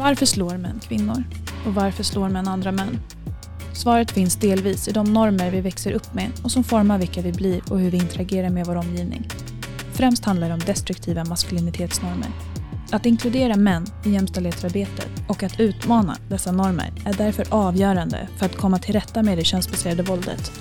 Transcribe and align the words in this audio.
Varför 0.00 0.26
slår 0.26 0.56
män 0.56 0.80
kvinnor? 0.88 1.24
Och 1.66 1.74
varför 1.74 2.02
slår 2.02 2.28
män 2.28 2.48
andra 2.48 2.72
män? 2.72 2.98
Svaret 3.72 4.10
finns 4.10 4.36
delvis 4.36 4.88
i 4.88 4.92
de 4.92 5.12
normer 5.12 5.50
vi 5.50 5.60
växer 5.60 5.92
upp 5.92 6.14
med 6.14 6.30
och 6.44 6.50
som 6.50 6.64
formar 6.64 6.98
vilka 6.98 7.20
vi 7.22 7.32
blir 7.32 7.60
och 7.70 7.80
hur 7.80 7.90
vi 7.90 7.96
interagerar 7.96 8.50
med 8.50 8.66
vår 8.66 8.76
omgivning. 8.76 9.28
Främst 9.92 10.24
handlar 10.24 10.48
det 10.48 10.54
om 10.54 10.60
destruktiva 10.60 11.24
maskulinitetsnormer. 11.24 12.28
Att 12.90 13.06
inkludera 13.06 13.56
män 13.56 13.86
i 14.04 14.10
jämställdhetsarbetet 14.10 15.08
och 15.28 15.42
att 15.42 15.60
utmana 15.60 16.16
dessa 16.28 16.52
normer 16.52 16.92
är 17.04 17.12
därför 17.12 17.46
avgörande 17.50 18.28
för 18.36 18.46
att 18.46 18.56
komma 18.56 18.78
till 18.78 18.94
rätta 18.94 19.22
med 19.22 19.38
det 19.38 19.44
könsbaserade 19.44 20.02
våldet. 20.02 20.52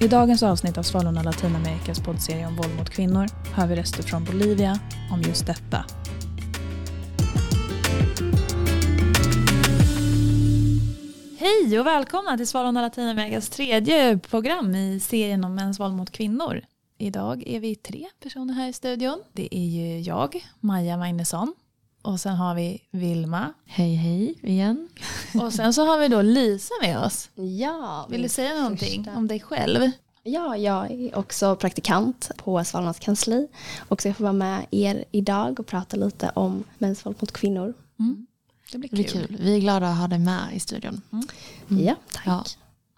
I 0.00 0.08
dagens 0.08 0.42
avsnitt 0.42 0.78
av 0.78 0.82
Svalorna 0.82 1.22
Latinamerikas 1.22 2.00
poddserie 2.00 2.46
om 2.46 2.56
våld 2.56 2.76
mot 2.78 2.90
kvinnor 2.90 3.26
hör 3.52 3.66
vi 3.66 3.76
röster 3.76 4.02
från 4.02 4.24
Bolivia 4.24 4.78
om 5.12 5.22
just 5.22 5.46
detta. 5.46 5.84
Hej 11.40 11.80
och 11.80 11.86
välkomna 11.86 12.36
till 12.36 12.46
Svalorna 12.46 12.82
Latinamerikas 12.82 13.48
tredje 13.48 14.18
program 14.18 14.74
i 14.74 15.00
serien 15.00 15.44
om 15.44 15.54
mäns 15.54 15.80
våld 15.80 15.94
mot 15.94 16.10
kvinnor. 16.10 16.62
Idag 16.98 17.42
är 17.46 17.60
vi 17.60 17.74
tre 17.74 18.06
personer 18.22 18.54
här 18.54 18.68
i 18.68 18.72
studion. 18.72 19.22
Det 19.32 19.56
är 19.56 19.66
ju 19.66 20.00
jag, 20.00 20.46
Maja 20.60 20.96
Magnusson. 20.96 21.54
Och 22.02 22.20
sen 22.20 22.36
har 22.36 22.54
vi 22.54 22.82
Vilma. 22.90 23.52
Hej 23.66 23.94
hej 23.94 24.34
igen. 24.42 24.88
Och 25.42 25.52
sen 25.52 25.74
så 25.74 25.84
har 25.84 25.98
vi 25.98 26.08
då 26.08 26.22
Lisa 26.22 26.74
med 26.82 26.98
oss. 26.98 27.30
Ja, 27.34 28.06
Vill 28.10 28.22
du 28.22 28.28
säga 28.28 28.54
någonting 28.54 29.04
första. 29.04 29.18
om 29.18 29.28
dig 29.28 29.40
själv? 29.40 29.90
Ja, 30.22 30.56
jag 30.56 30.90
är 30.90 31.18
också 31.18 31.56
praktikant 31.56 32.30
på 32.36 32.64
Svalornas 32.64 32.98
kansli 32.98 33.48
och 33.88 34.02
så 34.02 34.08
jag 34.08 34.16
får 34.16 34.24
vara 34.24 34.32
med 34.32 34.66
er 34.70 35.04
idag 35.10 35.60
och 35.60 35.66
prata 35.66 35.96
lite 35.96 36.30
om 36.34 36.64
mäns 36.78 37.06
våld 37.06 37.16
mot 37.20 37.32
kvinnor. 37.32 37.74
Det 38.72 38.78
blir 38.78 38.90
Det 38.90 38.96
blir 38.96 39.04
kul. 39.04 39.26
kul. 39.26 39.36
Vi 39.40 39.54
är 39.56 39.60
glada 39.60 39.88
att 39.88 39.98
ha 39.98 40.08
dig 40.08 40.18
med 40.18 40.48
i 40.52 40.60
studion. 40.60 41.00
Mm. 41.12 41.84
Ja, 41.84 41.94
tack. 42.12 42.26
Ja. 42.26 42.44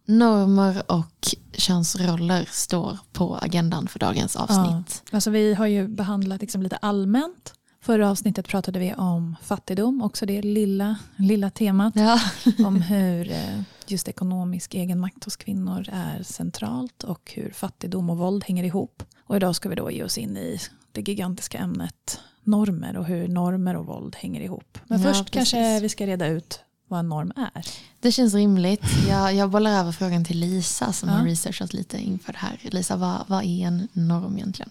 Normer 0.05 0.83
och 0.93 1.35
könsroller 1.53 2.49
står 2.51 2.99
på 3.13 3.37
agendan 3.37 3.89
för 3.89 3.99
dagens 3.99 4.37
avsnitt. 4.37 5.03
Alltså 5.11 5.31
vi 5.31 5.55
har 5.55 5.67
ju 5.67 5.89
behandlat 5.89 6.41
liksom 6.41 6.63
lite 6.63 6.77
allmänt. 6.77 7.55
Förra 7.83 8.11
avsnittet 8.11 8.49
pratade 8.49 8.79
vi 8.79 8.95
om 8.95 9.37
fattigdom, 9.43 10.03
också 10.03 10.27
det 10.27 10.43
lilla, 10.43 10.97
lilla 11.17 11.51
temat. 11.51 11.93
Ja. 11.97 12.21
om 12.67 12.83
hur 12.83 13.31
eh, 13.31 13.61
just 13.87 14.09
ekonomisk 14.09 14.75
egenmakt 14.75 15.25
hos 15.25 15.37
kvinnor 15.37 15.89
är 15.93 16.23
centralt 16.23 17.05
och 17.05 17.33
hur 17.35 17.51
fattigdom 17.51 18.11
och 18.11 18.19
våld 18.19 18.45
hänger 18.45 18.65
ihop. 18.65 19.03
Och 19.25 19.37
idag 19.37 19.57
ska 19.57 19.69
vi 19.69 19.75
då 19.75 19.91
ge 19.91 20.05
oss 20.05 20.19
in 20.19 20.37
i 20.37 20.61
det 20.93 21.09
gigantiska 21.09 21.59
ämnet 21.59 22.21
normer 22.51 22.97
och 22.97 23.05
hur 23.05 23.29
normer 23.29 23.77
och 23.77 23.87
våld 23.87 24.17
hänger 24.17 24.41
ihop. 24.41 24.79
Men 24.87 25.03
Ja, 25.03 25.09
först 25.09 25.31
precis. 25.33 25.53
kanske 25.53 25.81
vi 25.81 25.89
ska 25.89 26.07
reda 26.07 26.27
ut 26.27 26.61
vad 26.89 27.01
en 27.01 27.09
norm 27.09 27.33
är. 27.37 27.65
Det 28.01 28.13
känns 28.13 28.35
rimligt. 28.35 28.83
Jag, 29.09 29.35
jag 29.35 29.51
bollar 29.51 29.71
över 29.81 29.93
frågan 29.93 30.25
till 30.25 30.39
Lisa 30.39 30.93
som 30.93 31.09
Ja. 31.09 31.15
har 31.15 31.25
researchat 31.25 31.73
lite 31.73 31.99
inför 31.99 32.33
det 32.33 32.39
här. 32.39 32.59
Lisa, 32.63 32.97
vad, 32.97 33.19
vad 33.27 33.45
är 33.45 33.67
en 33.67 33.89
norm 33.93 34.37
egentligen? 34.37 34.71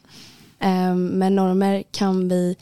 Ehm, 0.59 1.05
Men 1.08 1.36
normer 1.36 1.83
kan 1.91 2.30
vi 2.30 2.55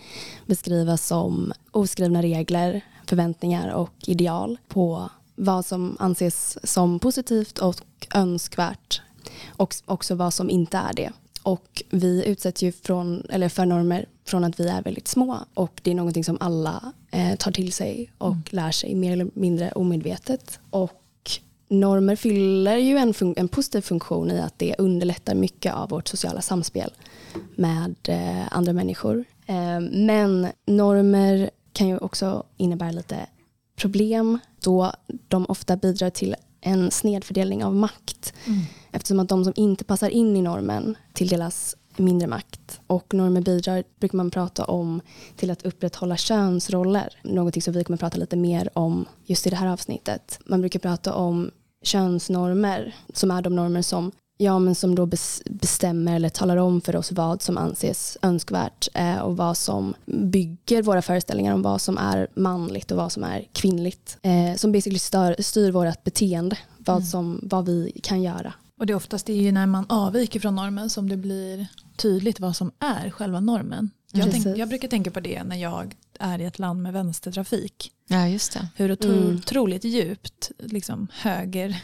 beskriva 0.45 0.97
som 0.97 1.53
oskrivna 1.71 2.21
regler, 2.21 2.81
förväntningar 3.05 3.69
och 3.73 3.91
ideal 4.07 4.57
på 4.67 5.09
vad 5.35 5.65
som 5.65 5.97
anses 5.99 6.57
som 6.71 6.99
positivt 6.99 7.57
och 7.57 7.75
önskvärt 8.13 9.01
och 9.47 9.75
också 9.85 10.15
vad 10.15 10.33
som 10.33 10.49
inte 10.49 10.77
är 10.77 10.93
det. 10.93 11.11
Och 11.47 11.83
vi 11.89 12.25
utsätts 12.25 12.63
ju 12.63 12.71
från, 12.71 13.25
eller 13.29 13.49
för 13.49 13.65
normer 13.65 14.05
från 14.25 14.43
att 14.43 14.59
vi 14.59 14.67
är 14.67 14.81
väldigt 14.81 15.07
små 15.07 15.39
och 15.53 15.81
det 15.83 15.91
är 15.91 15.95
någonting 15.95 16.23
som 16.23 16.37
alla 16.39 16.93
eh, 17.11 17.35
tar 17.35 17.51
till 17.51 17.73
sig 17.73 18.11
och 18.17 18.35
lär 18.49 18.71
sig 18.71 18.95
mer 18.95 19.11
eller 19.11 19.27
mindre 19.33 19.71
omedvetet. 19.71 20.59
Och 20.69 21.01
normer 21.67 22.15
fyller 22.15 22.77
ju 22.77 22.97
en, 22.97 23.13
en 23.37 23.47
positiv 23.47 23.81
funktion 23.81 24.31
i 24.31 24.39
att 24.39 24.59
det 24.59 24.75
underlättar 24.77 25.35
mycket 25.35 25.73
av 25.73 25.89
vårt 25.89 26.07
sociala 26.07 26.41
samspel 26.41 26.93
med 27.55 27.95
eh, 28.03 28.57
andra 28.57 28.73
människor. 28.73 29.25
Eh, 29.45 29.79
men 29.91 30.47
normer 30.65 31.49
kan 31.73 31.87
ju 31.87 31.97
också 31.97 32.43
innebära 32.57 32.91
lite 32.91 33.25
problem 33.75 34.39
då 34.61 34.91
de 35.27 35.45
ofta 35.45 35.77
bidrar 35.77 36.09
till 36.09 36.35
en 36.61 36.91
snedfördelning 36.91 37.63
av 37.63 37.75
makt 37.75 38.33
eftersom 38.91 39.19
att 39.19 39.29
de 39.29 39.43
som 39.43 39.53
inte 39.55 39.83
passar 39.83 40.09
in 40.09 40.35
i 40.35 40.41
normen 40.41 40.97
tilldelas 41.13 41.75
mindre 41.97 42.27
makt. 42.27 42.79
Och 42.87 43.13
normer 43.13 43.41
bidrar, 43.41 43.83
brukar 43.99 44.17
man 44.17 44.31
prata 44.31 44.65
om, 44.65 45.01
till 45.35 45.51
att 45.51 45.65
upprätthålla 45.65 46.17
könsroller. 46.17 47.19
Någonting 47.23 47.61
som 47.61 47.73
vi 47.73 47.83
kommer 47.83 47.97
prata 47.97 48.17
lite 48.17 48.35
mer 48.35 48.69
om 48.73 49.05
just 49.25 49.47
i 49.47 49.49
det 49.49 49.55
här 49.55 49.67
avsnittet. 49.67 50.39
Man 50.45 50.61
brukar 50.61 50.79
prata 50.79 51.13
om 51.13 51.51
könsnormer 51.83 52.95
som 53.13 53.31
är 53.31 53.41
de 53.41 53.55
normer 53.55 53.81
som 53.81 54.11
Ja, 54.39 54.59
men 54.59 54.75
som 54.75 54.95
då 54.95 55.05
bes- 55.05 55.41
bestämmer 55.49 56.15
eller 56.15 56.29
talar 56.29 56.57
om 56.57 56.81
för 56.81 56.95
oss 56.95 57.11
vad 57.11 57.41
som 57.41 57.57
anses 57.57 58.17
önskvärt 58.21 58.87
eh, 58.93 59.17
och 59.17 59.37
vad 59.37 59.57
som 59.57 59.93
bygger 60.05 60.81
våra 60.81 61.01
föreställningar 61.01 61.53
om 61.53 61.61
vad 61.61 61.81
som 61.81 61.97
är 61.97 62.27
manligt 62.35 62.91
och 62.91 62.97
vad 62.97 63.11
som 63.11 63.23
är 63.23 63.47
kvinnligt. 63.53 64.17
Eh, 64.21 64.55
som 64.55 64.71
basically 64.71 64.99
stör, 64.99 65.35
styr 65.39 65.71
vårt 65.71 66.03
beteende, 66.03 66.57
vad, 66.77 67.07
som, 67.07 67.39
vad 67.43 67.65
vi 67.65 67.99
kan 68.03 68.21
göra. 68.21 68.53
Och 68.79 68.85
det 68.85 68.93
är 68.93 68.95
oftast 68.95 69.25
det 69.25 69.33
är 69.33 69.41
ju 69.41 69.51
när 69.51 69.65
man 69.65 69.85
avviker 69.89 70.39
från 70.39 70.55
normen 70.55 70.89
som 70.89 71.09
det 71.09 71.17
blir 71.17 71.67
tydligt 71.95 72.39
vad 72.39 72.55
som 72.55 72.71
är 72.79 73.09
själva 73.09 73.39
normen. 73.39 73.89
Jag, 74.11 74.31
tänk, 74.31 74.45
jag 74.57 74.69
brukar 74.69 74.87
tänka 74.87 75.11
på 75.11 75.19
det 75.19 75.43
när 75.43 75.55
jag 75.55 75.95
är 76.19 76.41
i 76.41 76.45
ett 76.45 76.59
land 76.59 76.81
med 76.81 76.93
vänstertrafik. 76.93 77.91
Ja, 78.07 78.27
just 78.27 78.53
det. 78.53 78.67
Hur 78.75 79.05
Mm. 79.05 79.35
otroligt 79.35 79.83
djupt 79.83 80.51
liksom, 80.59 81.07
höger, 81.13 81.81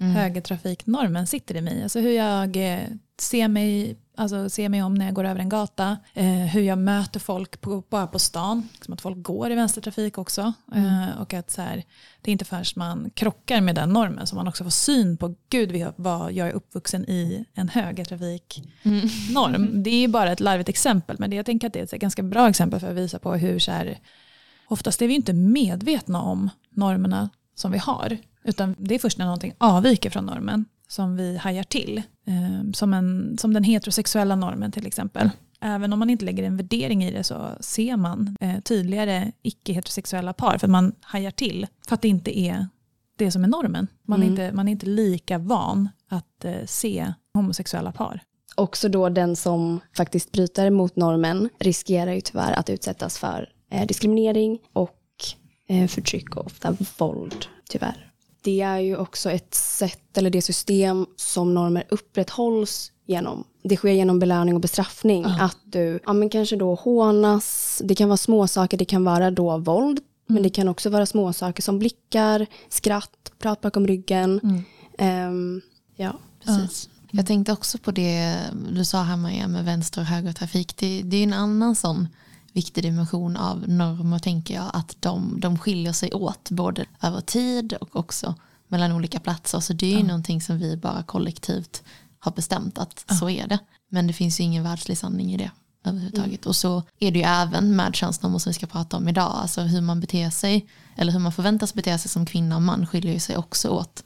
Mm. 0.00 0.12
högertrafiknormen 0.14 1.26
sitter 1.26 1.56
i 1.56 1.60
mig. 1.60 1.82
Alltså 1.82 2.00
hur 2.00 2.12
jag 2.12 2.56
eh, 2.74 2.80
ser 3.20 3.48
mig, 3.48 3.96
alltså 4.16 4.50
ser 4.50 4.68
mig 4.68 4.82
om 4.82 4.94
när 4.94 5.04
jag 5.04 5.14
går 5.14 5.24
över 5.24 5.40
en 5.40 5.48
gata. 5.48 5.96
Eh, 6.14 6.26
hur 6.26 6.60
jag 6.60 6.78
möter 6.78 7.20
folk 7.20 7.60
på, 7.60 7.82
bara 7.88 8.06
på 8.06 8.18
stan. 8.18 8.68
Liksom 8.72 8.94
att 8.94 9.00
folk 9.00 9.22
går 9.22 9.50
i 9.50 9.54
vänstertrafik 9.54 10.18
också. 10.18 10.52
Mm. 10.74 10.86
Eh, 10.86 11.20
och 11.20 11.34
att 11.34 11.50
så 11.50 11.62
här, 11.62 11.84
det 12.20 12.30
är 12.30 12.32
inte 12.32 12.44
förrän 12.44 12.64
man 12.76 13.10
krockar 13.14 13.60
med 13.60 13.74
den 13.74 13.92
normen 13.92 14.26
som 14.26 14.36
man 14.36 14.48
också 14.48 14.64
får 14.64 14.70
syn 14.70 15.16
på 15.16 15.34
gud 15.48 15.86
vad 15.96 16.32
jag 16.32 16.48
är 16.48 16.52
uppvuxen 16.52 17.04
i 17.10 17.44
en 17.54 17.68
högertrafiknorm. 17.68 19.54
Mm. 19.54 19.82
Det 19.82 19.90
är 19.90 20.00
ju 20.00 20.08
bara 20.08 20.32
ett 20.32 20.40
larvigt 20.40 20.68
exempel 20.68 21.16
men 21.18 21.30
det, 21.30 21.36
jag 21.36 21.46
tänker 21.46 21.66
att 21.66 21.72
det 21.72 21.80
är 21.80 21.84
ett 21.84 21.90
ganska 21.90 22.22
bra 22.22 22.48
exempel 22.48 22.80
för 22.80 22.90
att 22.90 22.96
visa 22.96 23.18
på 23.18 23.34
hur 23.34 23.58
så 23.58 23.72
här, 23.72 23.98
oftast 24.68 25.02
är 25.02 25.08
vi 25.08 25.14
inte 25.14 25.32
medvetna 25.32 26.22
om 26.22 26.50
normerna 26.70 27.30
som 27.54 27.72
vi 27.72 27.78
har. 27.78 28.18
Utan 28.44 28.76
det 28.78 28.94
är 28.94 28.98
först 28.98 29.18
när 29.18 29.24
någonting 29.24 29.54
avviker 29.58 30.10
från 30.10 30.26
normen 30.26 30.64
som 30.88 31.16
vi 31.16 31.36
hajar 31.36 31.62
till. 31.64 32.02
Eh, 32.26 32.72
som, 32.72 32.94
en, 32.94 33.38
som 33.38 33.54
den 33.54 33.64
heterosexuella 33.64 34.36
normen 34.36 34.72
till 34.72 34.86
exempel. 34.86 35.30
Även 35.60 35.92
om 35.92 35.98
man 35.98 36.10
inte 36.10 36.24
lägger 36.24 36.42
en 36.42 36.56
värdering 36.56 37.04
i 37.04 37.10
det 37.10 37.24
så 37.24 37.48
ser 37.60 37.96
man 37.96 38.36
eh, 38.40 38.60
tydligare 38.60 39.32
icke-heterosexuella 39.42 40.32
par 40.32 40.58
för 40.58 40.66
att 40.66 40.70
man 40.70 40.92
hajar 41.00 41.30
till. 41.30 41.66
För 41.88 41.94
att 41.94 42.02
det 42.02 42.08
inte 42.08 42.38
är 42.38 42.66
det 43.16 43.30
som 43.30 43.44
är 43.44 43.48
normen. 43.48 43.86
Man, 44.06 44.22
är, 44.22 44.26
Mm. 44.26 44.32
inte, 44.32 44.56
man 44.56 44.68
är 44.68 44.72
inte 44.72 44.86
lika 44.86 45.38
van 45.38 45.88
att 46.08 46.44
eh, 46.44 46.54
se 46.66 47.12
homosexuella 47.34 47.92
par. 47.92 48.20
Också 48.54 48.88
då 48.88 49.08
den 49.08 49.36
som 49.36 49.80
faktiskt 49.96 50.32
bryter 50.32 50.70
mot 50.70 50.96
normen 50.96 51.48
riskerar 51.58 52.12
ju 52.12 52.20
tyvärr 52.20 52.52
att 52.52 52.70
utsättas 52.70 53.18
för 53.18 53.48
eh, 53.70 53.86
diskriminering 53.86 54.58
och 54.72 54.96
förtryck 55.88 56.36
och 56.36 56.46
ofta 56.46 56.76
våld, 56.98 57.46
tyvärr. 57.68 58.09
Det 58.42 58.60
är 58.60 58.78
ju 58.78 58.96
också 58.96 59.30
ett 59.30 59.54
sätt, 59.54 60.18
eller 60.18 60.30
det 60.30 60.42
system 60.42 61.06
som 61.16 61.54
normer 61.54 61.84
upprätthålls 61.88 62.92
genom. 63.06 63.44
Det 63.62 63.76
sker 63.76 63.92
genom 63.92 64.18
belöning 64.18 64.54
och 64.54 64.60
bestraffning. 64.60 65.24
Att 65.24 65.58
du 65.64 66.00
ja, 66.06 66.12
men 66.12 66.30
kanske 66.30 66.56
då 66.56 66.74
hånas, 66.74 67.80
det 67.84 67.94
kan 67.94 68.08
vara 68.08 68.16
små 68.16 68.46
saker, 68.46 68.78
det 68.78 68.84
kan 68.84 69.04
vara 69.04 69.30
då 69.30 69.58
våld, 69.58 70.00
men 70.26 70.42
det 70.42 70.50
kan 70.50 70.68
också 70.68 70.90
vara 70.90 71.06
små 71.06 71.32
saker 71.32 71.62
som 71.62 71.78
blickar, 71.78 72.46
skratt, 72.68 73.32
prat 73.38 73.60
bakom 73.60 73.86
ryggen. 73.86 74.64
Ehm, 74.98 75.60
ja. 75.96 76.12
Precis. 76.44 76.88
Jag 77.10 77.26
tänkte 77.26 77.52
också 77.52 77.78
på 77.78 77.90
det 77.90 78.36
du 78.72 78.84
sa 78.84 79.02
här 79.02 79.16
Maria 79.16 79.48
med 79.48 79.64
vänster 79.64 80.00
och 80.00 80.06
högertrafik. 80.06 80.76
Det, 80.76 81.02
det 81.04 81.16
är 81.16 81.22
en 81.22 81.32
annan 81.32 81.74
sån 81.74 82.08
viktig 82.52 82.84
dimension 82.84 83.36
av 83.36 83.68
normer 83.68 84.18
tänker 84.18 84.54
jag. 84.54 84.70
Att 84.72 84.96
de, 85.00 85.40
de 85.40 85.58
skiljer 85.58 85.92
sig 85.92 86.12
åt 86.12 86.50
både 86.50 86.84
över 87.02 87.20
tid 87.20 87.72
och 87.72 87.96
också 87.96 88.34
mellan 88.68 88.92
olika 88.92 89.20
platser. 89.20 89.60
Så 89.60 89.72
det 89.72 89.94
är 89.94 89.98
ju 89.98 90.06
någonting 90.06 90.40
som 90.40 90.58
vi 90.58 90.76
bara 90.76 91.02
kollektivt 91.02 91.82
har 92.18 92.32
bestämt 92.32 92.78
att 92.78 93.04
så 93.18 93.30
är 93.30 93.46
det. 93.46 93.58
Men 93.88 94.06
det 94.06 94.12
finns 94.12 94.40
ju 94.40 94.44
ingen 94.44 94.62
världslig 94.62 94.98
sanning 94.98 95.32
i 95.32 95.36
det 95.36 95.50
överhuvudtaget. 95.84 96.46
Och 96.46 96.56
så 96.56 96.82
är 96.98 97.10
det 97.10 97.18
ju 97.18 97.24
även 97.24 97.76
med 97.76 97.94
könsnormer 97.94 98.38
som 98.38 98.50
vi 98.50 98.54
ska 98.54 98.66
prata 98.66 98.96
om 98.96 99.08
idag. 99.08 99.32
Alltså 99.34 99.60
hur 99.60 99.80
man 99.80 100.00
beter 100.00 100.30
sig 100.30 100.68
eller 100.96 101.12
hur 101.12 101.18
man 101.18 101.32
förväntas 101.32 101.74
bete 101.74 101.98
sig 101.98 102.10
som 102.10 102.26
kvinna 102.26 102.56
och 102.56 102.62
man 102.62 102.86
skiljer 102.86 103.12
ju 103.12 103.20
sig 103.20 103.36
också 103.36 103.68
åt 103.68 104.04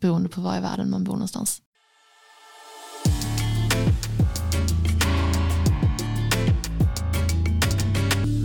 beroende 0.00 0.28
på 0.28 0.40
var 0.40 0.56
i 0.56 0.60
världen 0.60 0.90
man 0.90 1.04
bor 1.04 1.12
någonstans. 1.12 1.62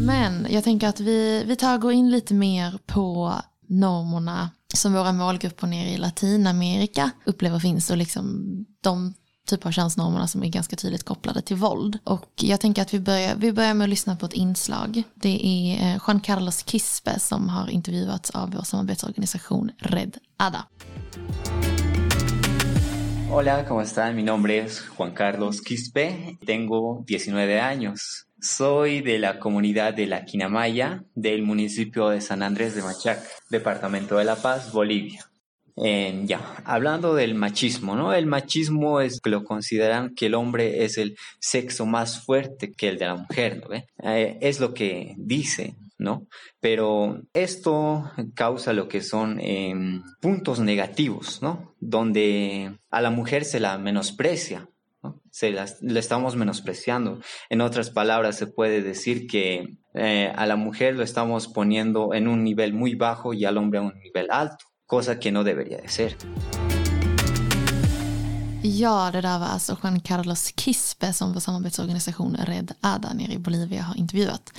Men 0.05 0.47
jag 0.49 0.63
tänker 0.63 0.87
att 0.87 0.99
vi, 0.99 1.43
vi 1.43 1.55
tar 1.55 1.75
och 1.75 1.81
går 1.81 1.91
in 1.91 2.11
lite 2.11 2.33
mer 2.33 2.79
på 2.85 3.35
normerna 3.67 4.49
som 4.73 4.93
våra 4.93 5.13
målgrupper 5.13 5.67
nere 5.67 5.89
i 5.89 5.97
Latinamerika 5.97 7.11
upplever 7.25 7.59
finns 7.59 7.89
och 7.91 7.97
liksom 7.97 8.45
de 8.81 9.13
typer 9.49 9.69
av 9.69 9.71
könsnormerna 9.71 10.27
som 10.27 10.43
är 10.43 10.47
ganska 10.47 10.75
tydligt 10.75 11.03
kopplade 11.03 11.41
till 11.41 11.55
våld. 11.55 11.97
Och 12.03 12.31
jag 12.35 12.59
tänker 12.59 12.81
att 12.81 12.93
vi 12.93 12.99
börjar, 12.99 13.35
vi 13.35 13.51
börjar 13.51 13.73
med 13.73 13.85
att 13.85 13.89
lyssna 13.89 14.15
på 14.15 14.25
ett 14.25 14.33
inslag. 14.33 15.03
Det 15.15 15.47
är 15.47 15.91
eh, 15.91 15.99
Juan 16.07 16.19
Carlos 16.19 16.63
Quispe 16.63 17.19
som 17.19 17.49
har 17.49 17.69
intervjuats 17.69 18.29
av 18.29 18.51
vår 18.51 18.61
samarbetsorganisation 18.61 19.71
Red 19.77 20.17
Ada. 20.37 20.67
Hola, 23.31 23.65
¿cómo 23.65 23.81
están? 23.81 24.15
Mi 24.15 24.23
nombre 24.23 24.57
es 24.57 24.79
Juan 24.79 25.11
Carlos 25.11 25.61
Quispe, 25.61 26.37
tengo 26.45 27.05
19 27.07 27.59
años. 27.59 28.27
Soy 28.41 29.01
de 29.01 29.19
la 29.19 29.37
comunidad 29.37 29.93
de 29.93 30.07
La 30.07 30.25
Quinamaya, 30.25 31.03
del 31.13 31.43
municipio 31.43 32.09
de 32.09 32.21
San 32.21 32.41
Andrés 32.41 32.73
de 32.73 32.81
Machac, 32.81 33.23
departamento 33.51 34.17
de 34.17 34.23
La 34.23 34.35
Paz, 34.35 34.73
Bolivia. 34.73 35.31
Ya, 35.75 36.55
hablando 36.65 37.13
del 37.13 37.35
machismo, 37.35 37.95
¿no? 37.95 38.13
El 38.13 38.25
machismo 38.25 38.99
es 38.99 39.21
que 39.21 39.29
lo 39.29 39.43
consideran 39.43 40.15
que 40.15 40.25
el 40.25 40.33
hombre 40.33 40.85
es 40.85 40.97
el 40.97 41.17
sexo 41.39 41.85
más 41.85 42.25
fuerte 42.25 42.71
que 42.71 42.89
el 42.89 42.97
de 42.97 43.05
la 43.05 43.15
mujer, 43.15 43.61
¿no? 43.61 43.75
Eh, 43.75 44.37
es 44.41 44.59
lo 44.59 44.73
que 44.73 45.13
dice, 45.17 45.75
¿no? 45.99 46.25
Pero 46.59 47.21
esto 47.33 48.11
causa 48.33 48.73
lo 48.73 48.87
que 48.87 49.01
son 49.01 49.39
eh, 49.39 50.01
puntos 50.19 50.59
negativos, 50.59 51.43
¿no? 51.43 51.75
Donde 51.79 52.75
a 52.89 53.01
la 53.01 53.11
mujer 53.11 53.45
se 53.45 53.59
la 53.59 53.77
menosprecia, 53.77 54.67
¿no? 55.03 55.21
Se 55.31 55.51
la, 55.51 55.65
la, 55.81 55.99
estamos 55.99 56.35
menospreciando. 56.35 57.19
En 57.49 57.61
otras 57.61 57.89
palabras, 57.89 58.37
se 58.37 58.47
puede 58.47 58.81
decir 58.81 59.27
que 59.27 59.77
eh, 59.93 60.31
a 60.35 60.45
la 60.45 60.55
mujer 60.55 60.95
lo 60.95 61.03
estamos 61.03 61.47
poniendo 61.47 62.13
en 62.13 62.27
un 62.27 62.43
nivel 62.43 62.73
muy 62.73 62.95
bajo 62.95 63.33
y 63.33 63.45
al 63.45 63.57
hombre 63.57 63.79
a 63.79 63.83
un 63.83 63.99
nivel 63.99 64.27
alto, 64.29 64.65
cosa 64.85 65.19
que 65.19 65.31
no 65.31 65.43
debería 65.43 65.77
de 65.77 65.89
ser. 65.89 66.17
Ja, 68.63 69.11
det 69.11 69.21
där 69.21 69.39
var 69.39 69.47
alltså 69.47 69.75
Juan 69.75 69.99
Carlos 69.99 70.51
Quispe 70.51 71.13
som 71.13 71.33
vår 71.33 71.39
samarbetsorganisation 71.39 72.35
Red 72.35 72.71
Ada 72.81 73.13
nere 73.13 73.33
i 73.33 73.37
Bolivia 73.39 73.81
har 73.81 73.97
intervjuat. 73.97 74.53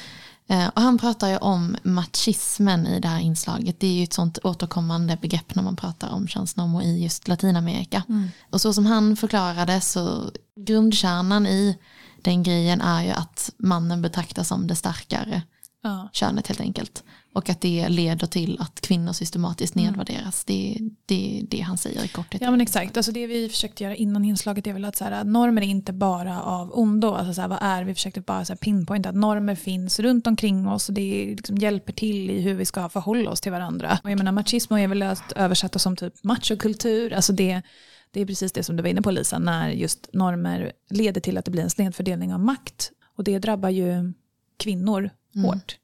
Och 0.74 0.82
han 0.82 0.98
pratar 0.98 1.28
ju 1.28 1.36
om 1.36 1.76
machismen 1.82 2.86
i 2.86 3.00
det 3.00 3.08
här 3.08 3.20
inslaget. 3.20 3.80
Det 3.80 3.86
är 3.86 3.92
ju 3.92 4.04
ett 4.04 4.12
sånt 4.12 4.38
återkommande 4.42 5.18
begrepp 5.22 5.54
när 5.54 5.62
man 5.62 5.76
pratar 5.76 6.10
om 6.10 6.28
könsnormer 6.28 6.82
i 6.82 7.02
just 7.02 7.28
Latinamerika. 7.28 8.02
Mm. 8.08 8.28
Och 8.50 8.60
så 8.60 8.72
som 8.72 8.86
han 8.86 9.16
förklarade 9.16 9.80
så 9.80 10.30
grundkärnan 10.66 11.46
i 11.46 11.78
den 12.22 12.42
grejen 12.42 12.80
är 12.80 13.02
ju 13.02 13.10
att 13.10 13.50
mannen 13.58 14.02
betraktas 14.02 14.48
som 14.48 14.66
det 14.66 14.76
starkare 14.76 15.42
ja. 15.82 16.08
könet 16.12 16.46
helt 16.46 16.60
enkelt. 16.60 17.04
Och 17.34 17.48
att 17.48 17.60
det 17.60 17.88
leder 17.88 18.26
till 18.26 18.56
att 18.60 18.80
kvinnor 18.80 19.12
systematiskt 19.12 19.74
nedvärderas. 19.74 20.44
Mm. 20.48 20.64
Det, 20.66 20.90
det 21.06 21.38
är 21.38 21.42
det 21.42 21.60
han 21.60 21.78
säger 21.78 22.04
i 22.04 22.08
korthet. 22.08 22.42
Ja 22.42 22.50
men 22.50 22.60
exakt, 22.60 22.96
alltså 22.96 23.12
det 23.12 23.26
vi 23.26 23.48
försökte 23.48 23.84
göra 23.84 23.94
innan 23.94 24.24
inslaget 24.24 24.66
är 24.66 24.72
väl 24.72 24.84
att 24.84 24.96
så 24.96 25.04
här, 25.04 25.24
normer 25.24 25.62
är 25.62 25.66
inte 25.66 25.92
bara 25.92 26.42
av 26.42 26.78
ondo. 26.78 27.14
Alltså 27.14 27.34
så 27.34 27.40
här, 27.40 27.48
vad 27.48 27.58
är 27.62 27.84
Vi 27.84 27.94
försökte 27.94 28.20
bara 28.20 28.44
så 28.44 28.52
här, 28.52 28.58
pinpointa 28.58 29.08
att 29.08 29.14
normer 29.14 29.54
finns 29.54 30.00
runt 30.00 30.26
omkring 30.26 30.68
oss 30.68 30.88
och 30.88 30.94
det 30.94 31.34
liksom 31.36 31.56
hjälper 31.56 31.92
till 31.92 32.30
i 32.30 32.40
hur 32.40 32.54
vi 32.54 32.64
ska 32.64 32.88
förhålla 32.88 33.30
oss 33.30 33.40
till 33.40 33.52
varandra. 33.52 33.98
Och 34.04 34.10
jag 34.10 34.18
menar 34.18 34.32
machismo 34.32 34.78
är 34.78 34.88
väl 34.88 35.02
att 35.02 35.32
översätta 35.32 35.78
som 35.78 35.96
typ 35.96 36.24
machokultur. 36.24 37.12
Alltså 37.12 37.32
det, 37.32 37.62
det 38.10 38.20
är 38.20 38.26
precis 38.26 38.52
det 38.52 38.62
som 38.62 38.76
du 38.76 38.82
var 38.82 38.90
inne 38.90 39.02
på 39.02 39.10
Lisa, 39.10 39.38
när 39.38 39.70
just 39.70 40.08
normer 40.12 40.72
leder 40.90 41.20
till 41.20 41.38
att 41.38 41.44
det 41.44 41.50
blir 41.50 41.62
en 41.62 41.70
snedfördelning 41.70 42.34
av 42.34 42.40
makt. 42.40 42.92
Och 43.16 43.24
det 43.24 43.38
drabbar 43.38 43.68
ju 43.68 44.12
kvinnor 44.56 45.10
mm. 45.34 45.44
hårt. 45.44 45.76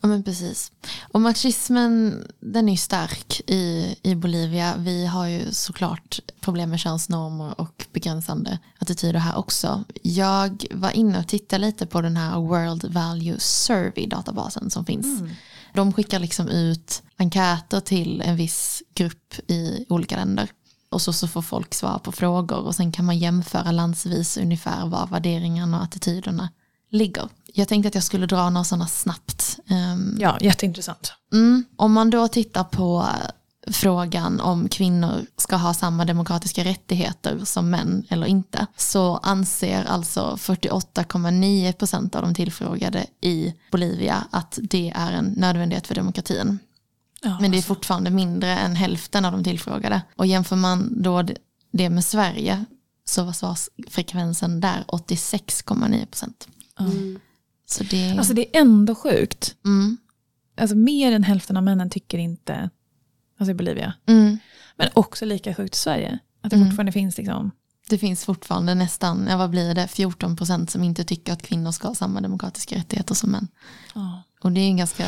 Ja 0.00 0.08
men 0.08 0.22
precis. 0.22 0.72
Och 1.00 1.20
machismen 1.20 2.24
den 2.40 2.68
är 2.68 2.72
ju 2.72 2.78
stark 2.78 3.40
i, 3.46 3.96
i 4.02 4.14
Bolivia. 4.14 4.74
Vi 4.78 5.06
har 5.06 5.26
ju 5.26 5.52
såklart 5.52 6.20
problem 6.40 6.70
med 6.70 6.80
könsnormer 6.80 7.60
och 7.60 7.86
begränsande 7.92 8.58
attityder 8.78 9.18
här 9.18 9.38
också. 9.38 9.84
Jag 10.02 10.64
var 10.70 10.90
inne 10.90 11.18
och 11.18 11.28
tittade 11.28 11.66
lite 11.66 11.86
på 11.86 12.00
den 12.00 12.16
här 12.16 12.40
World 12.40 12.84
Value 12.84 13.38
Survey-databasen 13.38 14.70
som 14.70 14.86
finns. 14.86 15.20
Mm. 15.20 15.32
De 15.74 15.92
skickar 15.92 16.18
liksom 16.18 16.48
ut 16.48 17.02
enkäter 17.16 17.80
till 17.80 18.20
en 18.20 18.36
viss 18.36 18.82
grupp 18.94 19.50
i 19.50 19.86
olika 19.88 20.16
länder. 20.16 20.50
Och 20.90 21.02
så, 21.02 21.12
så 21.12 21.28
får 21.28 21.42
folk 21.42 21.74
svara 21.74 21.98
på 21.98 22.12
frågor 22.12 22.58
och 22.58 22.74
sen 22.74 22.92
kan 22.92 23.04
man 23.04 23.18
jämföra 23.18 23.70
landsvis 23.70 24.36
ungefär 24.36 24.86
var 24.86 25.06
värderingarna 25.06 25.78
och 25.78 25.84
attityderna 25.84 26.48
ligger. 26.90 27.28
Jag 27.54 27.68
tänkte 27.68 27.88
att 27.88 27.94
jag 27.94 28.04
skulle 28.04 28.26
dra 28.26 28.50
några 28.50 28.64
sådana 28.64 28.86
snabbt. 28.86 29.58
Um, 29.70 30.16
ja, 30.20 30.38
jätteintressant. 30.40 31.12
Mm, 31.32 31.64
om 31.76 31.92
man 31.92 32.10
då 32.10 32.28
tittar 32.28 32.64
på 32.64 33.06
frågan 33.66 34.40
om 34.40 34.68
kvinnor 34.68 35.26
ska 35.36 35.56
ha 35.56 35.74
samma 35.74 36.04
demokratiska 36.04 36.64
rättigheter 36.64 37.44
som 37.44 37.70
män 37.70 38.04
eller 38.08 38.26
inte 38.26 38.66
så 38.76 39.16
anser 39.16 39.84
alltså 39.84 40.36
48,9 40.40 41.72
procent 41.72 42.14
av 42.14 42.22
de 42.22 42.34
tillfrågade 42.34 43.06
i 43.20 43.54
Bolivia 43.70 44.24
att 44.30 44.58
det 44.62 44.92
är 44.96 45.12
en 45.12 45.34
nödvändighet 45.36 45.86
för 45.86 45.94
demokratin. 45.94 46.58
Ja, 47.22 47.38
Men 47.40 47.50
det 47.50 47.56
är 47.56 47.58
alltså. 47.58 47.74
fortfarande 47.74 48.10
mindre 48.10 48.58
än 48.58 48.76
hälften 48.76 49.24
av 49.24 49.32
de 49.32 49.44
tillfrågade. 49.44 50.02
Och 50.16 50.26
jämför 50.26 50.56
man 50.56 51.02
då 51.02 51.24
det 51.72 51.90
med 51.90 52.04
Sverige 52.04 52.64
så 53.04 53.24
var 53.24 53.32
svarsfrekvensen 53.32 54.60
där 54.60 54.84
86,9 54.88 56.06
procent. 56.06 56.48
Mm. 56.78 57.18
Så 57.66 57.84
det... 57.84 58.10
Alltså 58.10 58.34
det 58.34 58.56
är 58.56 58.60
ändå 58.60 58.94
sjukt. 58.94 59.54
Mm. 59.64 59.96
Alltså 60.56 60.76
mer 60.76 61.12
än 61.12 61.22
hälften 61.22 61.56
av 61.56 61.62
männen 61.62 61.90
tycker 61.90 62.18
inte, 62.18 62.70
alltså 63.38 63.50
i 63.50 63.54
Bolivia. 63.54 63.92
Mm. 64.06 64.38
Men 64.76 64.88
också 64.94 65.24
lika 65.24 65.54
sjukt 65.54 65.74
i 65.74 65.78
Sverige. 65.78 66.18
Att 66.42 66.50
det 66.50 66.56
mm. 66.56 66.68
fortfarande 66.68 66.92
finns 66.92 67.18
liksom. 67.18 67.50
Det 67.88 67.98
finns 67.98 68.24
fortfarande 68.24 68.74
nästan, 68.74 69.26
ja, 69.30 69.36
vad 69.36 69.50
blir 69.50 69.74
det, 69.74 69.88
14 69.88 70.36
procent 70.36 70.70
som 70.70 70.84
inte 70.84 71.04
tycker 71.04 71.32
att 71.32 71.42
kvinnor 71.42 71.70
ska 71.70 71.88
ha 71.88 71.94
samma 71.94 72.20
demokratiska 72.20 72.76
rättigheter 72.76 73.14
som 73.14 73.30
män. 73.30 73.48
Oh. 73.94 74.18
Och 74.40 74.52
det 74.52 74.60
är 74.60 74.66
en 74.66 74.76
ganska 74.76 75.06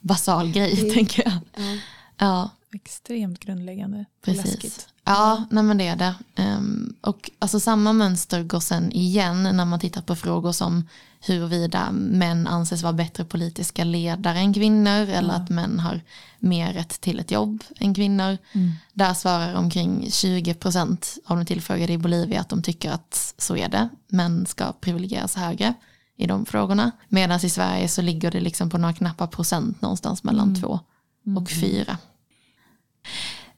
basal 0.00 0.50
grej, 0.50 0.90
tänker 0.94 1.22
jag. 1.24 1.32
Ja. 1.56 1.78
ja. 2.18 2.50
Extremt 2.74 3.40
grundläggande. 3.40 4.04
Precis. 4.24 4.44
Läskigt. 4.44 4.88
Ja, 5.04 5.44
nej 5.50 5.64
men 5.64 5.78
det 5.78 5.86
är 5.86 5.96
det. 5.96 6.14
Um, 6.42 6.96
och 7.00 7.30
alltså 7.38 7.60
samma 7.60 7.92
mönster 7.92 8.42
går 8.42 8.60
sen 8.60 8.92
igen 8.92 9.42
när 9.42 9.64
man 9.64 9.80
tittar 9.80 10.02
på 10.02 10.16
frågor 10.16 10.52
som 10.52 10.88
huruvida 11.20 11.92
män 11.92 12.46
anses 12.46 12.82
vara 12.82 12.92
bättre 12.92 13.24
politiska 13.24 13.84
ledare 13.84 14.38
än 14.38 14.54
kvinnor 14.54 15.08
eller 15.08 15.34
att 15.34 15.50
män 15.50 15.78
har 15.78 16.00
mer 16.38 16.72
rätt 16.72 17.00
till 17.00 17.18
ett 17.18 17.30
jobb 17.30 17.64
än 17.76 17.94
kvinnor. 17.94 18.38
Mm. 18.52 18.72
Där 18.92 19.14
svarar 19.14 19.54
omkring 19.54 20.04
20% 20.04 21.18
av 21.24 21.36
de 21.36 21.46
tillfrågade 21.46 21.92
i 21.92 21.98
Bolivia 21.98 22.40
att 22.40 22.48
de 22.48 22.62
tycker 22.62 22.90
att 22.90 23.34
så 23.38 23.56
är 23.56 23.68
det. 23.68 23.88
Män 24.08 24.46
ska 24.46 24.72
privilegieras 24.72 25.36
högre 25.36 25.74
i 26.16 26.26
de 26.26 26.46
frågorna. 26.46 26.90
Medan 27.08 27.40
i 27.42 27.50
Sverige 27.50 27.88
så 27.88 28.02
ligger 28.02 28.30
det 28.30 28.40
liksom 28.40 28.70
på 28.70 28.78
några 28.78 28.94
knappa 28.94 29.26
procent 29.26 29.82
någonstans 29.82 30.24
mellan 30.24 30.48
mm. 30.48 30.60
två 30.60 30.80
och 31.24 31.52
mm. 31.52 31.60
fyra. 31.60 31.98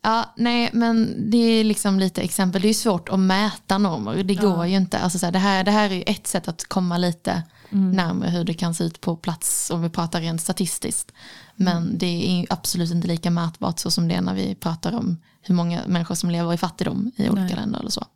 Ja, 0.03 0.35
nej, 0.37 0.71
men 0.73 1.31
det 1.31 1.37
är 1.37 1.65
liksom 1.65 1.99
lite 1.99 2.23
exempel. 2.23 2.63
Det 2.63 2.69
är 2.69 2.75
svårt 2.75 3.09
att 3.09 3.19
mäta 3.19 3.79
normer. 3.79 4.23
Det 4.23 4.35
går 4.35 4.57
ja. 4.57 4.67
ju 4.67 4.77
inte. 4.77 4.99
Alltså 4.99 5.19
så 5.19 5.27
här, 5.27 5.33
det, 5.33 5.39
här, 5.39 5.65
det 5.65 5.71
här 5.71 5.93
är 5.93 6.05
ett 6.07 6.27
sätt 6.27 6.49
att 6.49 6.65
komma 6.65 6.99
lite 6.99 7.43
mm. 7.71 7.91
närmare 7.91 8.31
hur 8.31 8.45
det 8.45 8.55
kan 8.55 8.75
se 8.75 8.85
ut 8.85 9.01
på 9.01 9.17
plats 9.17 9.71
om 9.71 9.83
vi 9.83 9.89
pratar 9.89 10.21
rent 10.21 10.41
statistiskt. 10.41 11.13
Men 11.57 11.77
mm. 11.77 11.99
det 11.99 12.07
är 12.07 12.47
absolut 12.51 12.91
inte 12.91 13.09
lika 13.09 13.31
mätbart 13.31 13.79
så 13.79 13.91
som 13.91 14.09
det 14.09 14.15
är 14.15 14.21
när 14.21 14.35
vi 14.35 14.55
pratar 14.55 14.95
om 14.95 15.17
hur 15.43 15.55
många 15.55 15.81
människor 15.87 16.15
som 16.15 16.31
lever 16.31 16.55
i 16.55 16.57
fattigdom 16.57 17.13
i 17.17 17.29
olika 17.29 17.43
nej. 17.43 17.55
länder 17.55 17.81
eller 17.81 17.91
så. 17.91 18.07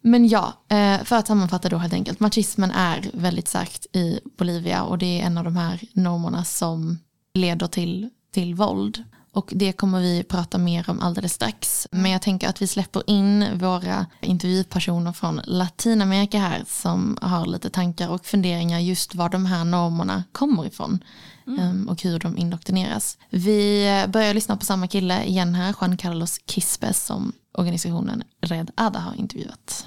Men 0.00 0.28
ja, 0.28 0.52
eh, 0.68 1.04
för 1.04 1.16
att 1.16 1.26
sammanfatta 1.26 1.68
då 1.68 1.76
helt 1.76 1.92
enkelt. 1.92 2.20
Machismen 2.20 2.70
är 2.70 3.10
väldigt 3.14 3.48
starkt 3.48 3.86
i 3.92 4.20
Bolivia 4.38 4.82
och 4.82 4.98
det 4.98 5.20
är 5.20 5.26
en 5.26 5.38
av 5.38 5.44
de 5.44 5.56
här 5.56 5.80
normerna 5.92 6.44
som 6.44 6.98
leder 7.34 7.66
till, 7.66 8.10
till 8.32 8.54
våld. 8.54 9.04
Och 9.32 9.52
det 9.54 9.72
kommer 9.72 10.00
vi 10.00 10.22
prata 10.22 10.58
mer 10.58 10.90
om 10.90 11.00
alldeles 11.00 11.32
strax. 11.32 11.88
Men 11.90 12.10
jag 12.10 12.22
tänker 12.22 12.48
att 12.48 12.62
vi 12.62 12.66
släpper 12.66 13.02
in 13.06 13.58
våra 13.58 14.06
intervjupersoner 14.20 15.12
från 15.12 15.40
Latinamerika 15.44 16.38
här 16.38 16.64
som 16.66 17.18
har 17.22 17.46
lite 17.46 17.70
tankar 17.70 18.08
och 18.08 18.26
funderingar 18.26 18.78
just 18.78 19.14
var 19.14 19.28
de 19.28 19.46
här 19.46 19.64
normerna 19.64 20.24
kommer 20.32 20.66
ifrån. 20.66 21.04
Mm. 21.46 21.60
Ehm, 21.60 21.88
och 21.88 22.02
hur 22.02 22.18
de 22.18 22.38
indoktrineras. 22.38 23.18
Vi 23.30 23.84
börjar 24.08 24.34
lyssna 24.34 24.56
på 24.56 24.64
samma 24.64 24.86
kille 24.86 25.24
igen 25.24 25.54
här, 25.54 25.74
Juan 25.80 25.96
Carlos 25.96 26.38
Quispe 26.38 26.92
som 26.92 27.32
organisationen 27.52 28.22
Red 28.40 28.70
Ada 28.74 28.98
har 28.98 29.14
intervjuat. 29.14 29.86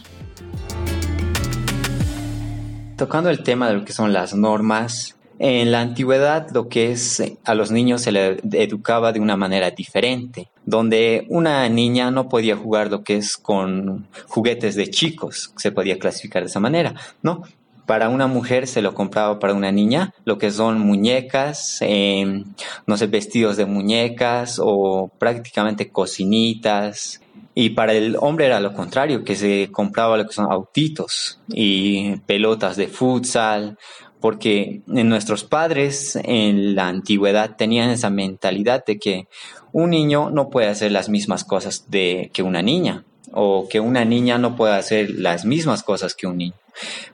Tocando 2.98 3.30
el 3.30 3.44
tema 3.44 3.68
de 3.68 3.74
lo 3.74 3.86
que 3.86 3.94
son 3.94 4.14
las 4.14 4.34
normas 4.34 5.14
En 5.46 5.74
la 5.74 5.82
antigüedad 5.82 6.48
lo 6.54 6.70
que 6.70 6.94
es 6.94 7.22
a 7.44 7.54
los 7.54 7.70
niños 7.70 8.04
se 8.04 8.14
les 8.14 8.40
educaba 8.54 9.12
de 9.12 9.20
una 9.20 9.36
manera 9.36 9.72
diferente, 9.72 10.48
donde 10.66 11.26
una 11.28 11.68
niña 11.68 12.12
no 12.12 12.30
podía 12.30 12.56
jugar 12.56 12.90
lo 12.90 13.04
que 13.04 13.18
es 13.18 13.36
con 13.36 14.08
juguetes 14.30 14.76
de 14.76 14.90
chicos, 14.90 15.52
se 15.58 15.74
podía 15.74 16.00
clasificar 16.00 16.44
de 16.44 16.48
esa 16.48 16.62
manera, 16.62 16.96
¿no? 17.22 17.44
para 17.86 18.08
una 18.08 18.28
mujer 18.28 18.68
se 18.68 18.82
lo 18.82 18.94
compraba 18.94 19.40
para 19.40 19.54
una 19.54 19.70
niña, 19.70 20.14
lo 20.24 20.38
que 20.38 20.50
son 20.50 20.80
muñecas, 20.80 21.80
eh, 21.82 22.46
no 22.88 22.96
sé, 22.96 23.08
vestidos 23.08 23.58
de 23.58 23.66
muñecas 23.66 24.62
o 24.64 25.12
prácticamente 25.20 25.90
cocinitas. 25.90 27.20
Y 27.54 27.72
para 27.72 27.92
el 27.92 28.16
hombre 28.20 28.46
era 28.46 28.62
lo 28.62 28.74
contrario, 28.74 29.26
que 29.26 29.36
se 29.36 29.70
compraba 29.74 30.16
lo 30.16 30.26
que 30.26 30.34
son 30.34 30.50
autitos 30.50 31.42
y 31.50 32.16
pelotas 32.26 32.78
de 32.78 32.88
futsal, 32.88 33.78
porque 34.24 34.80
nuestros 34.86 35.44
padres 35.44 36.18
en 36.24 36.75
la 36.75 36.88
antigüedad 36.88 37.58
tenían 37.58 37.89
esa 37.89 38.10
mentalidad 38.10 38.86
de 38.86 38.98
que 38.98 39.27
un 39.74 39.89
niño 39.89 40.30
no 40.30 40.50
puede 40.50 40.70
hacer 40.70 40.94
las 40.94 41.10
mismas 41.10 41.44
cosas 41.44 41.88
de, 41.89 42.32
que 42.32 42.42
una 42.42 42.62
niña 42.62 43.03
o 43.34 43.68
que 43.70 43.82
una 43.82 44.06
niña 44.06 44.38
no 44.38 44.56
puede 44.56 44.75
hacer 44.75 45.10
las 45.10 45.44
mismas 45.44 45.84
cosas 45.84 46.15
que 46.15 46.25
un 46.25 46.38
niño. 46.38 46.56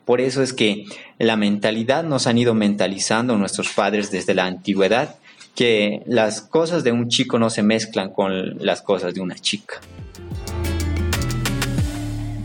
Por 0.06 0.22
eso 0.22 0.44
es 0.44 0.54
que 0.54 0.86
la 1.18 1.36
mentalidad 1.36 2.04
nos 2.04 2.28
han 2.28 2.38
ido 2.38 2.54
mentalizando 2.54 3.40
nuestros 3.40 3.70
padres 3.70 4.12
desde 4.12 4.36
la 4.36 4.46
antigüedad 4.46 5.16
que 5.56 6.04
las 6.06 6.42
cosas 6.42 6.84
de 6.84 6.92
un 6.92 7.10
chico 7.10 7.40
no 7.40 7.50
se 7.50 7.64
mezclan 7.64 8.12
con 8.12 8.64
las 8.64 8.84
cosas 8.84 9.16
de 9.16 9.22
una 9.22 9.34
chica. 9.34 9.82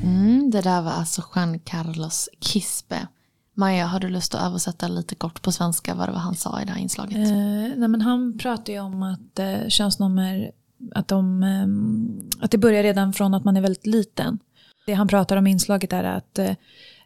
Mm, 0.02 0.48
det 0.48 0.64
där 0.64 1.04
Juan 1.20 1.60
Carlos 1.66 2.30
Quispe. 2.38 3.08
Maja, 3.54 3.86
har 3.86 4.00
du 4.00 4.08
lust 4.08 4.34
att 4.34 4.42
översätta 4.42 4.88
lite 4.88 5.14
kort 5.14 5.42
på 5.42 5.52
svenska 5.52 5.94
vad 5.94 6.08
det 6.08 6.12
var 6.12 6.18
han 6.18 6.34
sa 6.34 6.62
i 6.62 6.64
det 6.64 6.72
här 6.72 6.80
inslaget? 6.80 7.16
Eh, 7.16 7.76
nej 7.76 7.88
men 7.88 8.00
han 8.00 8.38
pratar 8.38 8.72
ju 8.72 8.80
om 8.80 9.02
att 9.02 9.38
eh, 9.38 9.68
könsnormer, 9.68 10.50
att, 10.94 11.08
de, 11.08 11.42
eh, 11.42 12.44
att 12.44 12.50
det 12.50 12.58
börjar 12.58 12.82
redan 12.82 13.12
från 13.12 13.34
att 13.34 13.44
man 13.44 13.56
är 13.56 13.60
väldigt 13.60 13.86
liten. 13.86 14.38
Det 14.86 14.94
han 14.94 15.08
pratar 15.08 15.36
om 15.36 15.46
i 15.46 15.50
inslaget 15.50 15.92
är 15.92 16.04
att 16.04 16.38
eh, 16.38 16.50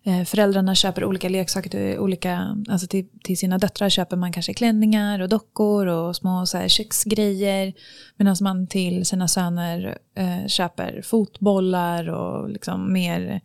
eh 0.05 0.25
föräldrarna 0.25 0.75
köper 0.75 1.05
olika 1.05 1.29
leksaker 1.29 1.71
till, 1.71 1.99
olika, 1.99 2.57
alltså 2.69 2.87
till, 2.87 3.07
till, 3.23 3.39
sina 3.39 3.59
döttrar 3.59 3.89
köper 3.89 4.17
man 4.17 4.33
kanske 4.33 4.55
klänningar 4.55 5.21
och 5.21 5.29
dockor 5.29 5.87
och 5.87 6.17
små 6.17 6.47
så 6.47 6.59
här, 6.59 6.69
köksgrejer. 6.69 7.73
Medan 8.17 8.37
man 8.41 8.67
till 8.67 9.07
sina 9.07 9.29
söner 9.29 9.99
eh, 10.15 10.47
köper 10.47 11.03
fotbollar 11.03 12.09
och 12.09 12.51
liksom 12.51 12.93
mer, 12.93 13.41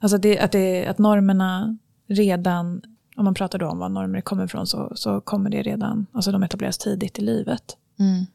alltså 0.00 0.18
det, 0.18 0.38
att, 0.38 0.52
det, 0.52 0.86
att 0.86 0.98
normerna 0.98 1.78
redan, 2.08 2.82
om 3.16 3.24
man 3.24 3.34
pratar 3.34 3.58
då 3.58 3.68
om 3.68 3.78
var 3.78 3.88
normer 3.88 4.20
kommer 4.20 4.44
ifrån, 4.44 4.66
så, 4.66 4.92
så 4.94 5.20
kommer 5.20 5.50
det 5.50 5.62
redan, 5.62 6.06
alltså 6.12 6.32
de 6.32 6.42
etableras 6.42 6.78
tidigt 6.78 7.18
i 7.18 7.22
livet. 7.22 7.76
Mm. 7.98 8.26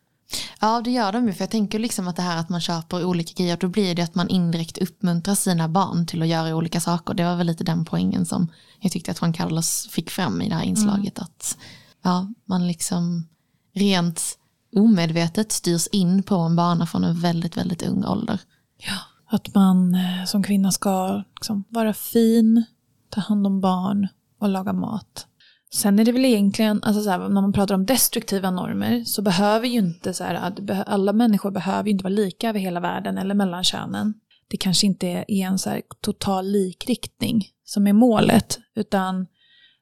Ja, 0.62 0.82
det 0.82 0.92
gör 0.92 1.12
de 1.12 1.28
ju. 1.28 1.34
För 1.34 1.42
jag 1.42 1.50
tänker 1.50 1.80
liksom 1.80 2.08
att 2.08 2.16
det 2.16 2.22
här 2.22 2.40
att 2.40 2.50
man 2.50 2.62
köper 2.62 3.06
olika 3.06 3.44
grejer, 3.44 3.58
då 3.58 3.68
blir 3.68 3.96
det 3.96 4.02
att 4.02 4.16
man 4.16 4.30
indirekt 4.30 4.78
uppmuntrar 4.78 5.36
sina 5.36 5.70
barn 5.70 6.08
till 6.08 6.22
att 6.22 6.28
göra 6.28 6.56
olika 6.56 6.80
saker. 6.80 7.14
Det 7.14 7.24
var 7.24 7.36
väl 7.36 7.48
lite 7.48 7.64
den 7.64 7.86
poängen 7.86 8.26
som 8.26 8.48
jag 8.80 8.92
tyckte 8.92 9.12
att 9.12 9.22
Juan 9.22 9.34
Carlos 9.34 9.88
fick 9.92 10.10
fram 10.10 10.42
i 10.42 10.50
det 10.50 10.56
här 10.56 10.64
inslaget. 10.64 11.18
Mm. 11.18 11.26
Att 11.26 11.58
ja, 12.04 12.28
man 12.46 12.68
liksom 12.68 13.28
rent 13.74 14.38
omedvetet 14.76 15.52
styrs 15.52 15.88
in 15.88 16.24
på 16.24 16.36
en 16.36 16.56
bana 16.56 16.86
från 16.86 17.04
en 17.04 17.20
väldigt, 17.20 17.58
väldigt 17.58 17.84
ung 17.84 18.06
ålder. 18.06 18.42
Ja, 18.78 18.98
att 19.38 19.56
man 19.56 19.96
eh, 19.96 20.26
som 20.26 20.44
kvinna 20.44 20.72
ska 20.72 21.24
liksom 21.36 21.64
vara 21.70 21.94
fin, 21.94 22.66
ta 23.14 23.22
hand 23.22 23.48
om 23.48 23.62
barn 23.62 24.08
och 24.40 24.50
laga 24.50 24.74
mat. 24.74 25.28
Sen 25.74 26.00
är 26.00 26.06
det 26.06 26.12
väl 26.12 26.26
egentligen, 26.26 26.84
alltså 26.84 27.04
så 27.04 27.10
här, 27.10 27.20
när 27.20 27.42
man 27.42 27.54
pratar 27.54 27.76
om 27.76 27.86
destruktiva 27.86 28.52
normer 28.52 29.04
så 29.04 29.22
behöver 29.22 29.68
ju 29.68 29.80
inte 29.80 30.14
så 30.14 30.24
här, 30.24 30.54
alla 30.88 31.14
människor 31.14 31.52
behöver 31.52 31.84
ju 31.84 31.92
inte 31.92 32.04
vara 32.04 32.14
lika 32.14 32.50
över 32.50 32.60
hela 32.60 32.80
världen 32.80 33.18
eller 33.18 33.36
mellan 33.36 33.64
könen. 33.64 34.14
Det 34.48 34.58
kanske 34.58 34.88
inte 34.88 35.08
är 35.08 35.32
en 35.32 35.60
så 35.60 35.70
här 35.70 35.82
total 36.02 36.46
likriktning 36.46 37.46
som 37.66 37.88
är 37.88 37.94
målet, 37.94 38.60
utan 38.76 39.28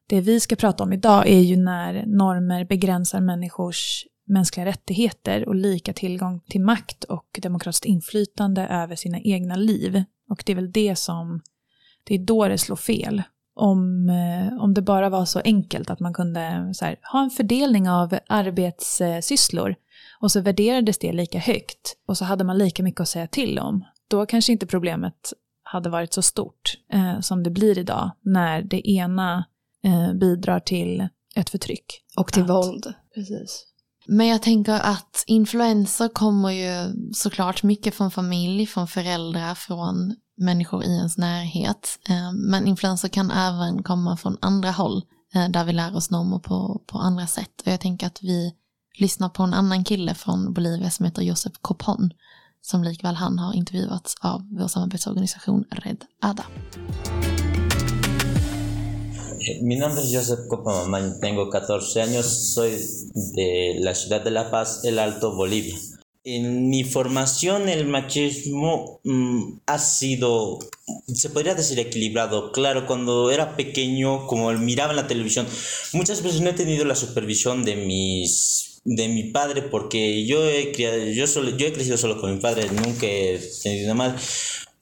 det 0.07 0.21
vi 0.21 0.39
ska 0.39 0.55
prata 0.55 0.83
om 0.83 0.93
idag 0.93 1.27
är 1.27 1.39
ju 1.39 1.57
när 1.57 2.05
normer 2.05 2.65
begränsar 2.65 3.21
människors 3.21 4.05
mänskliga 4.27 4.65
rättigheter 4.65 5.47
och 5.47 5.55
lika 5.55 5.93
tillgång 5.93 6.41
till 6.49 6.61
makt 6.61 7.03
och 7.03 7.39
demokratiskt 7.41 7.85
inflytande 7.85 8.67
över 8.67 8.95
sina 8.95 9.19
egna 9.19 9.55
liv. 9.55 10.03
Och 10.29 10.43
det 10.45 10.51
är 10.51 10.55
väl 10.55 10.71
det 10.71 10.95
som 10.95 11.41
det 12.03 12.15
är 12.15 12.19
då 12.19 12.47
det 12.47 12.57
slår 12.57 12.75
fel. 12.75 13.23
Om, 13.55 14.09
eh, 14.09 14.63
om 14.63 14.73
det 14.73 14.81
bara 14.81 15.09
var 15.09 15.25
så 15.25 15.39
enkelt 15.39 15.89
att 15.89 15.99
man 15.99 16.13
kunde 16.13 16.39
här, 16.81 16.99
ha 17.11 17.23
en 17.23 17.29
fördelning 17.29 17.89
av 17.89 18.17
arbetssysslor 18.27 19.75
och 20.19 20.31
så 20.31 20.41
värderades 20.41 20.97
det 20.97 21.13
lika 21.13 21.39
högt 21.39 21.95
och 22.07 22.17
så 22.17 22.25
hade 22.25 22.43
man 22.43 22.57
lika 22.57 22.83
mycket 22.83 23.01
att 23.01 23.07
säga 23.07 23.27
till 23.27 23.59
om. 23.59 23.85
Då 24.07 24.25
kanske 24.25 24.51
inte 24.51 24.67
problemet 24.67 25.33
hade 25.63 25.89
varit 25.89 26.13
så 26.13 26.21
stort 26.21 26.77
eh, 26.93 27.19
som 27.19 27.43
det 27.43 27.49
blir 27.49 27.77
idag 27.77 28.11
när 28.21 28.61
det 28.61 28.89
ena 28.89 29.45
eh, 29.83 30.13
bidrar 30.13 30.59
till 30.59 31.07
ett 31.35 31.49
förtryck. 31.49 31.85
Och 32.17 32.33
till 32.33 32.43
att, 32.43 32.49
våld. 32.49 32.93
Precis. 33.15 33.65
Men 34.07 34.27
jag 34.27 34.41
tänker 34.41 34.73
att 34.73 35.23
influenser 35.27 36.07
kommer 36.07 36.51
ju 36.51 36.93
såklart 37.13 37.63
mycket 37.63 37.95
från 37.95 38.11
familj, 38.11 38.67
från 38.67 38.87
föräldrar, 38.87 39.55
från 39.55 40.15
människor 40.37 40.83
i 40.83 40.95
ens 40.95 41.17
närhet. 41.17 41.99
Eh, 42.09 42.31
men 42.33 42.67
influenser 42.67 43.07
kan 43.07 43.31
även 43.31 43.83
komma 43.83 44.17
från 44.17 44.37
andra 44.41 44.71
håll 44.71 45.03
eh, 45.35 45.49
där 45.49 45.63
vi 45.63 45.73
lär 45.73 45.95
oss 45.95 46.11
normer 46.11 46.39
på, 46.39 46.81
på 46.87 46.97
andra 46.97 47.27
sätt. 47.27 47.61
Och 47.65 47.71
jag 47.71 47.79
tänker 47.79 48.07
att 48.07 48.23
vi 48.23 48.53
lyssnar 48.99 49.29
på 49.29 49.43
en 49.43 49.53
annan 49.53 49.83
kille 49.83 50.13
från 50.13 50.53
Bolivia 50.53 50.89
som 50.89 51.05
heter 51.05 51.21
Josep 51.21 51.53
Copon 51.61 52.13
som 52.61 52.83
likväl 52.83 53.15
han 53.15 53.39
har 53.39 53.53
intervjuats 53.53 54.15
av 54.21 54.41
vår 54.59 54.67
samarbetsorganisation 54.67 55.65
Red 55.71 56.05
Ada. 56.21 56.45
Eh, 59.41 59.63
mi 59.63 59.79
nombre 59.79 60.01
es 60.01 60.11
Josep 60.13 60.47
Copamamán, 60.49 61.19
tengo 61.19 61.49
14 61.51 62.01
años, 62.01 62.53
soy 62.53 62.71
de 63.35 63.79
la 63.79 63.95
ciudad 63.95 64.23
de 64.23 64.31
La 64.31 64.51
Paz, 64.51 64.85
El 64.85 64.99
Alto, 64.99 65.35
Bolivia. 65.35 65.75
En 66.23 66.69
mi 66.69 66.83
formación 66.83 67.67
el 67.67 67.87
machismo 67.87 68.99
mm, 69.03 69.61
ha 69.65 69.79
sido, 69.79 70.59
se 71.07 71.29
podría 71.31 71.55
decir 71.55 71.79
equilibrado. 71.79 72.51
Claro, 72.51 72.85
cuando 72.85 73.31
era 73.31 73.55
pequeño, 73.55 74.27
como 74.27 74.51
miraba 74.53 74.91
en 74.91 74.97
la 74.97 75.07
televisión, 75.07 75.47
muchas 75.93 76.21
veces 76.21 76.41
no 76.41 76.51
he 76.51 76.53
tenido 76.53 76.85
la 76.85 76.95
supervisión 76.95 77.63
de 77.63 77.75
mis 77.75 78.67
de 78.83 79.07
mi 79.07 79.25
padre 79.25 79.61
porque 79.61 80.25
yo 80.25 80.43
he 80.43 80.73
yo 81.13 81.27
solo, 81.27 81.55
yo 81.55 81.67
he 81.67 81.73
crecido 81.73 81.97
solo 81.97 82.19
con 82.19 82.33
mi 82.33 82.41
padre, 82.41 82.67
nunca 82.71 83.05
he 83.05 83.39
tenido 83.61 83.93
madre 83.93 84.19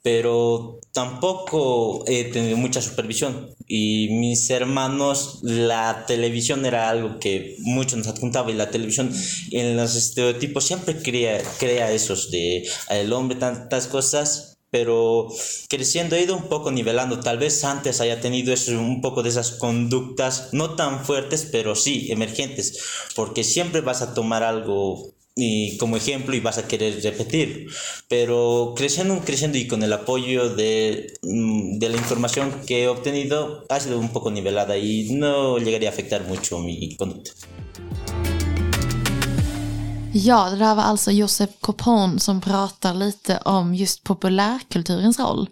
pero 0.02 0.80
tampoco 0.94 2.04
he 2.08 2.26
tenido 2.26 2.58
mucha 2.58 2.82
supervisión. 2.82 3.54
Y 3.68 4.10
mis 4.12 4.50
hermanos, 4.50 5.40
la 5.44 6.06
televisión 6.08 6.66
era 6.66 6.90
algo 6.90 7.20
que 7.20 7.58
mucho 7.60 7.98
nos 7.98 8.08
adjuntaba 8.08 8.50
y 8.50 8.56
la 8.56 8.72
televisión 8.72 9.14
en 9.52 9.76
los 9.76 9.96
estereotipos 9.96 10.66
siempre 10.66 11.02
crea, 11.02 11.42
crea 11.60 11.92
esos 11.92 12.32
de 12.32 12.68
el 12.90 13.14
hombre, 13.14 13.38
tantas 13.38 13.88
cosas. 13.88 14.46
Pero 14.72 15.28
creciendo 15.68 16.16
he 16.16 16.22
ido 16.22 16.38
un 16.38 16.48
poco 16.48 16.72
nivelando. 16.72 17.20
Tal 17.22 17.40
vez 17.40 17.64
antes 17.64 18.02
haya 18.02 18.22
tenido 18.22 18.54
eso, 18.54 18.72
un 18.74 19.02
poco 19.02 19.24
de 19.24 19.30
esas 19.30 19.54
conductas, 19.54 20.50
no 20.52 20.76
tan 20.76 21.04
fuertes, 21.06 21.50
pero 21.52 21.76
sí 21.76 22.12
emergentes. 22.12 22.80
Porque 23.16 23.44
siempre 23.44 23.82
vas 23.82 24.04
a 24.04 24.14
tomar 24.14 24.44
algo 24.44 25.16
y 25.42 25.78
como 25.78 25.98
ejemplo 25.98 26.36
y 26.36 26.40
vas 26.40 26.58
a 26.58 26.68
querer 26.68 27.02
repetir. 27.04 27.68
Pero 28.08 28.74
creciendo, 28.76 29.20
creciendo 29.26 29.58
y 29.58 29.68
con 29.68 29.84
el 29.84 29.94
apoyo 29.94 30.50
de, 30.56 31.14
mm, 31.22 31.80
de 31.80 31.90
la 31.90 31.98
información 31.98 32.54
que 32.66 32.84
he 32.84 32.88
obtenido 32.88 33.66
ha 33.70 33.80
sido 33.80 34.00
un 34.00 34.10
poco 34.10 34.32
nivelada 34.32 34.78
y 34.78 35.12
no 35.12 35.58
llegaría 35.58 35.90
a 35.90 35.94
afektar 35.94 36.28
mucho 36.28 36.60
mi 36.60 36.96
conducta. 36.96 37.32
Ja, 40.14 40.50
det 40.50 40.56
där 40.56 40.76
var 40.76 40.84
alltså 40.84 41.12
Josep 41.12 41.62
Copon 41.62 42.20
som 42.20 42.42
pratar 42.42 42.94
lite 42.94 43.38
om 43.38 43.76
just 43.76 44.04
populärkulturens 44.04 45.20
roll. 45.20 45.50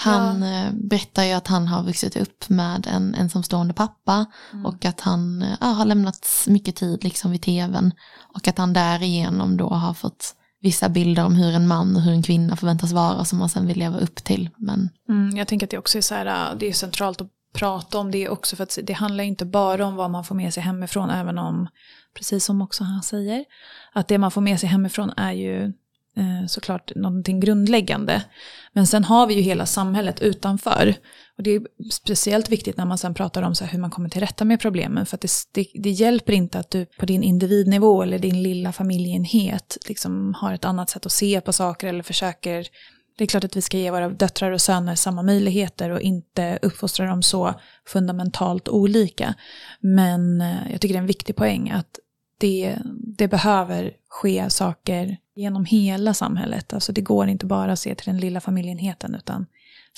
Han 0.00 0.42
ja. 0.42 0.66
Eh, 0.66 0.72
berättar 0.72 1.24
ju 1.24 1.32
att 1.32 1.46
han 1.46 1.68
har 1.68 1.82
vuxit 1.82 2.16
upp 2.16 2.48
med 2.48 2.86
en 2.86 3.14
ensamstående 3.14 3.74
pappa 3.74 4.26
mm. 4.52 4.66
och 4.66 4.84
att 4.84 5.00
han 5.00 5.44
ja, 5.60 5.66
har 5.66 5.84
lämnat 5.84 6.26
mycket 6.46 6.76
tid 6.76 7.04
liksom 7.04 7.30
vid 7.30 7.42
tvn 7.42 7.92
och 8.34 8.48
att 8.48 8.58
han 8.58 8.72
därigenom 8.72 9.56
då 9.56 9.68
har 9.68 9.94
fått 9.94 10.34
vissa 10.60 10.88
bilder 10.88 11.24
om 11.24 11.34
hur 11.34 11.54
en 11.54 11.68
man 11.68 11.96
och 11.96 12.02
hur 12.02 12.12
en 12.12 12.22
kvinna 12.22 12.56
förväntas 12.56 12.92
vara 12.92 13.24
som 13.24 13.38
man 13.38 13.48
sen 13.48 13.66
vill 13.66 13.78
leva 13.78 13.98
upp 13.98 14.24
till. 14.24 14.50
Men... 14.56 14.90
Mm, 15.08 15.36
jag 15.36 15.48
tänker 15.48 15.66
att 15.66 15.70
det 15.70 15.78
också 15.78 15.98
är 15.98 16.02
så 16.02 16.14
här, 16.14 16.54
det 16.54 16.68
är 16.68 16.72
centralt 16.72 17.20
att 17.20 17.28
prata 17.52 17.98
om 17.98 18.10
det 18.10 18.28
också 18.28 18.56
för 18.56 18.62
att 18.62 18.78
det 18.82 18.92
handlar 18.92 19.24
inte 19.24 19.44
bara 19.44 19.86
om 19.86 19.96
vad 19.96 20.10
man 20.10 20.24
får 20.24 20.34
med 20.34 20.54
sig 20.54 20.62
hemifrån 20.62 21.10
även 21.10 21.38
om, 21.38 21.68
precis 22.14 22.44
som 22.44 22.62
också 22.62 22.84
han 22.84 23.02
säger, 23.02 23.44
att 23.92 24.08
det 24.08 24.18
man 24.18 24.30
får 24.30 24.40
med 24.40 24.60
sig 24.60 24.68
hemifrån 24.68 25.12
är 25.16 25.32
ju 25.32 25.64
eh, 25.64 25.70
Eh, 26.18 26.46
såklart 26.46 26.92
någonting 26.94 27.40
grundläggande. 27.40 28.22
Men 28.72 28.86
sen 28.86 29.04
har 29.04 29.26
vi 29.26 29.34
ju 29.34 29.40
hela 29.40 29.66
samhället 29.66 30.20
utanför. 30.20 30.94
Och 31.36 31.42
det 31.42 31.50
är 31.50 31.62
speciellt 31.92 32.48
viktigt 32.48 32.76
när 32.76 32.84
man 32.84 32.98
sen 32.98 33.14
pratar 33.14 33.42
om 33.42 33.54
så 33.54 33.64
hur 33.64 33.78
man 33.78 33.90
kommer 33.90 34.08
till 34.08 34.20
rätta 34.20 34.44
med 34.44 34.60
problemen. 34.60 35.06
För 35.06 35.16
att 35.16 35.20
det, 35.20 35.30
det, 35.52 35.66
det, 35.74 35.90
hjälper 35.90 36.32
inte 36.32 36.58
att 36.58 36.70
du 36.70 36.86
på 36.98 37.06
din 37.06 37.22
individnivå 37.22 38.02
eller 38.02 38.18
din 38.18 38.42
lilla 38.42 38.72
familjeenhet 38.72 39.78
liksom 39.88 40.34
har 40.34 40.52
ett 40.52 40.64
annat 40.64 40.90
sätt 40.90 41.06
att 41.06 41.12
se 41.12 41.40
på 41.40 41.52
saker 41.52 41.86
eller 41.88 42.02
försöker 42.02 42.66
Det 43.18 43.24
är 43.24 43.28
klart 43.28 43.44
att 43.44 43.56
vi 43.56 43.62
ska 43.62 43.78
ge 43.78 43.90
våra 43.90 44.08
döttrar 44.08 44.50
och 44.50 44.60
söner 44.60 44.94
samma 44.94 45.22
möjligheter 45.22 45.90
och 45.90 46.00
inte 46.00 46.58
uppfostra 46.62 47.06
dem 47.06 47.22
så 47.22 47.54
fundamentalt 47.86 48.68
olika. 48.68 49.34
Men 49.80 50.40
eh, 50.40 50.72
jag 50.72 50.80
tycker 50.80 50.94
det 50.94 50.98
är 50.98 51.02
en 51.02 51.06
viktig 51.06 51.36
poäng 51.36 51.70
att 51.70 51.98
det, 52.40 52.76
det 53.16 53.28
behöver 53.28 53.92
ske 54.08 54.50
saker 54.50 55.16
genom 55.38 55.64
hela 55.64 56.14
samhället. 56.14 56.72
Alltså 56.72 56.92
det 56.92 57.00
går 57.00 57.28
inte 57.28 57.46
bara 57.46 57.72
att 57.72 57.78
se 57.78 57.94
till 57.94 58.06
den 58.06 58.18
lilla 58.18 58.40
familjenheten 58.40 59.14
utan 59.14 59.46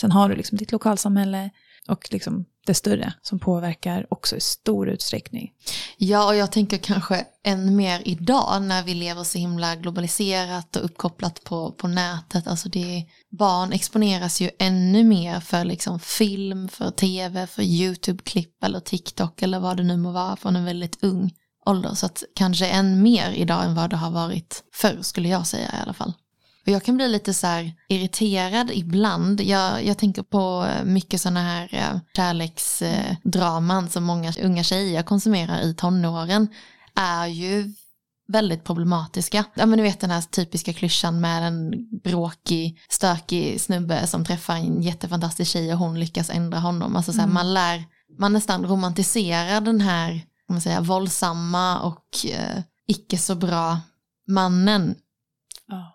sen 0.00 0.12
har 0.12 0.28
du 0.28 0.37
liksom 0.37 0.59
ditt 0.59 0.73
lokalsamhälle 0.73 1.50
och 1.88 2.09
liksom 2.11 2.44
det 2.66 2.75
större 2.75 3.12
som 3.23 3.38
påverkar 3.38 4.06
också 4.11 4.37
i 4.37 4.40
stor 4.40 4.88
utsträckning. 4.88 5.52
Ja, 5.97 6.26
och 6.26 6.37
jag 6.37 6.52
tänker 6.52 6.78
kanske 6.78 7.26
än 7.44 7.76
mer 7.76 8.02
idag 8.04 8.62
när 8.62 8.82
vi 8.82 8.94
lever 8.94 9.25
så 9.25 9.38
himla 9.38 9.76
globaliserat 9.76 10.76
och 10.76 10.85
uppkopplat 10.85 11.44
på, 11.44 11.73
på 11.73 11.88
nätet. 11.88 12.47
Alltså 12.47 12.68
det, 12.68 13.06
barn 13.30 13.73
exponeras 13.73 14.40
ju 14.40 14.50
ännu 14.59 15.04
mer 15.04 15.40
för 15.40 15.64
liksom 15.64 16.00
film, 16.00 16.68
för 16.68 16.90
tv, 16.90 17.47
för 17.47 17.62
YouTube-klipp 17.62 18.64
eller 18.64 18.80
TikTok 18.80 19.42
eller 19.42 19.61
vad 19.61 19.76
det 19.76 19.82
nu 19.82 19.97
må 19.97 20.12
vara 20.12 20.37
från 20.37 20.56
en 20.56 20.64
väldigt 20.64 21.04
ung 21.04 21.32
ålder. 21.66 21.94
Så 21.94 22.06
att 22.06 22.24
kanske 22.34 22.66
än 22.66 23.02
mer 23.02 23.30
idag 23.30 23.64
än 23.64 23.74
vad 23.74 23.90
det 23.90 23.96
har 23.96 24.10
varit 24.10 24.62
förr 24.72 24.98
skulle 25.02 25.28
jag 25.28 25.46
säga 25.46 25.68
i 25.68 25.82
alla 25.82 25.94
fall. 25.94 26.12
Och 26.66 26.68
jag 26.68 26.84
kan 26.84 26.96
bli 26.96 27.08
lite 27.08 27.34
så 27.34 27.46
här 27.46 27.72
irriterad 27.88 28.70
ibland. 28.74 29.40
Jag, 29.40 29.84
jag 29.84 29.98
tänker 29.98 30.22
på 30.22 30.66
mycket 30.84 31.20
sådana 31.20 31.42
här 31.42 31.68
eh, 31.72 32.00
kärleksdraman 32.16 33.88
som 33.88 34.04
många 34.04 34.32
unga 34.42 34.62
tjejer 34.62 35.02
konsumerar 35.02 35.60
i 35.62 35.74
tonåren 35.74 36.48
är 36.94 37.26
ju 37.26 37.72
väldigt 38.28 38.64
problematiska. 38.64 39.44
Ja 39.54 39.66
men 39.66 39.76
du 39.76 39.82
vet 39.82 40.00
den 40.00 40.10
här 40.10 40.20
typiska 40.20 40.72
klyschan 40.72 41.20
med 41.20 41.46
en 41.46 41.70
bråkig, 42.02 42.80
stökig 42.88 43.60
snubbe 43.60 44.06
som 44.06 44.24
träffar 44.24 44.54
en 44.54 44.82
jättefantastisk 44.82 45.50
tjej 45.50 45.72
och 45.72 45.78
hon 45.78 46.00
lyckas 46.00 46.30
ändra 46.30 46.58
honom. 46.58 46.96
Alltså 46.96 47.12
så 47.12 47.18
här, 47.18 47.24
mm. 47.24 47.34
man 47.34 47.54
lär, 47.54 47.84
man 48.18 48.32
nästan 48.32 48.66
romantiserar 48.66 49.60
den 49.60 49.80
här 49.80 50.22
man 50.52 50.61
säga, 50.61 50.80
våldsamma 50.80 51.80
och 51.80 52.26
eh, 52.26 52.62
icke 52.87 53.19
så 53.19 53.35
bra 53.35 53.80
mannen 54.28 54.95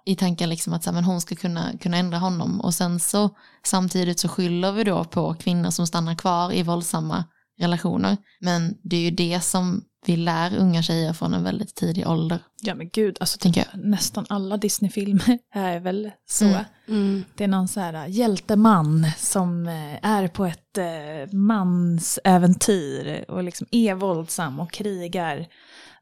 i 0.06 0.16
tanken 0.16 0.50
liksom 0.50 0.74
att 0.74 0.84
så 0.84 0.90
här, 0.90 0.96
men 0.96 1.04
hon 1.04 1.22
ska 1.22 1.36
kunna, 1.36 1.78
kunna 1.78 1.98
ändra 1.98 2.18
honom. 2.18 2.62
Och 2.62 2.74
sen 2.74 3.00
så 3.00 3.30
samtidigt 3.64 4.20
så 4.20 4.28
skyller 4.28 4.72
vi 4.72 4.84
då 4.84 5.04
på 5.04 5.34
kvinnor 5.34 5.70
som 5.70 5.88
stannar 5.88 6.16
kvar 6.16 6.54
i 6.54 6.64
våldsamma 6.64 7.24
relationer. 7.60 8.18
Men 8.40 8.78
det 8.84 8.96
är 8.98 9.02
ju 9.02 9.12
det 9.12 9.42
som 9.42 9.84
vi 10.06 10.18
lär 10.18 10.58
unga 10.58 10.82
tjejer 10.82 11.14
från 11.14 11.34
en 11.34 11.44
väldigt 11.44 11.76
tidig 11.76 12.08
ålder. 12.08 12.40
Ja 12.62 12.76
men 12.76 12.90
gud, 12.90 13.18
alltså 13.20 13.38
typ 13.40 13.66
nästan 13.74 14.26
alla 14.30 14.58
Disney-filmer 14.58 15.40
är 15.54 15.80
väl 15.80 16.12
så. 16.26 16.46
Mm. 16.46 16.66
Mm. 16.88 17.24
Det 17.36 17.44
är 17.44 17.48
någon 17.48 17.68
så 17.68 17.80
här 17.80 18.08
hjälteman 18.08 19.08
som 19.18 19.68
eh, 19.68 20.06
är 20.06 20.28
på 20.28 20.46
ett 20.46 20.78
eh, 20.78 21.34
mansäventyr 21.34 23.26
och 23.28 23.44
liksom 23.44 23.68
är 23.72 23.96
våldsam 23.96 24.60
och 24.60 24.72
krigar. 24.72 25.48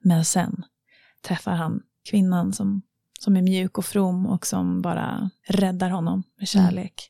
Men 0.01 0.25
sen 0.25 0.63
träffar 1.27 1.51
han 1.51 1.81
kvinnan 2.09 2.53
som, 2.53 2.81
som 3.19 3.37
är 3.37 3.41
mjuk 3.41 3.77
och 3.77 3.85
from 3.85 4.25
och 4.25 4.47
som 4.47 4.81
bara 4.81 5.29
räddar 5.47 5.89
honom 5.89 6.23
med 6.39 6.47
kärlek. 6.47 7.09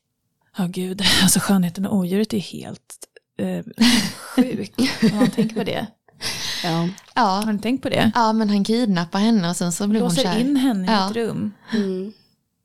Ja 0.56 0.64
mm. 0.64 0.70
oh, 0.70 0.74
gud, 0.74 1.02
alltså 1.22 1.40
skönheten 1.40 1.86
och 1.86 1.96
odjuret 1.96 2.34
är 2.34 2.38
helt 2.38 2.96
eh, 3.38 3.64
sjuk 4.16 4.74
om 5.12 5.18
man 5.18 5.30
tänker 5.30 5.56
på 5.56 5.64
det. 5.64 5.86
Ja. 6.64 6.88
ja. 7.14 7.42
Har 7.44 7.52
ni 7.52 7.58
tänkt 7.58 7.82
på 7.82 7.88
det? 7.88 8.12
Ja, 8.14 8.32
men 8.32 8.48
han 8.50 8.64
kidnappar 8.64 9.18
henne 9.18 9.48
och 9.50 9.56
sen 9.56 9.72
så 9.72 9.88
blir 9.88 10.00
Låser 10.00 10.24
hon 10.24 10.34
kär. 10.34 10.40
in 10.40 10.56
henne 10.56 10.92
i 10.92 11.10
ett 11.10 11.16
rum. 11.16 11.52
Mm. 11.72 12.12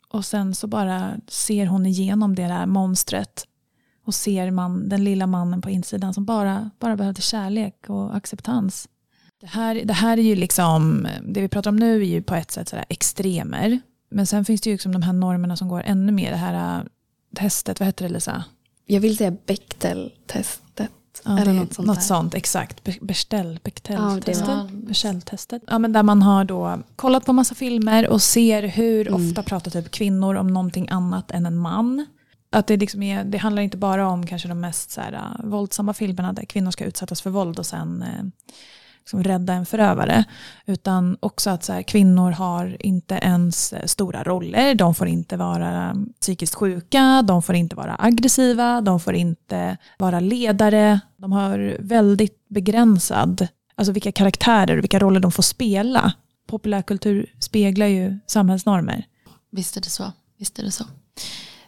Och 0.09 0.25
sen 0.25 0.55
så 0.55 0.67
bara 0.67 1.11
ser 1.27 1.65
hon 1.65 1.85
igenom 1.85 2.35
det 2.35 2.47
där 2.47 2.65
monstret. 2.65 3.45
Och 4.05 4.15
ser 4.15 4.51
man 4.51 4.89
den 4.89 5.03
lilla 5.03 5.27
mannen 5.27 5.61
på 5.61 5.69
insidan 5.69 6.13
som 6.13 6.25
bara, 6.25 6.69
bara 6.79 6.95
behövde 6.95 7.21
kärlek 7.21 7.75
och 7.87 8.15
acceptans. 8.15 8.87
Det 9.41 9.47
här, 9.47 9.81
det 9.85 9.93
här 9.93 10.17
är 10.17 10.21
ju 10.21 10.35
liksom, 10.35 11.07
det 11.21 11.41
vi 11.41 11.47
pratar 11.47 11.71
om 11.71 11.75
nu 11.75 12.01
är 12.01 12.05
ju 12.05 12.21
på 12.21 12.35
ett 12.35 12.51
sätt 12.51 12.69
sådär 12.69 12.85
extremer. 12.89 13.79
Men 14.11 14.27
sen 14.27 14.45
finns 14.45 14.61
det 14.61 14.69
ju 14.69 14.73
liksom 14.73 14.91
de 14.91 15.01
här 15.01 15.13
normerna 15.13 15.55
som 15.57 15.67
går 15.67 15.83
ännu 15.85 16.11
mer. 16.11 16.31
Det 16.31 16.37
här 16.37 16.77
äh, 16.79 16.83
testet, 17.35 17.79
vad 17.79 17.87
heter 17.87 18.07
det 18.07 18.13
Lisa? 18.13 18.43
Jag 18.85 19.01
vill 19.01 19.17
säga 19.17 19.31
Ja, 21.25 21.39
Eller 21.39 21.53
något 21.53 21.73
sånt, 21.73 21.87
något 21.87 22.03
sånt 22.03 22.33
exakt. 22.33 22.83
Beställ, 23.01 23.59
Beställtestet. 24.71 25.61
Ja, 25.67 25.79
men 25.79 25.93
där 25.93 26.03
man 26.03 26.21
har 26.21 26.43
då 26.43 26.79
kollat 26.95 27.25
på 27.25 27.33
massa 27.33 27.55
filmer 27.55 28.09
och 28.09 28.21
ser 28.21 28.63
hur 28.63 29.07
mm. 29.07 29.29
ofta 29.29 29.43
pratar 29.43 29.71
typ 29.71 29.91
kvinnor 29.91 30.35
om 30.35 30.47
någonting 30.47 30.89
annat 30.89 31.31
än 31.31 31.45
en 31.45 31.57
man. 31.57 32.05
Att 32.51 32.67
det, 32.67 32.77
liksom 32.77 33.03
är, 33.03 33.23
det 33.23 33.37
handlar 33.37 33.63
inte 33.63 33.77
bara 33.77 34.07
om 34.07 34.27
kanske 34.27 34.47
de 34.47 34.59
mest 34.59 34.91
så 34.91 35.01
här, 35.01 35.13
äh, 35.13 35.45
våldsamma 35.45 35.93
filmerna 35.93 36.33
där 36.33 36.45
kvinnor 36.45 36.71
ska 36.71 36.85
utsättas 36.85 37.21
för 37.21 37.29
våld 37.29 37.59
och 37.59 37.65
sen 37.65 38.01
eh, 38.01 38.23
liksom 39.09 39.23
rädda 39.23 39.53
en 39.53 39.65
förövare. 39.65 40.23
Utan 40.65 41.17
också 41.19 41.49
att 41.49 41.63
så 41.63 41.73
här, 41.73 41.81
kvinnor 41.81 42.31
har 42.31 42.77
inte 42.79 43.15
ens 43.15 43.73
eh, 43.73 43.85
stora 43.85 44.23
roller. 44.23 44.75
De 44.75 44.95
får 44.95 45.07
inte 45.07 45.37
vara 45.37 45.95
psykiskt 46.21 46.55
sjuka, 46.55 47.21
de 47.21 47.43
får 47.43 47.55
inte 47.55 47.75
vara 47.75 47.95
aggressiva, 47.99 48.81
de 48.81 48.99
får 48.99 49.15
inte 49.15 49.77
vara 49.97 50.19
ledare. 50.19 50.99
De 51.17 51.31
har 51.31 51.77
väldigt 51.79 52.49
begränsad, 52.49 53.47
alltså 53.75 53.91
vilka 53.91 54.11
karaktärer 54.11 54.77
och 54.77 54.83
vilka 54.83 54.99
roller 54.99 55.19
de 55.19 55.31
får 55.31 55.43
spela. 55.43 56.13
Populärkultur 56.47 57.33
speglar 57.39 57.87
ju 57.87 58.19
samhällsnormer. 58.27 59.05
Visst 59.51 59.77
är 59.77 59.81
det 59.81 59.89
så. 59.89 60.11
Visst 60.39 60.59
är 60.59 60.63
det 60.63 60.71
så. 60.71 60.85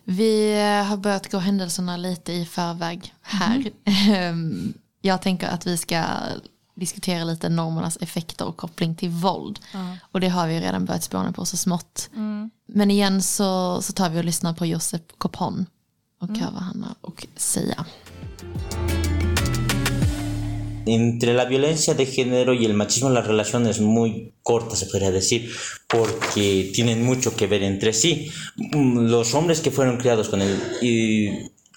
Vi 0.04 0.54
eh, 0.62 0.86
har 0.86 0.98
börjat 0.98 1.32
gå 1.32 1.38
händelserna 1.38 1.98
lite 1.98 2.34
i 2.34 2.46
förväg 2.46 3.14
här. 3.22 3.72
Mm. 3.86 4.74
Jag 5.04 5.22
tänker 5.22 5.48
att 5.48 5.68
vi 5.68 5.78
ska 5.78 6.04
diskutera 6.82 7.24
lite 7.24 7.50
normernas 7.50 7.98
effekter 8.02 8.46
och 8.46 8.58
koppling 8.58 8.96
till 8.96 9.10
våld. 9.10 9.60
Mm. 9.74 9.98
Och 10.12 10.20
det 10.20 10.30
har 10.30 10.48
vi 10.48 10.60
redan 10.60 10.86
börjat 10.86 11.04
spåna 11.04 11.32
på 11.32 11.46
så 11.46 11.58
smått. 11.58 12.10
Mm. 12.16 12.50
Men 12.66 12.92
igen 12.92 13.22
så, 13.22 13.82
så 13.82 13.94
tar 13.94 14.10
vi 14.10 14.20
och 14.20 14.26
lyssnar 14.26 14.54
på 14.54 14.66
Josep 14.66 15.04
Copon 15.18 15.66
och 16.22 16.30
mm. 16.30 16.42
hör 16.42 16.52
vad 16.52 16.62
han 16.62 16.84
har 16.84 16.96
att 17.10 17.42
säga. 17.42 17.86
Entre 20.86 21.34
la 21.34 21.46
violencia 21.46 21.94
de 21.94 22.06
género 22.06 22.54
y 22.54 22.66
el 22.66 22.74
machismo 22.74 23.10
la 23.10 23.22
relación 23.22 23.68
es 23.68 23.80
muy 23.80 24.34
corta, 24.44 24.76
se 24.76 24.86
podría 24.86 25.12
decir, 25.12 25.52
porque 25.88 26.72
tienen 26.74 27.06
mucho 27.06 27.36
que 27.36 27.48
ver 27.48 27.64
entre 27.64 27.94
sí. 27.94 28.32
Mm, 28.74 29.10
los 29.10 29.34
hombres 29.34 29.62
que 29.62 29.72
fueron 29.72 29.98
criados 29.98 30.30
con 30.30 30.42
el 30.42 30.58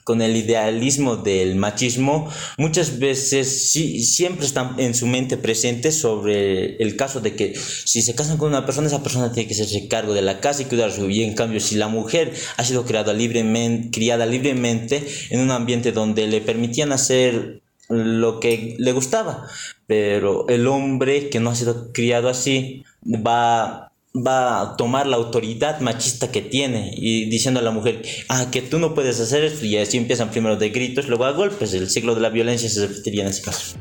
con 0.05 0.21
el 0.21 0.37
idealismo 0.37 1.17
del 1.17 1.57
machismo, 1.57 2.31
muchas 2.59 2.99
veces 2.99 3.71
sí, 3.73 4.05
siempre 4.05 4.47
están 4.47 4.79
en 4.79 4.95
su 4.95 5.07
mente 5.07 5.38
presentes 5.38 5.99
sobre 5.99 6.77
el 6.77 6.97
caso 6.97 7.21
de 7.21 7.35
que 7.35 7.55
si 7.57 8.03
se 8.03 8.14
casan 8.14 8.37
con 8.37 8.49
una 8.49 8.67
persona, 8.67 8.87
esa 8.87 9.03
persona 9.03 9.33
tiene 9.33 9.49
que 9.49 9.55
hacerse 9.55 9.88
cargo 9.88 10.12
de 10.12 10.23
la 10.23 10.40
casa 10.40 10.62
y 10.62 10.67
cuidar 10.67 10.93
su 10.93 11.07
bien. 11.07 11.31
En 11.31 11.37
cambio, 11.37 11.59
si 11.59 11.77
la 11.77 11.88
mujer 11.88 12.33
ha 12.57 12.64
sido 12.64 12.85
criada 12.85 13.14
libremente, 13.14 13.90
criada 13.90 14.27
libremente 14.27 15.03
en 15.31 15.40
un 15.40 15.51
ambiente 15.51 15.93
donde 15.93 16.27
le 16.27 16.43
permitían 16.43 16.93
hacer 16.93 17.62
lo 17.88 18.40
que 18.40 18.77
le 18.79 18.93
gustaba, 18.93 19.47
pero 19.87 20.49
el 20.49 20.67
hombre 20.67 21.31
que 21.31 21.40
no 21.40 21.51
ha 21.51 21.55
sido 21.55 21.93
criado 21.93 22.29
así 22.29 22.85
va 23.05 23.93
va 24.14 24.61
a 24.61 24.77
tomar 24.77 25.07
la 25.07 25.16
autoridad 25.16 25.81
machista 25.81 26.31
que 26.31 26.40
tiene 26.40 26.92
y 26.96 27.29
diciendo 27.29 27.61
a 27.61 27.62
la 27.62 27.72
mujer, 27.72 28.03
ah, 28.29 28.46
que 28.50 28.62
tú 28.62 28.79
no 28.79 28.94
puedes 28.94 29.18
hacer 29.20 29.44
esto 29.44 29.66
y 29.66 29.77
así 29.77 29.96
empiezan 29.96 30.31
primero 30.31 30.57
de 30.57 30.70
gritos, 30.70 31.09
luego 31.09 31.24
a 31.24 31.33
golpes. 31.33 31.74
El 31.74 31.90
ciclo 31.90 32.14
de 32.14 32.20
la 32.20 32.29
violencia 32.29 32.68
se 32.68 32.87
repetiría 32.87 33.22
en 33.22 33.29
ese 33.29 33.42
caso. 33.42 33.77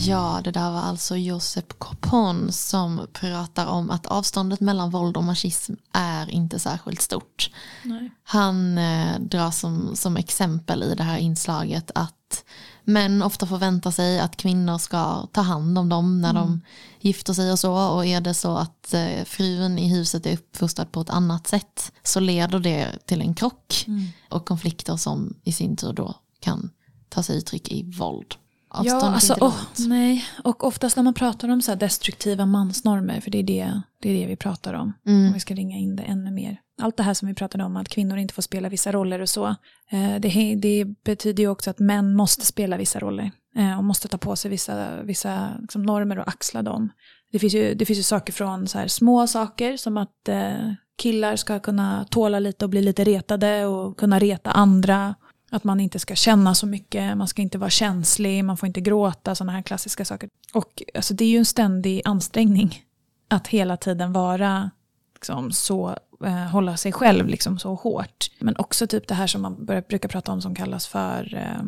Ja, 0.00 0.40
det 0.44 0.50
där 0.50 0.70
var 0.70 0.80
alltså 0.80 1.16
Josep 1.16 1.78
Copon 1.78 2.52
som 2.52 3.06
pratar 3.12 3.66
om 3.66 3.90
att 3.90 4.06
avståndet 4.06 4.60
mellan 4.60 4.90
våld 4.90 5.16
och 5.16 5.24
machism 5.24 5.74
är 5.92 6.30
inte 6.30 6.58
särskilt 6.58 7.00
stort. 7.02 7.50
Nej. 7.84 8.10
Han 8.24 8.78
eh, 8.78 9.18
drar 9.20 9.50
som, 9.50 9.96
som 9.96 10.16
exempel 10.16 10.82
i 10.82 10.94
det 10.94 11.02
här 11.02 11.18
inslaget 11.18 11.90
att 11.94 12.44
män 12.88 13.22
ofta 13.22 13.46
förväntar 13.46 13.90
sig 13.90 14.20
att 14.20 14.36
kvinnor 14.36 14.78
ska 14.78 15.26
ta 15.32 15.40
hand 15.40 15.78
om 15.78 15.88
dem 15.88 16.20
när 16.20 16.30
mm. 16.30 16.42
de 16.42 16.60
gifter 17.00 17.32
sig 17.32 17.52
och 17.52 17.58
så. 17.58 17.88
Och 17.88 18.06
är 18.06 18.20
det 18.20 18.34
så 18.34 18.56
att 18.56 18.94
eh, 18.94 19.24
frun 19.24 19.78
i 19.78 19.88
huset 19.88 20.26
är 20.26 20.32
uppfostrad 20.32 20.92
på 20.92 21.00
ett 21.00 21.10
annat 21.10 21.46
sätt 21.46 21.92
så 22.02 22.20
leder 22.20 22.58
det 22.58 23.06
till 23.06 23.20
en 23.20 23.34
krock 23.34 23.84
mm. 23.86 24.04
och 24.28 24.46
konflikter 24.46 24.96
som 24.96 25.34
i 25.44 25.52
sin 25.52 25.76
tur 25.76 25.92
då 25.92 26.14
kan 26.40 26.70
ta 27.08 27.22
sig 27.22 27.38
uttryck 27.38 27.68
i 27.72 27.82
våld. 27.82 28.34
Ja, 28.70 29.00
alltså, 29.02 29.34
oh, 29.40 29.60
nej. 29.78 30.24
Och 30.44 30.64
oftast 30.64 30.96
när 30.96 31.02
man 31.02 31.14
pratar 31.14 31.48
om 31.48 31.62
så 31.62 31.74
destruktiva 31.74 32.46
mansnormer, 32.46 33.20
för 33.20 33.30
det 33.30 33.38
är 33.38 33.42
det, 33.42 33.80
det, 34.02 34.08
är 34.08 34.20
det 34.20 34.26
vi 34.26 34.36
pratar 34.36 34.74
om, 34.74 34.92
mm. 35.06 35.26
om 35.26 35.32
vi 35.32 35.40
ska 35.40 35.54
ringa 35.54 35.76
in 35.76 35.96
det 35.96 36.02
ännu 36.02 36.30
mer. 36.30 36.60
Allt 36.82 36.96
det 36.96 37.02
här 37.02 37.14
som 37.14 37.28
vi 37.28 37.34
pratade 37.34 37.64
om, 37.64 37.76
att 37.76 37.88
kvinnor 37.88 38.18
inte 38.18 38.34
får 38.34 38.42
spela 38.42 38.68
vissa 38.68 38.92
roller 38.92 39.20
och 39.20 39.28
så, 39.28 39.46
eh, 39.90 40.14
det, 40.20 40.54
det 40.54 40.84
betyder 41.04 41.42
ju 41.42 41.48
också 41.48 41.70
att 41.70 41.78
män 41.78 42.14
måste 42.14 42.46
spela 42.46 42.76
vissa 42.76 42.98
roller 42.98 43.30
eh, 43.56 43.78
och 43.78 43.84
måste 43.84 44.08
ta 44.08 44.18
på 44.18 44.36
sig 44.36 44.50
vissa, 44.50 45.02
vissa 45.02 45.48
liksom, 45.60 45.82
normer 45.82 46.18
och 46.18 46.28
axla 46.28 46.62
dem. 46.62 46.90
Det 47.32 47.38
finns, 47.38 47.54
ju, 47.54 47.74
det 47.74 47.84
finns 47.84 47.98
ju 47.98 48.02
saker 48.02 48.32
från 48.32 48.68
så 48.68 48.78
här 48.78 48.88
små 48.88 49.26
saker 49.26 49.76
som 49.76 49.96
att 49.96 50.28
eh, 50.28 50.72
killar 50.98 51.36
ska 51.36 51.58
kunna 51.58 52.04
tåla 52.10 52.38
lite 52.38 52.64
och 52.64 52.70
bli 52.70 52.82
lite 52.82 53.04
retade 53.04 53.66
och 53.66 53.98
kunna 53.98 54.18
reta 54.18 54.50
andra. 54.50 55.14
Att 55.50 55.64
man 55.64 55.80
inte 55.80 55.98
ska 55.98 56.14
känna 56.14 56.54
så 56.54 56.66
mycket, 56.66 57.16
man 57.16 57.28
ska 57.28 57.42
inte 57.42 57.58
vara 57.58 57.70
känslig, 57.70 58.44
man 58.44 58.56
får 58.56 58.66
inte 58.66 58.80
gråta, 58.80 59.34
sådana 59.34 59.52
här 59.52 59.62
klassiska 59.62 60.04
saker. 60.04 60.28
Och 60.52 60.82
alltså, 60.94 61.14
det 61.14 61.24
är 61.24 61.28
ju 61.28 61.38
en 61.38 61.44
ständig 61.44 62.02
ansträngning 62.04 62.82
att 63.28 63.46
hela 63.46 63.76
tiden 63.76 64.12
vara 64.12 64.70
liksom, 65.14 65.52
så, 65.52 65.96
eh, 66.24 66.32
hålla 66.32 66.76
sig 66.76 66.92
själv 66.92 67.28
liksom, 67.28 67.58
så 67.58 67.74
hårt. 67.74 68.30
Men 68.38 68.56
också 68.56 68.86
typ 68.86 69.08
det 69.08 69.14
här 69.14 69.26
som 69.26 69.42
man 69.42 69.64
börjar, 69.64 69.82
brukar 69.88 70.08
prata 70.08 70.32
om 70.32 70.42
som 70.42 70.54
kallas 70.54 70.86
för 70.86 71.34
eh, 71.34 71.62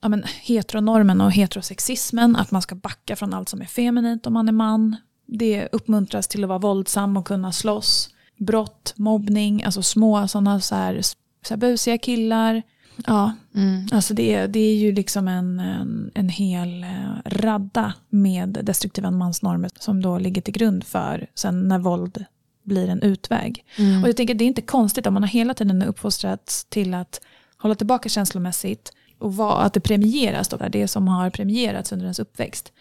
ja, 0.00 0.08
men, 0.08 0.24
heteronormen 0.42 1.20
och 1.20 1.32
heterosexismen, 1.32 2.36
att 2.36 2.50
man 2.50 2.62
ska 2.62 2.74
backa 2.74 3.16
från 3.16 3.34
allt 3.34 3.48
som 3.48 3.60
är 3.60 3.66
feminint 3.66 4.26
om 4.26 4.32
man 4.32 4.48
är 4.48 4.52
man. 4.52 4.96
Det 5.26 5.68
uppmuntras 5.72 6.28
till 6.28 6.44
att 6.44 6.48
vara 6.48 6.58
våldsam 6.58 7.16
och 7.16 7.26
kunna 7.26 7.52
slåss. 7.52 8.10
Brott, 8.38 8.94
mobbning, 8.96 9.64
alltså 9.64 9.82
små 9.82 10.28
sådana 10.28 10.60
så 10.60 10.74
här, 10.74 11.00
så 11.02 11.14
här 11.48 11.56
busiga 11.56 11.98
killar. 11.98 12.62
Ja, 13.06 13.32
Mm. 13.54 13.86
alltså 13.92 14.14
det, 14.14 14.46
det 14.46 14.58
är 14.58 14.74
ju 14.74 14.92
liksom 14.92 15.28
en, 15.28 15.60
en, 15.60 16.10
en 16.14 16.28
hel 16.28 16.84
eh, 16.84 16.88
radda 17.24 17.92
med 18.08 18.58
destruktiva 18.62 19.10
mansnormer 19.10 19.70
som 19.78 20.02
då 20.02 20.18
ligger 20.18 20.42
till 20.42 20.54
grund 20.54 20.84
för 20.84 21.26
sen 21.34 21.68
när 21.68 21.78
våld 21.78 22.24
blir 22.64 22.88
en 22.88 23.02
utväg. 23.02 23.64
Mm. 23.78 24.02
Och 24.02 24.08
jag 24.08 24.16
tänker 24.16 24.34
det 24.34 24.44
är 24.44 24.46
inte 24.46 24.62
konstigt 24.62 25.06
om 25.06 25.14
man 25.14 25.22
har 25.22 25.30
hela 25.30 25.54
tiden 25.54 25.82
uppfostrats 25.82 26.64
till 26.64 26.94
att 26.94 27.20
hålla 27.56 27.74
tillbaka 27.74 28.08
känslomässigt 28.08 28.92
och 29.18 29.36
vad, 29.36 29.66
att 29.66 29.72
det 29.72 29.80
premieras, 29.80 30.48
då, 30.48 30.56
det 30.70 30.88
som 30.88 31.08
har 31.08 31.30
premierats 31.30 31.92
under 31.92 32.04
ens 32.04 32.18
uppväxt, 32.18 32.72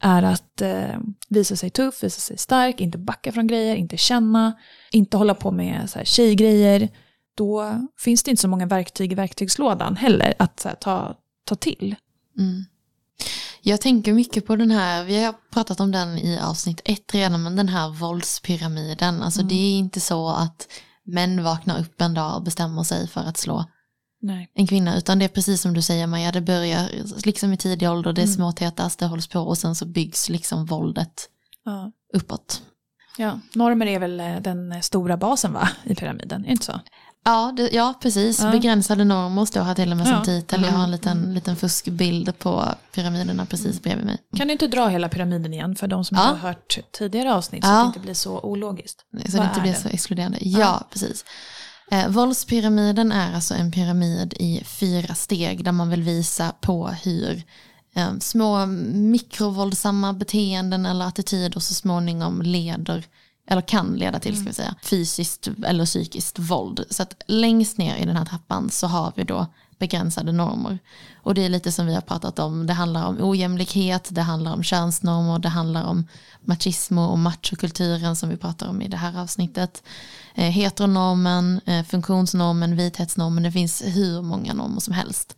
är 0.00 0.22
att 0.22 0.62
eh, 0.62 0.98
visa 1.28 1.56
sig 1.56 1.70
tuff, 1.70 2.02
visa 2.02 2.20
sig 2.20 2.38
stark, 2.38 2.80
inte 2.80 2.98
backa 2.98 3.32
från 3.32 3.46
grejer, 3.46 3.76
inte 3.76 3.96
känna, 3.96 4.52
inte 4.92 5.16
hålla 5.16 5.34
på 5.34 5.50
med 5.50 5.90
så 5.90 5.98
här, 5.98 6.04
tjejgrejer. 6.04 6.88
Då 7.34 7.80
finns 7.98 8.22
det 8.22 8.30
inte 8.30 8.40
så 8.40 8.48
många 8.48 8.66
verktyg 8.66 9.12
i 9.12 9.14
verktygslådan 9.14 9.96
heller 9.96 10.34
att 10.38 10.62
här, 10.64 10.74
ta, 10.74 11.16
ta 11.44 11.54
till. 11.54 11.96
Mm. 12.38 12.64
Jag 13.62 13.80
tänker 13.80 14.12
mycket 14.12 14.46
på 14.46 14.56
den 14.56 14.70
här, 14.70 15.04
vi 15.04 15.24
har 15.24 15.34
pratat 15.52 15.80
om 15.80 15.92
den 15.92 16.18
i 16.18 16.38
avsnitt 16.38 16.80
ett 16.84 17.14
redan, 17.14 17.42
men 17.42 17.56
den 17.56 17.68
här 17.68 17.88
våldspyramiden. 17.90 19.22
Alltså 19.22 19.42
det 19.42 19.54
är 19.54 19.78
inte 19.78 20.00
så 20.00 20.28
att 20.28 20.68
män 21.04 21.44
vaknar 21.44 21.80
upp 21.80 22.00
en 22.00 22.14
dag 22.14 22.36
och 22.36 22.42
bestämmer 22.42 22.82
sig 22.82 23.08
för 23.08 23.20
att 23.20 23.36
slå 23.36 23.64
Nej. 24.20 24.50
en 24.54 24.66
kvinna, 24.66 24.96
utan 24.96 25.18
det 25.18 25.24
är 25.24 25.28
precis 25.28 25.60
som 25.60 25.74
du 25.74 25.82
säger 25.82 26.06
Maja, 26.06 26.32
det 26.32 26.40
börjar 26.40 26.88
liksom 27.24 27.52
i 27.52 27.56
tidig 27.56 27.90
ålder, 27.90 28.12
det 28.12 28.20
är 28.20 28.24
Mm. 28.24 28.34
småtätas, 28.34 28.96
det 28.96 29.06
hålls 29.06 29.26
på 29.28 29.40
och 29.40 29.58
sen 29.58 29.74
så 29.74 29.86
byggs 29.86 30.28
liksom 30.28 30.66
våldet 30.66 31.28
Ja. 31.64 31.92
uppåt. 32.14 32.62
Ja, 33.18 33.40
normer 33.52 33.86
är 33.86 33.98
väl 33.98 34.20
eh, 34.20 34.36
den 34.40 34.82
stora 34.82 35.16
basen 35.16 35.52
va, 35.52 35.68
i 35.84 35.94
pyramiden, 35.94 36.40
är 36.40 36.46
det 36.46 36.52
inte 36.52 36.64
så? 36.64 36.80
Ja, 37.24 37.52
det, 37.56 37.70
ja 37.72 37.94
precis. 38.02 38.40
Ja. 38.40 38.50
Begränsade 38.50 39.04
normer 39.04 39.44
står 39.44 39.60
här 39.62 39.74
till 39.74 39.90
och 39.90 39.96
med 39.96 40.06
som 40.06 40.16
Ja. 40.16 40.24
titel. 40.24 40.62
Jag 40.62 40.72
har 40.72 40.84
en 40.84 40.90
liten, 40.90 41.34
liten 41.34 41.56
fuskbild 41.56 42.38
på 42.38 42.64
pyramiderna 42.94 43.46
precis 43.46 43.82
bredvid 43.82 44.06
mig. 44.06 44.18
Kan 44.36 44.46
du 44.46 44.52
inte 44.52 44.66
dra 44.66 44.88
hela 44.88 45.08
pyramiden 45.08 45.54
igen 45.54 45.76
för 45.76 45.86
de 45.86 46.04
som 46.04 46.16
Ja. 46.16 46.28
inte 46.30 46.40
har 46.40 46.48
hört 46.48 46.78
tidigare 46.92 47.34
avsnitt 47.34 47.64
så 47.64 47.70
att 47.70 47.82
det 47.84 47.86
inte 47.86 48.00
blir 48.00 48.14
så 48.14 48.40
ologiskt? 48.40 48.98
Så 49.28 49.36
Vad 49.38 49.46
det 49.46 49.48
inte 49.48 49.60
blir 49.60 49.72
den? 49.72 49.82
så 49.82 49.88
exkluderande. 49.88 50.38
Ja, 50.40 50.86
precis. 50.90 51.24
Eh, 51.90 52.08
våldspyramiden 52.08 53.12
är 53.12 53.34
alltså 53.34 53.54
en 53.54 53.72
pyramid 53.72 54.34
i 54.36 54.62
fyra 54.64 55.14
steg 55.14 55.64
där 55.64 55.72
man 55.72 55.90
vill 55.90 56.02
visa 56.02 56.52
på 56.60 56.88
hur 56.88 57.42
eh, 57.94 58.18
små 58.20 58.66
mikrovåldsamma 59.26 60.12
beteenden 60.12 60.86
eller 60.86 61.04
attityder 61.06 61.60
så 61.60 61.74
småningom 61.74 62.42
leder 62.42 63.04
eller 63.46 63.62
kan 63.62 63.96
leda 63.96 64.18
till 64.18 64.36
ska 64.36 64.46
vi 64.46 64.54
säga, 64.54 64.74
fysiskt 64.82 65.48
eller 65.66 65.84
psykiskt 65.84 66.38
våld. 66.38 66.84
Så 66.90 67.02
att 67.02 67.22
längst 67.26 67.78
ner 67.78 67.96
i 67.96 68.04
den 68.04 68.16
här 68.16 68.24
trappan 68.24 68.70
så 68.70 68.86
har 68.86 69.12
vi 69.16 69.24
då 69.24 69.46
begränsade 69.78 70.32
normer. 70.32 70.78
Och 71.22 71.34
det 71.34 71.44
är 71.44 71.48
lite 71.48 71.72
som 71.72 71.86
vi 71.86 71.94
har 71.94 72.00
pratat 72.00 72.38
om, 72.38 72.66
det 72.66 72.72
handlar 72.72 73.06
om 73.06 73.18
ojämlikhet, 73.20 74.08
det 74.10 74.22
handlar 74.22 74.52
om 74.52 74.62
könsnormer, 74.62 75.38
det 75.38 75.48
handlar 75.48 75.84
om 75.84 76.08
machismo 76.40 77.04
och 77.04 77.18
machokulturen 77.18 78.16
som 78.16 78.28
vi 78.28 78.36
pratar 78.36 78.68
om 78.68 78.82
i 78.82 78.88
det 78.88 78.96
här 78.96 79.20
avsnittet. 79.20 79.82
Eh, 80.34 80.50
heteronormen, 80.50 81.60
eh, 81.64 81.84
funktionsnormen, 81.84 82.76
vithetsnormen, 82.76 83.42
det 83.42 83.52
finns 83.52 83.82
hur 83.86 84.22
många 84.22 84.54
normer 84.54 84.80
som 84.80 84.94
helst. 84.94 85.36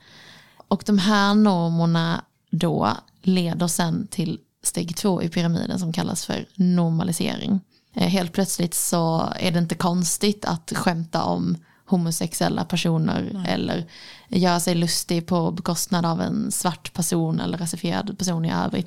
Och 0.69 0.83
de 0.87 0.99
här 0.99 1.35
normerna 1.35 2.25
då 2.51 2.97
leder 3.23 3.67
sen 3.67 4.07
till 4.07 4.39
steg 4.63 4.97
två 4.97 5.23
i 5.23 5.29
pyramiden 5.29 5.79
som 5.79 5.93
kallas 5.93 6.25
för 6.25 6.47
normalisering. 6.55 7.61
Eh, 7.95 8.09
Helt 8.09 8.33
plötsligt 8.33 8.75
så 8.75 9.33
är 9.37 9.51
det 9.51 9.59
inte 9.59 9.75
konstigt 9.75 10.45
att 10.45 10.73
skämta 10.77 11.23
om 11.25 11.57
homosexuella 11.87 12.65
personer 12.65 13.45
eller 13.49 13.87
göra 14.29 14.61
sig 14.61 14.75
lustig 14.75 15.27
på 15.27 15.51
bekostnad 15.51 16.07
av 16.07 16.21
en 16.21 16.53
svart 16.53 16.93
person 16.93 17.41
eller 17.41 17.59
rasifierad 17.59 18.19
person 18.19 18.45
i 18.45 18.53
övrigt. 18.53 18.87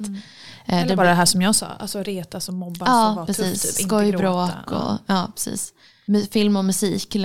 Eh, 0.66 0.78
Eller 0.78 0.88
det 0.90 0.96
bara 0.96 1.08
det 1.08 1.14
här 1.14 1.26
som 1.26 1.42
jag 1.42 1.56
sa, 1.56 1.66
alltså 1.66 2.04
retas 2.04 2.48
och 2.48 2.54
mobbas 2.54 2.82
och 2.82 2.88
Ja, 2.96 3.14
vara 3.16 3.26
precis. 3.26 3.62
tuff, 3.62 3.76
typ, 3.78 3.86
Skojbråk 3.88 4.22
gråta. 4.22 4.76
och, 4.94 5.00
ja, 5.06 5.28
precis. 5.36 5.74
Film 6.32 6.56
och 6.58 6.66
musik 6.66 7.16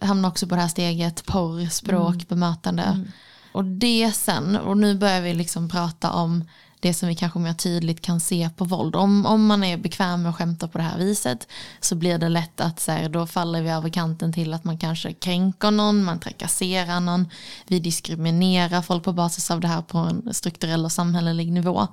hamnar 0.00 0.28
också 0.28 0.46
på 0.46 0.54
det 0.54 0.60
här 0.60 0.68
steget. 0.68 1.26
Porr, 1.26 1.68
språk, 1.70 2.14
Mm. 2.14 2.24
bemötande. 2.28 3.04
Och 3.52 3.64
det 3.64 4.12
sen, 4.14 4.56
och 4.56 4.76
nu 4.78 4.94
börjar 4.94 5.20
vi 5.20 5.34
liksom 5.34 5.68
prata 5.68 6.10
om 6.12 6.44
det 6.80 6.94
som 6.94 7.08
vi 7.08 7.14
kanske 7.14 7.38
mer 7.38 7.52
tydligt 7.52 8.00
kan 8.00 8.20
se 8.20 8.50
på 8.56 8.64
våld. 8.64 8.96
Om, 8.96 9.26
om 9.26 9.46
man 9.46 9.64
är 9.64 9.76
bekväm 9.76 10.22
med 10.22 10.30
att 10.30 10.36
skämta 10.36 10.68
på 10.68 10.78
det 10.78 10.84
här 10.84 10.98
viset 10.98 11.48
så 11.80 11.96
blir 11.96 12.18
det 12.18 12.28
lätt 12.28 12.60
att 12.60 12.80
så 12.80 12.92
här, 12.92 13.08
då 13.08 13.26
faller 13.26 13.62
vi 13.62 13.70
över 13.70 13.88
kanten 13.88 14.32
till 14.32 14.54
att 14.54 14.64
man 14.64 14.78
kanske 14.78 15.12
kränker 15.12 15.70
någon, 15.70 16.04
man 16.04 16.20
trakasserar 16.20 17.00
någon, 17.00 17.28
vi 17.66 17.78
diskriminerar 17.80 18.82
folk 18.82 19.04
på 19.04 19.12
basis 19.12 19.50
av 19.50 19.60
det 19.60 19.68
här 19.68 19.82
på 19.82 19.98
en 19.98 20.34
strukturell 20.34 20.84
och 20.84 20.92
samhällelig 20.92 21.52
nivå. 21.52 21.86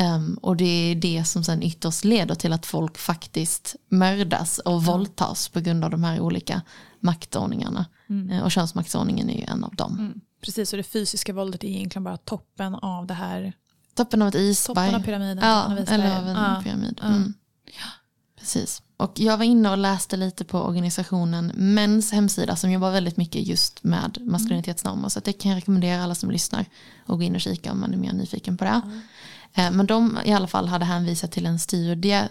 Um, 0.00 0.38
och 0.42 0.56
det 0.56 0.64
är 0.64 0.94
det 0.94 1.24
som 1.24 1.44
sen 1.44 1.62
ytterst 1.62 2.04
leder 2.04 2.34
till 2.34 2.52
att 2.52 2.66
folk 2.66 2.98
faktiskt 2.98 3.76
mördas 3.88 4.58
och 4.58 4.84
våldtas 4.84 5.48
på 5.48 5.60
grund 5.60 5.84
av 5.84 5.90
de 5.90 6.04
här 6.04 6.20
olika 6.20 6.62
maktordningarna. 7.00 7.86
Eh, 8.32 8.42
Och 8.42 8.50
könsmaktsordningen 8.50 9.30
är 9.30 9.38
ju 9.38 9.44
en 9.44 9.64
av 9.64 9.74
dem. 9.74 9.98
Mm. 9.98 10.20
Precis, 10.44 10.72
och 10.72 10.76
det 10.76 10.82
fysiska 10.82 11.32
våldet 11.32 11.64
är 11.64 11.68
egentligen 11.68 12.04
bara 12.04 12.16
toppen 12.16 12.74
av 12.74 13.06
det 13.06 13.14
här, 13.14 13.52
Toppen 13.98 14.22
av 14.22 14.28
ett 14.28 14.34
isberg. 14.34 14.74
toppen 14.86 14.94
av 14.94 15.04
pyramiden. 15.04 15.38
Ja, 15.44 15.76
eller 15.88 16.16
av 16.18 16.28
en 16.28 16.36
Ja. 16.36 16.60
pyramid. 16.64 16.98
Ja. 17.02 17.06
Mm. 17.08 17.34
Precis. 18.38 18.82
Och 18.96 19.12
jag 19.20 19.36
var 19.38 19.44
inne 19.44 19.70
och 19.70 19.78
läste 19.78 20.16
lite 20.16 20.44
på 20.44 20.62
organisationen 20.62 21.52
Mäns 21.54 22.12
hemsida 22.12 22.56
som 22.56 22.70
jobbar 22.70 22.90
väldigt 22.90 23.16
mycket 23.16 23.46
just 23.46 23.84
med 23.84 24.18
maskulinitetsnormer. 24.20 25.08
Så 25.08 25.20
det 25.20 25.32
kan 25.32 25.50
jag 25.50 25.56
rekommendera 25.58 26.02
alla 26.04 26.14
som 26.14 26.30
lyssnar 26.30 26.60
att 27.06 27.16
gå 27.16 27.22
in 27.22 27.34
och 27.34 27.40
kika 27.40 27.72
om 27.72 27.80
man 27.80 27.92
är 27.92 27.96
mer 27.96 28.12
nyfiken 28.12 28.56
på 28.56 28.64
det. 28.64 28.80
Eh, 29.54 29.70
Men 29.70 29.86
de 29.86 30.18
i 30.24 30.32
alla 30.32 30.46
fall 30.46 30.68
hade 30.68 30.84
hänvisat 30.84 31.32
till 31.32 31.46
en 31.46 31.58
studie 31.58 32.22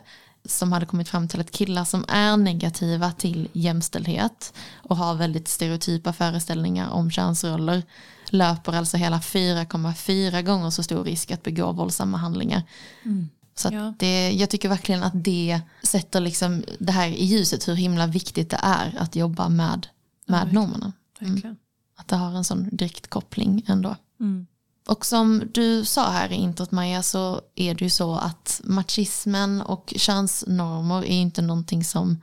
som 0.46 0.72
hade 0.72 0.86
kommit 0.86 1.10
fram 1.10 1.28
till 1.28 1.42
att 1.42 1.52
killar 1.52 1.86
som 1.86 2.06
är 2.08 2.38
negativa 2.38 3.12
till 3.12 3.50
jämställdhet 3.54 4.54
och 4.76 4.98
har 4.98 5.16
väldigt 5.16 5.48
stereotypa 5.48 6.14
föreställningar 6.14 6.90
om 6.90 7.12
könsroller 7.12 7.84
löper 8.34 8.74
alltså 8.74 8.98
hela 8.98 9.20
4,4 9.20 10.42
gånger 10.42 10.70
så 10.70 10.84
stor 10.84 11.04
risk 11.04 11.32
att 11.32 11.44
begå 11.44 11.72
våldsamma 11.72 12.18
handlingar. 12.18 12.64
Så 13.56 13.68
att 13.68 13.74
Ja. 13.74 13.94
det, 14.00 14.32
jag 14.32 14.50
tycker 14.50 14.70
verkligen 14.70 15.04
att 15.04 15.24
det 15.24 15.62
sätter 15.84 16.20
liksom 16.20 16.64
det 16.80 16.92
här 16.92 17.08
i 17.08 17.26
ljuset 17.26 17.68
hur 17.68 17.74
himla 17.76 18.08
viktigt 18.08 18.50
det 18.50 18.60
är 18.64 18.96
att 19.00 19.16
jobba 19.16 19.50
med, 19.50 19.88
med 20.26 20.40
verkligen. 20.40 20.56
normerna. 20.64 20.94
Verkligen. 21.20 21.58
Att 21.96 22.08
det 22.08 22.16
har 22.16 22.32
en 22.32 22.44
sån 22.44 22.70
direkt 22.72 23.08
koppling 23.10 23.64
ändå. 23.68 23.96
Mm. 24.20 24.48
Och 24.88 25.06
som 25.06 25.44
du 25.54 25.86
sa 25.86 26.10
här 26.10 26.32
i 26.32 26.36
introt 26.36 26.72
Maja 26.72 27.04
så 27.04 27.42
är 27.56 27.74
det 27.76 27.84
ju 27.84 27.90
så 27.90 28.16
att 28.16 28.62
machismen 28.64 29.62
och 29.62 29.94
könsnormer 29.98 30.98
är 30.98 31.06
inte 31.18 31.42
någonting 31.42 31.84
som 31.84 32.22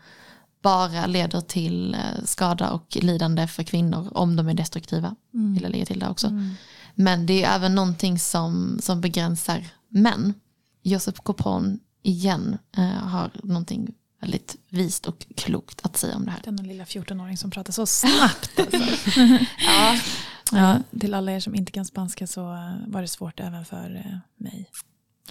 bara 0.64 1.06
leder 1.06 1.40
till 1.40 1.94
eh, 1.94 2.24
skada 2.24 2.70
och 2.70 2.96
lidande 3.00 3.46
för 3.46 3.62
kvinnor 3.62 4.08
om 4.14 4.36
de 4.36 4.48
är 4.48 4.54
destruktiva. 4.54 5.16
Vill 5.30 5.62
jag 5.62 5.72
lägga 5.72 5.86
till 5.86 5.98
där 5.98 6.10
också. 6.10 6.40
Men 6.94 7.26
det 7.26 7.44
är 7.44 7.56
även 7.56 7.74
någonting 7.74 8.18
som, 8.18 8.78
som 8.82 9.00
begränsar 9.00 9.66
män. 9.88 10.34
Josep 10.82 11.18
Copron 11.18 11.78
igen 12.02 12.58
eh, 12.76 12.84
har 12.84 13.30
någonting 13.42 13.94
väldigt 14.20 14.56
vist 14.68 15.06
och 15.06 15.26
klokt 15.36 15.80
att 15.82 15.96
säga 15.96 16.16
om 16.16 16.24
det 16.24 16.30
här. 16.30 16.40
Denna 16.44 16.62
lilla 16.62 16.84
14-åring 16.84 17.36
som 17.36 17.50
pratar 17.50 17.72
så 17.72 17.86
snabbt. 17.86 18.58
Alltså. 18.58 19.20
ja. 19.58 19.98
Ja, 20.52 20.78
till 21.00 21.14
alla 21.14 21.32
er 21.32 21.40
som 21.40 21.54
inte 21.54 21.72
kan 21.72 21.84
spanska 21.84 22.26
så 22.26 22.52
eh, 22.52 22.72
var 22.86 23.02
det 23.02 23.08
svårt 23.08 23.40
även 23.40 23.64
för 23.64 23.96
eh, 23.96 24.18
mig. 24.36 24.70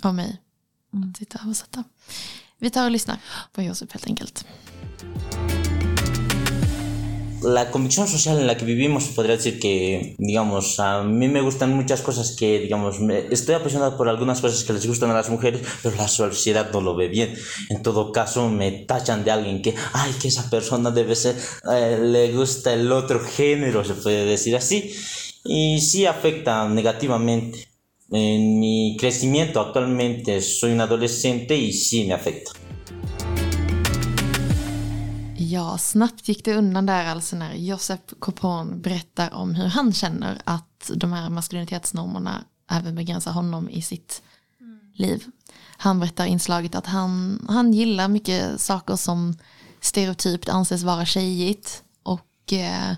Av 0.01 0.15
mig. 0.15 0.41
Mm. 0.93 1.09
Att 1.09 1.17
sitta 1.17 1.37
och 1.37 1.43
översätta. 1.43 1.83
Vi 2.59 2.69
tar 2.69 2.85
och 2.85 2.91
lyssnar 2.91 3.17
på 3.51 3.61
Josep 3.61 3.91
helt 3.91 4.07
enkelt. 4.07 4.45
La 7.43 7.71
convicción 7.71 8.07
social 8.07 8.39
en 8.39 8.47
la 8.47 8.57
que 8.57 8.65
vivimos 8.65 9.05
podría 9.09 9.35
decir 9.35 9.59
que, 9.59 10.15
digamos, 10.17 10.79
a 10.79 11.03
mí 11.03 11.27
me 11.27 11.41
gustan 11.41 11.75
muchas 11.75 12.01
cosas 12.01 12.35
que, 12.37 12.59
digamos, 12.59 12.97
estoy 13.31 13.55
apasionado 13.55 13.97
por 13.97 14.07
algunas 14.07 14.41
cosas 14.41 14.63
que 14.63 14.73
les 14.73 14.87
gustan 14.87 15.11
a 15.11 15.13
las 15.13 15.29
mujeres, 15.29 15.61
pero 15.81 15.95
la 15.95 16.07
sociedad 16.07 16.71
no 16.71 16.81
lo 16.81 16.95
ve 16.95 17.09
bien. 17.09 17.35
En 17.69 17.83
todo 17.83 18.11
caso, 18.11 18.49
me 18.49 18.71
tachan 18.71 19.23
de 19.23 19.31
alguien 19.31 19.61
que, 19.61 19.75
ay, 19.93 20.11
que 20.21 20.29
esa 20.29 20.49
persona 20.49 20.91
debe 20.91 21.15
ser, 21.15 21.35
eh, 21.71 21.99
le 22.01 22.31
gusta 22.31 22.73
el 22.73 22.91
otro 22.91 23.19
género, 23.19 23.83
se 23.83 23.95
puede 23.95 24.25
decir 24.25 24.55
así. 24.55 24.93
Y 25.43 25.81
sí 25.81 26.05
afecta 26.05 26.67
negativamente. 26.69 27.67
En 28.11 28.59
mi 28.59 28.95
crecimiento 28.99 29.59
actualmente 29.59 30.39
soy 30.41 30.71
un 30.71 30.81
adolescente 30.81 31.57
y 31.57 31.73
sí 31.73 32.05
me 32.05 32.13
afecta. 32.13 32.51
Ja, 35.53 35.77
snabbt 35.77 36.27
gick 36.27 36.45
det 36.45 36.55
undan 36.55 36.85
där 36.85 37.05
alltså 37.05 37.35
när 37.35 37.53
Josep 37.53 38.19
Copon 38.19 38.81
berättar 38.81 39.33
om 39.33 39.55
hur 39.55 39.67
han 39.67 39.93
känner 39.93 40.41
att 40.43 40.91
de 40.95 41.13
här 41.13 41.29
maskulinitetsnormerna 41.29 42.43
även 42.71 42.95
begränsar 42.95 43.31
honom 43.31 43.69
i 43.69 43.81
sitt 43.81 44.21
mm. 44.61 44.79
liv. 44.93 45.25
Han 45.77 45.99
berättar 45.99 46.25
inslaget 46.25 46.75
att 46.75 46.85
han, 46.85 47.45
han 47.49 47.73
gillar 47.73 48.07
mycket 48.07 48.61
saker 48.61 48.95
som 48.95 49.37
stereotypt 49.81 50.49
anses 50.49 50.83
vara 50.83 51.05
tjejigt 51.05 51.83
och 52.03 52.53
eh, 52.53 52.95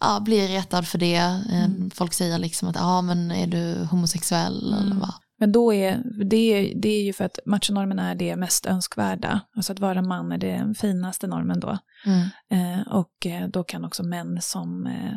ja, 0.00 0.20
blir 0.20 0.48
retad 0.48 0.88
för 0.88 0.98
det. 0.98 1.40
Mm. 1.50 1.90
Folk 1.90 2.12
säger 2.12 2.38
liksom 2.38 2.68
att 2.68 2.76
ja 2.76 3.02
men 3.02 3.30
är 3.30 3.46
du 3.46 3.84
homosexuell 3.90 4.72
mm. 4.72 4.84
eller 4.84 4.96
vad? 4.96 5.14
Men 5.44 5.52
då 5.52 5.72
är 5.74 6.02
det, 6.24 6.72
det 6.76 6.88
är 6.88 7.02
ju 7.02 7.12
för 7.12 7.24
att 7.24 7.38
machonormen 7.46 7.98
är 7.98 8.14
det 8.14 8.36
mest 8.36 8.66
önskvärda. 8.66 9.40
Alltså 9.56 9.72
att 9.72 9.78
vara 9.78 10.02
man 10.02 10.32
är 10.32 10.38
den 10.38 10.74
finaste 10.74 11.26
normen 11.26 11.60
då. 11.60 11.78
Mm. 12.06 12.28
Eh, 12.50 12.92
och 12.92 13.26
eh, 13.26 13.48
då 13.48 13.64
kan 13.64 13.84
också 13.84 14.02
män 14.02 14.38
som 14.40 14.86
eh, 14.86 15.12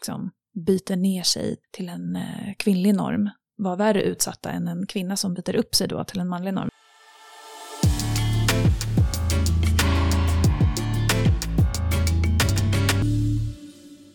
liksom 0.00 0.30
byter 0.66 0.96
ner 0.96 1.22
sig 1.22 1.56
till 1.72 1.88
en 1.88 2.16
eh, 2.16 2.54
kvinnlig 2.58 2.94
norm 2.94 3.30
vara 3.56 3.76
värre 3.76 4.02
utsatta 4.02 4.50
än 4.50 4.68
en 4.68 4.86
kvinna 4.86 5.16
som 5.16 5.34
byter 5.34 5.56
upp 5.56 5.74
sig 5.74 5.88
då 5.88 6.04
till 6.04 6.20
en 6.20 6.28
manlig 6.28 6.54
norm. 6.54 6.70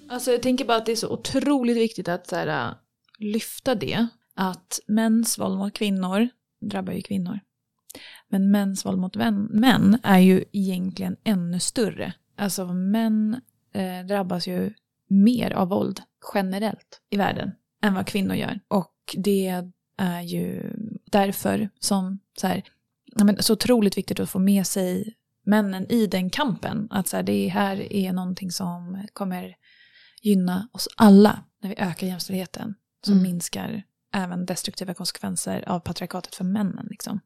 Alltså 0.10 0.32
jag 0.32 0.42
tänker 0.42 0.66
bara 0.66 0.78
att 0.78 0.86
det 0.86 0.92
är 0.92 0.96
så 0.96 1.10
otroligt 1.10 1.78
viktigt 1.78 2.08
att 2.08 2.28
så 2.28 2.36
här, 2.36 2.74
lyfta 3.20 3.76
det 3.76 4.08
att 4.38 4.80
mäns 4.88 5.40
våld 5.40 5.58
mot 5.58 5.74
kvinnor 5.74 6.30
drabbar 6.62 6.94
ju 6.94 7.02
kvinnor. 7.02 7.40
Men 8.30 8.52
mäns 8.52 8.86
våld 8.86 9.00
mot 9.00 9.16
män 9.50 10.00
är 10.04 10.20
ju 10.20 10.44
egentligen 10.52 11.18
ännu 11.24 11.60
större. 11.60 12.14
Alltså 12.38 12.68
män 12.74 13.42
eh, 13.74 14.06
drabbas 14.08 14.48
ju 14.48 14.74
mer 15.08 15.52
av 15.52 15.70
våld 15.70 16.02
generellt 16.34 17.02
i 17.10 17.18
världen 17.18 17.52
än 17.84 17.94
vad 17.94 18.08
kvinnor 18.08 18.36
gör. 18.36 18.60
Och 18.68 19.16
det 19.18 19.64
är 19.98 20.22
ju 20.22 20.74
därför 21.12 21.70
som 21.80 22.20
så, 22.40 22.48
här, 22.48 22.64
men, 23.16 23.44
så 23.44 23.54
otroligt 23.54 23.98
viktigt 23.98 24.20
att 24.20 24.30
få 24.30 24.40
med 24.40 24.68
sig 24.68 25.16
männen 25.46 25.92
i 25.92 26.08
den 26.08 26.30
kampen. 26.30 26.88
Att 26.92 27.08
så 27.08 27.16
här, 27.16 27.24
det 27.24 27.48
här 27.48 27.94
är 27.94 28.14
någonting 28.14 28.52
som 28.52 29.08
kommer 29.14 29.56
gynna 30.22 30.70
oss 30.72 30.88
alla 30.98 31.44
när 31.62 31.70
vi 31.70 31.76
ökar 31.78 32.08
jämställdheten. 32.08 32.76
Som 33.06 33.14
mm. 33.14 33.24
minskar 33.24 33.84
även 34.18 34.46
destruktiva 34.46 34.94
konsekvenser 34.94 35.70
av 35.70 35.80
patriarkatet 35.80 36.36
för 36.36 36.44
männen. 36.44 36.88
Liksom. 36.90 37.20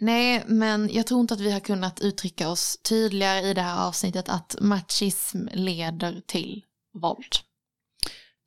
Nej, 0.00 0.44
men 0.46 0.90
jag 0.92 1.06
tror 1.06 1.20
inte 1.20 1.34
att 1.34 1.40
vi 1.40 1.52
har 1.52 1.60
kunnat 1.60 2.00
uttrycka 2.00 2.48
oss 2.48 2.78
tydligare 2.88 3.40
i 3.40 3.54
det 3.54 3.62
här 3.62 3.86
avsnittet 3.86 4.28
att 4.28 4.56
machism 4.60 5.46
leder 5.52 6.22
till 6.26 6.64
våld. 7.02 7.34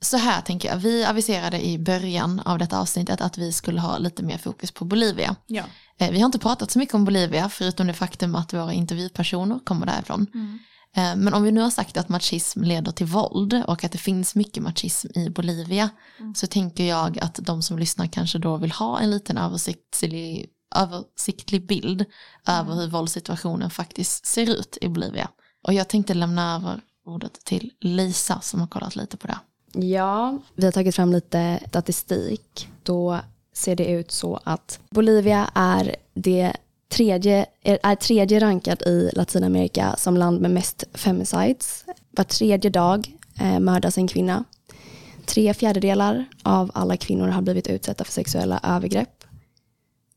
Så 0.04 0.17
här 0.17 0.41
tänker 0.41 0.69
jag, 0.69 0.77
vi 0.77 1.06
aviserade 1.06 1.65
i 1.65 1.80
början 1.80 2.39
av 2.39 2.60
detta 2.60 2.80
avsnittet 2.80 3.21
att 3.21 3.38
vi 3.38 3.54
skulle 3.54 3.80
ha 3.82 3.97
lite 3.97 4.23
mer 4.23 4.38
fokus 4.38 4.71
på 4.71 4.86
Bolivia. 4.86 5.36
Ja. 5.47 5.63
Eh, 5.97 6.12
vi 6.12 6.19
har 6.19 6.25
inte 6.25 6.39
pratat 6.39 6.71
så 6.71 6.80
mycket 6.80 6.95
om 6.95 7.06
Bolivia 7.06 7.49
förutom 7.49 7.88
det 7.88 7.93
faktum 7.93 8.36
att 8.36 8.54
våra 8.54 8.73
intervjupersoner 8.73 9.60
kommer 9.65 9.86
därifrån. 9.86 10.27
Mm. 10.34 10.60
Eh, 10.95 11.15
men 11.15 11.34
om 11.34 11.43
vi 11.43 11.51
nu 11.51 11.62
har 11.62 11.69
sagt 11.69 11.97
att 11.97 12.10
machism 12.10 12.63
leder 12.63 12.91
till 12.91 13.06
våld 13.06 13.63
och 13.67 13.84
att 13.84 13.91
det 13.91 13.97
finns 13.97 14.36
mycket 14.36 14.63
machism 14.63 15.08
i 15.15 15.30
Bolivia 15.30 15.89
mm. 16.19 16.36
så 16.36 16.47
tänker 16.47 16.84
jag 16.84 17.19
att 17.19 17.36
de 17.36 17.62
som 17.62 17.80
lyssnar 17.80 18.08
kanske 18.08 18.38
då 18.38 18.58
vill 18.58 18.71
ha 18.71 18.99
en 18.99 19.12
liten 19.12 19.38
översiktlig, 19.38 20.49
översiktlig 20.75 21.67
bild 21.67 22.01
mm. 22.01 22.60
över 22.60 22.75
hur 22.75 22.88
våldssituationen 22.88 23.69
faktiskt 23.69 24.25
ser 24.25 24.49
ut 24.49 24.77
i 24.82 24.89
Bolivia. 24.89 25.30
Och 25.67 25.73
jag 25.73 25.88
tänkte 25.88 26.13
lämna 26.13 26.56
över 26.56 26.82
ordet 27.06 27.45
till 27.45 27.71
Lisa 27.80 28.41
som 28.41 28.60
har 28.60 28.67
kollat 28.67 28.95
lite 28.95 29.17
på 29.17 29.27
det. 29.27 29.39
Ja, 29.73 30.39
vi 30.56 30.65
har 30.65 30.71
tagit 30.71 30.95
fram 30.95 31.12
lite 31.12 31.60
statistik. 31.67 32.69
Då 32.84 33.19
ser 33.54 33.75
det 33.75 33.86
ut 33.86 34.12
så 34.12 34.39
att 34.43 34.80
Bolivia 34.89 35.51
är 35.54 35.95
det 36.13 36.54
tredje, 36.91 37.45
är 37.63 37.95
tredje 37.95 38.39
rankad 38.39 38.82
i 38.82 39.10
Latinamerika 39.13 39.95
som 39.97 40.17
land 40.17 40.41
med 40.41 40.51
mest 40.51 40.84
femicides. 40.93 41.86
Var 42.12 42.23
tredje 42.23 42.69
dag 42.71 43.17
eh, 43.39 43.60
mördas 43.60 43.97
en 43.97 44.08
kvinna. 44.08 44.43
Tre 45.25 45.54
fjärdedelar 45.54 46.25
av 46.43 46.71
alla 46.73 46.97
kvinnor 46.97 47.27
har 47.27 47.41
blivit 47.41 47.67
utsatta 47.67 48.04
för 48.04 48.12
sexuella 48.12 48.60
övergrepp. 48.63 49.23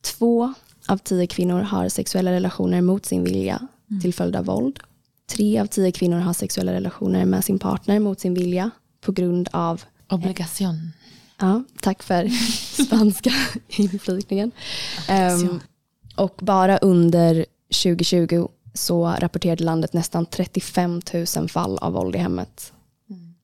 Två 0.03 0.55
av 0.89 0.99
tio 0.99 1.27
kvinnor 1.27 1.61
har 1.61 1.89
sexuella 1.89 2.33
relationer 2.33 2.81
mot 2.81 3.07
sin 3.07 3.25
vilja 3.25 3.69
mm. 3.91 4.01
till 4.01 4.15
följd 4.15 4.37
av 4.37 4.45
våld. 4.45 4.81
Tre 5.27 5.59
av 5.59 5.67
tio 5.67 5.93
kvinnor 5.93 6.19
har 6.19 6.33
sexuella 6.33 6.73
relationer 6.73 7.25
med 7.25 7.45
sin 7.45 7.59
partner 7.59 7.99
mot 7.99 8.21
sin 8.21 8.35
vilja 8.35 8.71
på 9.01 9.13
grund 9.13 9.49
av 9.53 9.83
Obligation. 10.11 10.93
Ja, 11.39 11.63
tack 11.81 12.03
för 12.03 12.29
spanska 12.85 13.33
inflikningen. 13.69 14.51
Um, 15.41 15.61
och 16.16 16.40
bara 16.42 16.79
under 16.79 17.46
2020 17.83 18.48
så 18.74 19.07
rapporterade 19.07 19.64
landet 19.64 19.92
nästan 19.92 20.27
35 20.27 21.00
000 21.37 21.48
fall 21.48 21.79
av 21.79 21.92
våld 21.92 22.14
i 22.14 22.18
hemmet. 22.18 22.72
Mm. 23.11 23.35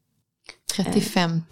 35 0.76 1.42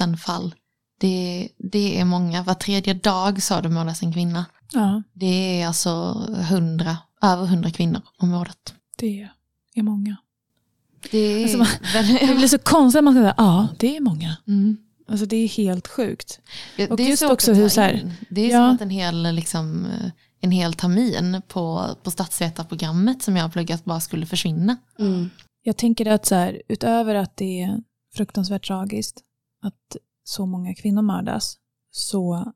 000 0.00 0.16
fall. 0.16 0.54
Det, 1.00 1.48
det 1.58 2.00
är 2.00 2.04
många. 2.04 2.42
Var 2.42 2.54
tredje 2.54 2.94
dag 2.94 3.42
sa 3.42 3.60
du 3.60 3.68
mördas 3.68 4.02
en 4.02 4.12
kvinna. 4.12 4.44
Ja. 4.72 5.02
Det 5.12 5.60
är 5.60 5.66
alltså 5.66 6.22
100, 6.40 6.96
över 7.22 7.44
100 7.44 7.70
kvinnor 7.70 8.00
om 8.18 8.34
året. 8.34 8.74
Det 8.96 9.28
är 9.74 9.82
många. 9.82 10.16
Det, 11.10 11.18
är 11.18 11.42
alltså 11.42 11.58
man, 11.58 11.66
det 12.20 12.34
blir 12.36 12.48
så 12.48 12.58
konstigt 12.58 12.98
att 12.98 13.04
man 13.04 13.14
säga 13.14 13.34
ja 13.36 13.68
det 13.78 13.96
är 13.96 14.00
många. 14.00 14.36
Mm. 14.46 14.76
Alltså 15.08 15.26
det 15.26 15.36
är 15.36 15.48
helt 15.48 15.88
sjukt. 15.88 16.40
Ja, 16.76 16.86
och 16.90 17.00
just 17.00 17.22
också 17.22 17.52
hur 17.52 17.68
så 17.68 17.80
här, 17.80 18.12
Det 18.28 18.40
är 18.40 18.50
ja. 18.50 18.58
som 18.58 18.74
att 18.74 18.80
en 18.80 18.90
hel 18.90 19.34
liksom, 19.34 19.86
en 20.44 20.50
hel 20.50 20.74
termin 20.74 21.42
på, 21.48 21.88
på 22.02 22.10
statsvetarprogrammet 22.10 23.22
som 23.22 23.36
jag 23.36 23.44
har 23.44 23.50
pluggat 23.50 23.84
bara 23.84 24.00
skulle 24.00 24.26
försvinna. 24.26 24.76
Mm. 24.98 25.30
Jag 25.62 25.76
tänker 25.76 26.06
att 26.06 26.26
så 26.26 26.34
här, 26.34 26.62
utöver 26.68 27.14
att 27.14 27.36
det 27.36 27.62
är 27.62 27.82
fruktansvärt 28.14 28.66
tragiskt 28.66 29.22
att 29.62 29.96
så 30.24 30.46
många 30.46 30.74
kvinnor 30.74 31.02
mördas 31.02 31.56
så 31.90 32.52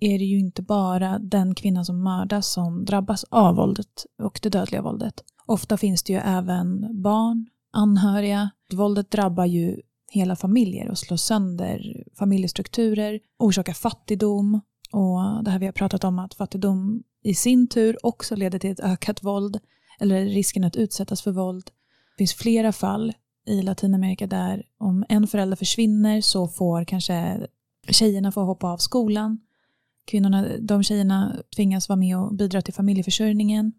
är 0.00 0.18
det 0.18 0.24
ju 0.24 0.38
inte 0.38 0.62
bara 0.62 1.18
den 1.18 1.54
kvinna 1.54 1.84
som 1.84 2.02
mördas 2.02 2.52
som 2.52 2.84
drabbas 2.84 3.24
av 3.24 3.56
våldet 3.56 4.06
och 4.22 4.40
det 4.42 4.48
dödliga 4.48 4.82
våldet. 4.82 5.24
Ofta 5.46 5.76
finns 5.76 6.02
det 6.02 6.12
ju 6.12 6.18
även 6.18 7.02
barn, 7.02 7.46
anhöriga. 7.72 8.50
Våldet 8.72 9.10
drabbar 9.10 9.44
ju 9.44 9.80
hela 10.10 10.36
familjer 10.36 10.88
och 10.88 10.98
slår 10.98 11.16
sönder 11.16 12.04
familjestrukturer, 12.18 13.20
orsakar 13.38 13.72
fattigdom 13.72 14.60
och 14.92 15.44
det 15.44 15.50
här 15.50 15.58
vi 15.58 15.66
har 15.66 15.72
pratat 15.72 16.04
om 16.04 16.18
att 16.18 16.34
fattigdom 16.34 17.02
i 17.22 17.34
sin 17.34 17.68
tur 17.68 18.06
också 18.06 18.36
leder 18.36 18.58
till 18.58 18.70
ett 18.70 18.80
ökat 18.80 19.24
våld 19.24 19.60
eller 20.00 20.24
risken 20.24 20.64
att 20.64 20.76
utsättas 20.76 21.22
för 21.22 21.32
våld. 21.32 21.64
Det 21.64 22.20
finns 22.20 22.34
flera 22.34 22.72
fall 22.72 23.12
i 23.46 23.62
Latinamerika 23.62 24.26
där 24.26 24.62
om 24.78 25.04
en 25.08 25.26
förälder 25.26 25.56
försvinner 25.56 26.20
så 26.20 26.48
får 26.48 26.84
kanske 26.84 27.46
tjejerna 27.88 28.32
få 28.32 28.40
hoppa 28.40 28.66
av 28.66 28.78
skolan. 28.78 29.38
Kvinnorna, 30.04 30.46
de 30.60 30.82
tjejerna 30.82 31.36
tvingas 31.56 31.88
vara 31.88 31.96
med 31.96 32.18
och 32.18 32.34
bidra 32.34 32.62
till 32.62 32.74
familjeförsörjningen, 32.74 33.72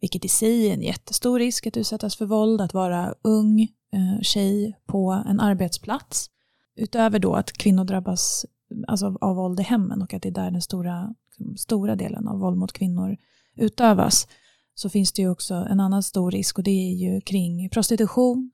vilket 0.00 0.24
i 0.24 0.28
sig 0.28 0.68
är 0.68 0.74
en 0.74 0.82
jättestor 0.82 1.38
risk 1.38 1.66
att 1.66 1.76
utsättas 1.76 2.16
för 2.16 2.26
våld, 2.26 2.60
att 2.60 2.74
vara 2.74 3.14
ung 3.22 3.60
eh, 3.92 4.20
tjej 4.22 4.78
på 4.86 5.24
en 5.26 5.40
arbetsplats. 5.40 6.30
Utöver 6.76 7.18
då 7.18 7.34
att 7.34 7.52
kvinnor 7.52 7.84
drabbas 7.84 8.46
alltså, 8.88 9.18
av 9.20 9.36
våld 9.36 9.60
i 9.60 9.62
hemmen 9.62 10.02
och 10.02 10.14
att 10.14 10.22
det 10.22 10.28
är 10.28 10.32
där 10.32 10.50
den 10.50 10.62
stora 10.62 11.14
liksom, 11.26 11.56
stora 11.56 11.96
delen 11.96 12.28
av 12.28 12.38
våld 12.38 12.56
mot 12.56 12.72
kvinnor 12.72 13.16
utövas 13.56 14.28
så 14.74 14.88
finns 14.88 15.12
det 15.12 15.22
ju 15.22 15.30
också 15.30 15.54
en 15.54 15.80
annan 15.80 16.02
stor 16.02 16.30
risk 16.30 16.58
och 16.58 16.64
det 16.64 16.70
är 16.70 16.94
ju 16.94 17.20
kring 17.20 17.68
prostitution, 17.68 18.50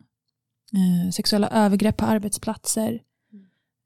eh, 0.72 1.10
sexuella 1.10 1.48
övergrepp 1.48 1.96
på 1.96 2.04
arbetsplatser. 2.04 3.02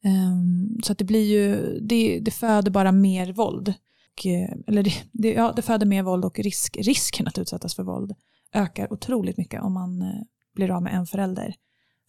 Um, 0.04 0.80
så 0.82 0.92
att 0.92 0.98
det 0.98 1.04
blir 1.04 1.24
ju, 1.24 1.78
det, 1.80 2.20
det 2.20 2.30
föder 2.30 2.70
bara 2.70 2.92
mer 2.92 3.32
våld. 3.32 3.74
Och, 4.12 4.26
eh, 4.26 4.50
eller 4.66 4.82
det, 4.82 4.92
det, 5.12 5.32
ja, 5.32 5.52
det 5.56 5.62
föder 5.62 5.86
mer 5.86 6.02
våld 6.02 6.24
och 6.24 6.38
risk, 6.38 6.76
risken 6.76 7.28
att 7.28 7.38
utsättas 7.38 7.74
för 7.74 7.82
våld 7.82 8.14
ökar 8.54 8.92
otroligt 8.92 9.36
mycket 9.36 9.62
om 9.62 9.72
man 9.72 10.02
eh, 10.02 10.22
blir 10.54 10.70
av 10.70 10.82
med 10.82 10.94
en 10.94 11.06
förälder 11.06 11.54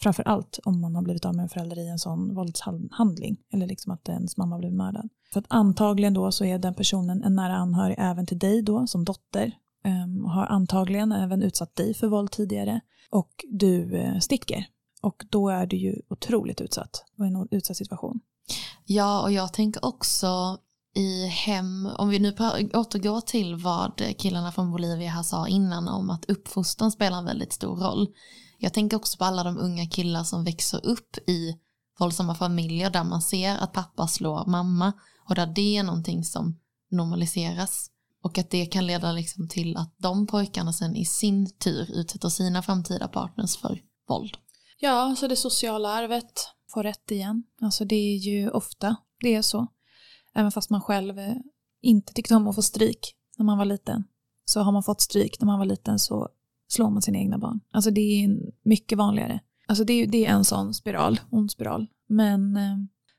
Framför 0.01 0.23
allt 0.23 0.59
om 0.63 0.81
man 0.81 0.95
har 0.95 1.01
blivit 1.01 1.25
av 1.25 1.35
med 1.35 1.43
en 1.43 1.49
förälder 1.49 1.79
i 1.79 1.87
en 1.87 1.99
sån 1.99 2.35
våldshandling 2.35 3.37
eller 3.53 3.67
liksom 3.67 3.91
att 3.91 4.09
ens 4.09 4.37
mamma 4.37 4.57
blivit 4.57 4.77
mördad. 4.77 5.09
För 5.33 5.39
att 5.39 5.45
antagligen 5.49 6.13
då 6.13 6.31
så 6.31 6.45
är 6.45 6.59
den 6.59 6.73
personen 6.73 7.23
en 7.23 7.35
nära 7.35 7.55
anhörig 7.55 7.95
även 7.99 8.25
till 8.25 8.39
dig 8.39 8.61
då 8.61 8.87
som 8.87 9.05
dotter 9.05 9.51
um, 9.85 10.25
och 10.25 10.31
har 10.31 10.45
antagligen 10.45 11.11
även 11.11 11.43
utsatt 11.43 11.75
dig 11.75 11.93
för 11.93 12.07
våld 12.07 12.31
tidigare 12.31 12.81
och 13.09 13.45
du 13.51 13.83
uh, 13.83 14.19
sticker. 14.19 14.65
Och 15.01 15.25
då 15.29 15.49
är 15.49 15.65
du 15.65 15.77
ju 15.77 16.01
otroligt 16.09 16.61
utsatt 16.61 17.05
och 17.17 17.25
i 17.25 17.27
en 17.27 17.47
utsatt 17.51 17.77
situation. 17.77 18.19
Ja, 18.85 19.21
och 19.21 19.31
jag 19.31 19.53
tänker 19.53 19.85
också 19.85 20.57
i 20.95 21.27
hem, 21.27 21.89
om 21.97 22.09
vi 22.09 22.19
nu 22.19 22.35
återgår 22.73 23.21
till 23.21 23.55
vad 23.55 24.01
killarna 24.17 24.51
från 24.51 24.71
Bolivia 24.71 25.09
här 25.09 25.23
sa 25.23 25.47
innan 25.47 25.87
om 25.87 26.09
att 26.09 26.25
uppfostran 26.25 26.91
spelar 26.91 27.17
en 27.17 27.25
väldigt 27.25 27.53
stor 27.53 27.75
roll. 27.75 28.07
Jag 28.65 28.73
tänker 28.73 28.97
också 28.97 29.17
på 29.17 29.25
alla 29.25 29.43
de 29.43 29.57
unga 29.57 29.87
killar 29.87 30.23
som 30.23 30.43
växer 30.43 30.85
upp 30.85 31.17
i 31.27 31.55
våldsamma 31.99 32.35
familjer 32.35 32.89
där 32.89 33.03
man 33.03 33.21
ser 33.21 33.57
att 33.57 33.73
pappa 33.73 34.07
slår 34.07 34.45
mamma 34.45 34.93
och 35.29 35.35
där 35.35 35.45
det 35.45 35.77
är 35.77 35.83
någonting 35.83 36.23
som 36.23 36.59
normaliseras 36.91 37.89
och 38.23 38.37
att 38.37 38.49
det 38.49 38.65
kan 38.65 38.87
leda 38.87 39.11
liksom 39.11 39.47
till 39.47 39.77
att 39.77 39.95
de 39.97 40.27
pojkarna 40.27 40.73
sen 40.73 40.95
i 40.95 41.05
sin 41.05 41.57
tur 41.57 41.91
utsätter 41.91 42.29
sina 42.29 42.61
framtida 42.61 43.07
partners 43.07 43.57
för 43.57 43.81
våld. 44.09 44.37
Ja, 44.79 45.15
så 45.19 45.27
det 45.27 45.35
sociala 45.35 45.89
arvet 45.89 46.49
får 46.73 46.83
rätt 46.83 47.11
igen. 47.11 47.43
Alltså 47.61 47.85
det 47.85 47.95
är 47.95 48.17
ju 48.17 48.49
ofta 48.49 48.95
det 49.21 49.35
är 49.35 49.41
så. 49.41 49.67
Även 50.35 50.51
fast 50.51 50.69
man 50.69 50.81
själv 50.81 51.19
eh, 51.19 51.35
inte 51.81 52.13
tyckte 52.13 52.35
om 52.35 52.47
att 52.47 52.55
få 52.55 52.61
stryk 52.61 53.15
när 53.37 53.45
man 53.45 53.57
var 53.57 53.65
liten. 53.65 54.03
Så 54.45 54.59
har 54.59 54.71
man 54.71 54.83
fått 54.83 55.01
stryk 55.01 55.39
när 55.39 55.45
man 55.45 55.59
var 55.59 55.65
liten 55.65 55.99
så 55.99 56.29
slår 56.67 56.89
man 56.89 57.01
sina 57.01 57.17
egna 57.17 57.37
barn. 57.37 57.59
Alltså 57.71 57.91
det 57.91 58.01
är 58.23 58.37
mycket 58.63 58.97
vanligare. 58.97 59.39
Alltså 59.67 59.83
det 59.83 59.93
är, 59.93 60.07
det 60.07 60.25
är 60.25 60.31
en 60.31 60.45
sån 60.45 60.73
spiral, 60.73 61.19
ond 61.29 61.51
spiral. 61.51 61.87
Men 62.07 62.57
eh, 62.57 62.77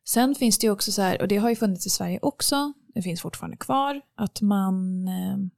sen 0.09 0.35
finns 0.35 0.59
det 0.59 0.67
ju 0.67 0.71
också 0.71 0.93
så 0.93 1.03
här, 1.03 1.23
och 1.23 1.29
det 1.29 1.37
har 1.37 1.49
ju 1.49 1.57
funnits 1.57 1.87
i 1.87 1.91
Sverige 1.91 2.19
också, 2.23 2.73
det 2.95 3.03
finns 3.03 3.21
fortfarande 3.21 3.57
kvar, 3.57 4.01
att 4.17 4.41
man, 4.41 5.09
eh, 5.09 5.33
mm. 5.35 5.51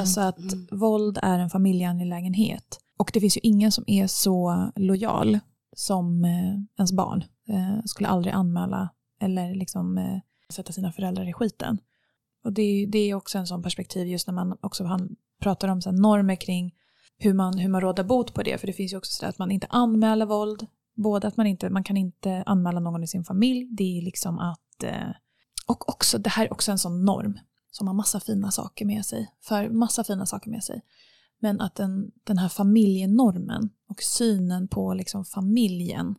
alltså 0.00 0.20
att 0.20 0.52
mm. 0.52 0.66
våld 0.70 1.18
är 1.22 1.38
en 1.38 1.50
familjeangelägenhet. 1.50 2.78
Och 2.98 3.10
det 3.14 3.20
finns 3.20 3.36
ju 3.36 3.40
ingen 3.42 3.72
som 3.72 3.84
är 3.86 4.06
så 4.06 4.70
lojal 4.76 5.38
som 5.76 6.24
eh, 6.24 6.54
ens 6.78 6.92
barn. 6.92 7.24
Eh, 7.48 7.84
skulle 7.84 8.08
aldrig 8.08 8.34
anmäla 8.34 8.88
eller 9.20 9.54
liksom 9.54 9.98
eh, 9.98 10.18
sätta 10.52 10.72
sina 10.72 10.92
föräldrar 10.92 11.28
i 11.28 11.32
skiten. 11.32 11.78
Och 12.44 12.52
det, 12.52 12.86
det 12.86 12.98
är 12.98 13.14
också 13.14 13.38
en 13.38 13.46
sån 13.46 13.62
perspektiv 13.62 14.06
just 14.06 14.26
när 14.26 14.34
man 14.34 14.58
också 14.60 14.84
han 14.84 15.16
pratar 15.40 15.68
om 15.68 15.82
så 15.82 15.92
normer 15.92 16.36
kring 16.36 16.74
hur 17.22 17.34
man, 17.34 17.58
hur 17.58 17.68
man 17.68 17.80
råder 17.80 18.04
bot 18.04 18.34
på 18.34 18.42
det. 18.42 18.58
För 18.58 18.66
det 18.66 18.72
finns 18.72 18.92
ju 18.92 18.96
också 18.96 19.12
sådär 19.12 19.28
att 19.30 19.38
man 19.38 19.50
inte 19.50 19.66
anmäler 19.70 20.26
våld. 20.26 20.66
Både 20.94 21.28
att 21.28 21.36
man 21.36 21.46
inte, 21.46 21.70
man 21.70 21.84
kan 21.84 21.96
inte 21.96 22.42
anmäla 22.46 22.80
någon 22.80 23.02
i 23.02 23.06
sin 23.06 23.24
familj. 23.24 23.68
Det 23.70 23.98
är 23.98 24.02
liksom 24.02 24.38
att, 24.38 24.82
eh, 24.82 25.10
och 25.66 25.88
också, 25.88 26.18
det 26.18 26.30
här 26.30 26.44
är 26.44 26.52
också 26.52 26.72
en 26.72 26.78
sån 26.78 27.04
norm 27.04 27.38
som 27.70 27.86
har 27.86 27.94
massa 27.94 28.20
fina 28.20 28.50
saker 28.50 28.84
med 28.84 29.04
sig. 29.04 29.30
För 29.40 29.68
massa 29.68 30.04
fina 30.04 30.26
saker 30.26 30.50
med 30.50 30.64
sig. 30.64 30.82
Men 31.40 31.60
att 31.60 31.74
den, 31.74 32.10
den 32.24 32.38
här 32.38 32.48
familjenormen 32.48 33.70
och 33.88 34.02
synen 34.02 34.68
på 34.68 34.94
liksom 34.94 35.24
familjen 35.24 36.14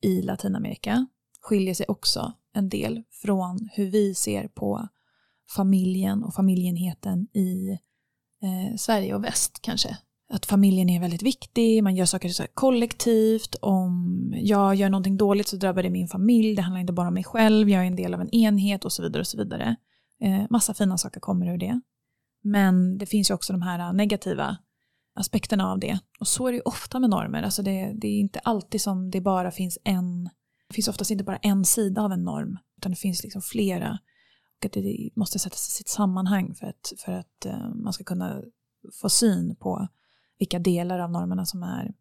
i 0.00 0.22
Latinamerika 0.22 1.06
skiljer 1.40 1.74
sig 1.74 1.86
också 1.88 2.32
en 2.52 2.68
del 2.68 3.02
från 3.10 3.68
hur 3.72 3.90
vi 3.90 4.14
ser 4.14 4.48
på 4.48 4.88
familjen 5.56 6.24
och 6.24 6.34
familjenheten 6.34 7.28
i 7.32 7.70
eh, 8.42 8.76
Sverige 8.76 9.14
och 9.14 9.24
väst 9.24 9.58
kanske. 9.62 9.98
Att 10.28 10.46
familjen 10.46 10.88
är 10.90 11.00
väldigt 11.00 11.22
viktig, 11.22 11.82
man 11.82 11.96
gör 11.96 12.06
saker 12.06 12.28
så 12.28 12.44
kollektivt. 12.54 13.56
Om 13.60 14.32
jag 14.36 14.74
gör 14.74 14.88
någonting 14.88 15.16
dåligt 15.16 15.48
så 15.48 15.56
drabbar 15.56 15.82
det 15.82 15.90
min 15.90 16.08
familj, 16.08 16.54
det 16.54 16.62
handlar 16.62 16.80
inte 16.80 16.92
bara 16.92 17.08
om 17.08 17.14
mig 17.14 17.24
själv, 17.24 17.70
jag 17.70 17.82
är 17.82 17.86
en 17.86 17.96
del 17.96 18.14
av 18.14 18.20
en 18.20 18.34
enhet 18.34 18.84
och 18.84 18.92
så 18.92 19.02
vidare. 19.02 19.20
och 19.20 19.26
så 19.26 19.36
vidare. 19.36 19.76
Eh, 20.20 20.42
massa 20.50 20.74
fina 20.74 20.98
saker 20.98 21.20
kommer 21.20 21.46
ur 21.46 21.58
det. 21.58 21.80
Men 22.42 22.98
det 22.98 23.06
finns 23.06 23.30
ju 23.30 23.34
också 23.34 23.52
de 23.52 23.62
här 23.62 23.92
negativa 23.92 24.56
aspekterna 25.14 25.70
av 25.72 25.78
det. 25.78 25.98
Och 26.20 26.28
så 26.28 26.46
är 26.46 26.52
det 26.52 26.56
ju 26.56 26.62
ofta 26.64 26.98
med 27.00 27.10
normer. 27.10 27.42
Alltså 27.42 27.62
det, 27.62 27.92
det, 27.94 28.08
är 28.08 28.20
inte 28.20 28.38
alltid 28.38 28.80
som 28.80 29.10
det 29.10 29.20
bara 29.20 29.50
finns 29.50 29.78
en, 29.84 30.24
det 30.68 30.74
finns 30.74 30.88
oftast 30.88 31.10
inte 31.10 31.24
bara 31.24 31.36
en 31.36 31.64
sida 31.64 32.02
av 32.02 32.12
en 32.12 32.24
norm, 32.24 32.58
utan 32.76 32.92
det 32.92 32.96
finns 32.96 33.22
liksom 33.22 33.42
flera. 33.42 33.98
Och 34.58 34.66
att 34.66 34.72
det 34.72 35.10
måste 35.16 35.38
sättas 35.38 35.68
i 35.68 35.70
sitt 35.70 35.88
sammanhang 35.88 36.54
för 36.54 36.66
att, 36.66 36.92
för 37.04 37.12
att 37.12 37.46
eh, 37.46 37.74
man 37.74 37.92
ska 37.92 38.04
kunna 38.04 38.42
få 38.92 39.08
syn 39.08 39.56
på 39.56 39.88
vilka 40.44 40.58
delar 40.58 40.98
av 40.98 41.10
normerna 41.10 41.46
som 41.46 41.62
är 41.62 41.94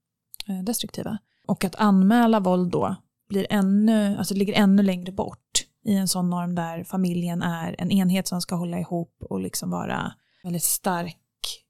eh, 0.48 0.64
destruktiva. 0.64 1.18
Och 1.48 1.64
att 1.64 1.76
anmäla 1.76 2.40
våld 2.40 2.72
då 2.72 2.96
blir 3.30 3.48
ännu, 3.50 4.18
alltså 4.18 4.34
ligger 4.34 4.54
ännu 4.54 4.84
längre 4.84 5.12
bort 5.12 5.66
i 5.86 5.96
en 5.96 6.08
sån 6.08 6.30
norm 6.30 6.56
där 6.56 6.84
familjen 6.84 7.42
är 7.42 7.76
en 7.78 7.92
enhet 7.92 8.28
som 8.28 8.42
ska 8.42 8.56
hålla 8.56 8.80
ihop 8.80 9.18
och 9.30 9.40
liksom 9.40 9.70
vara 9.70 10.14
väldigt 10.44 10.64
stark, 10.64 11.18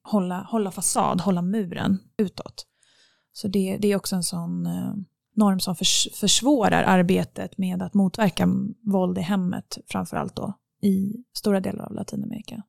hålla, 0.04 0.42
hålla 0.42 0.72
fasad, 0.72 1.22
hålla 1.22 1.42
muren 1.42 2.00
utåt. 2.18 2.66
Så 3.34 3.48
det, 3.48 3.78
det 3.80 3.92
är 3.92 3.96
också 3.96 4.16
en 4.16 4.24
sån 4.24 4.66
eh, 4.66 4.94
norm 5.36 5.60
som 5.60 5.76
förs, 5.76 6.08
försvårar 6.14 6.84
arbetet 6.84 7.58
med 7.58 7.82
att 7.82 7.94
motverka 7.94 8.48
våld 8.82 9.18
i 9.18 9.22
hemmet, 9.22 9.78
framförallt 9.88 10.36
då 10.36 10.54
i 10.82 11.14
stora 11.34 11.60
delar 11.60 11.86
av 11.86 11.94
Latinamerika. 11.94 12.64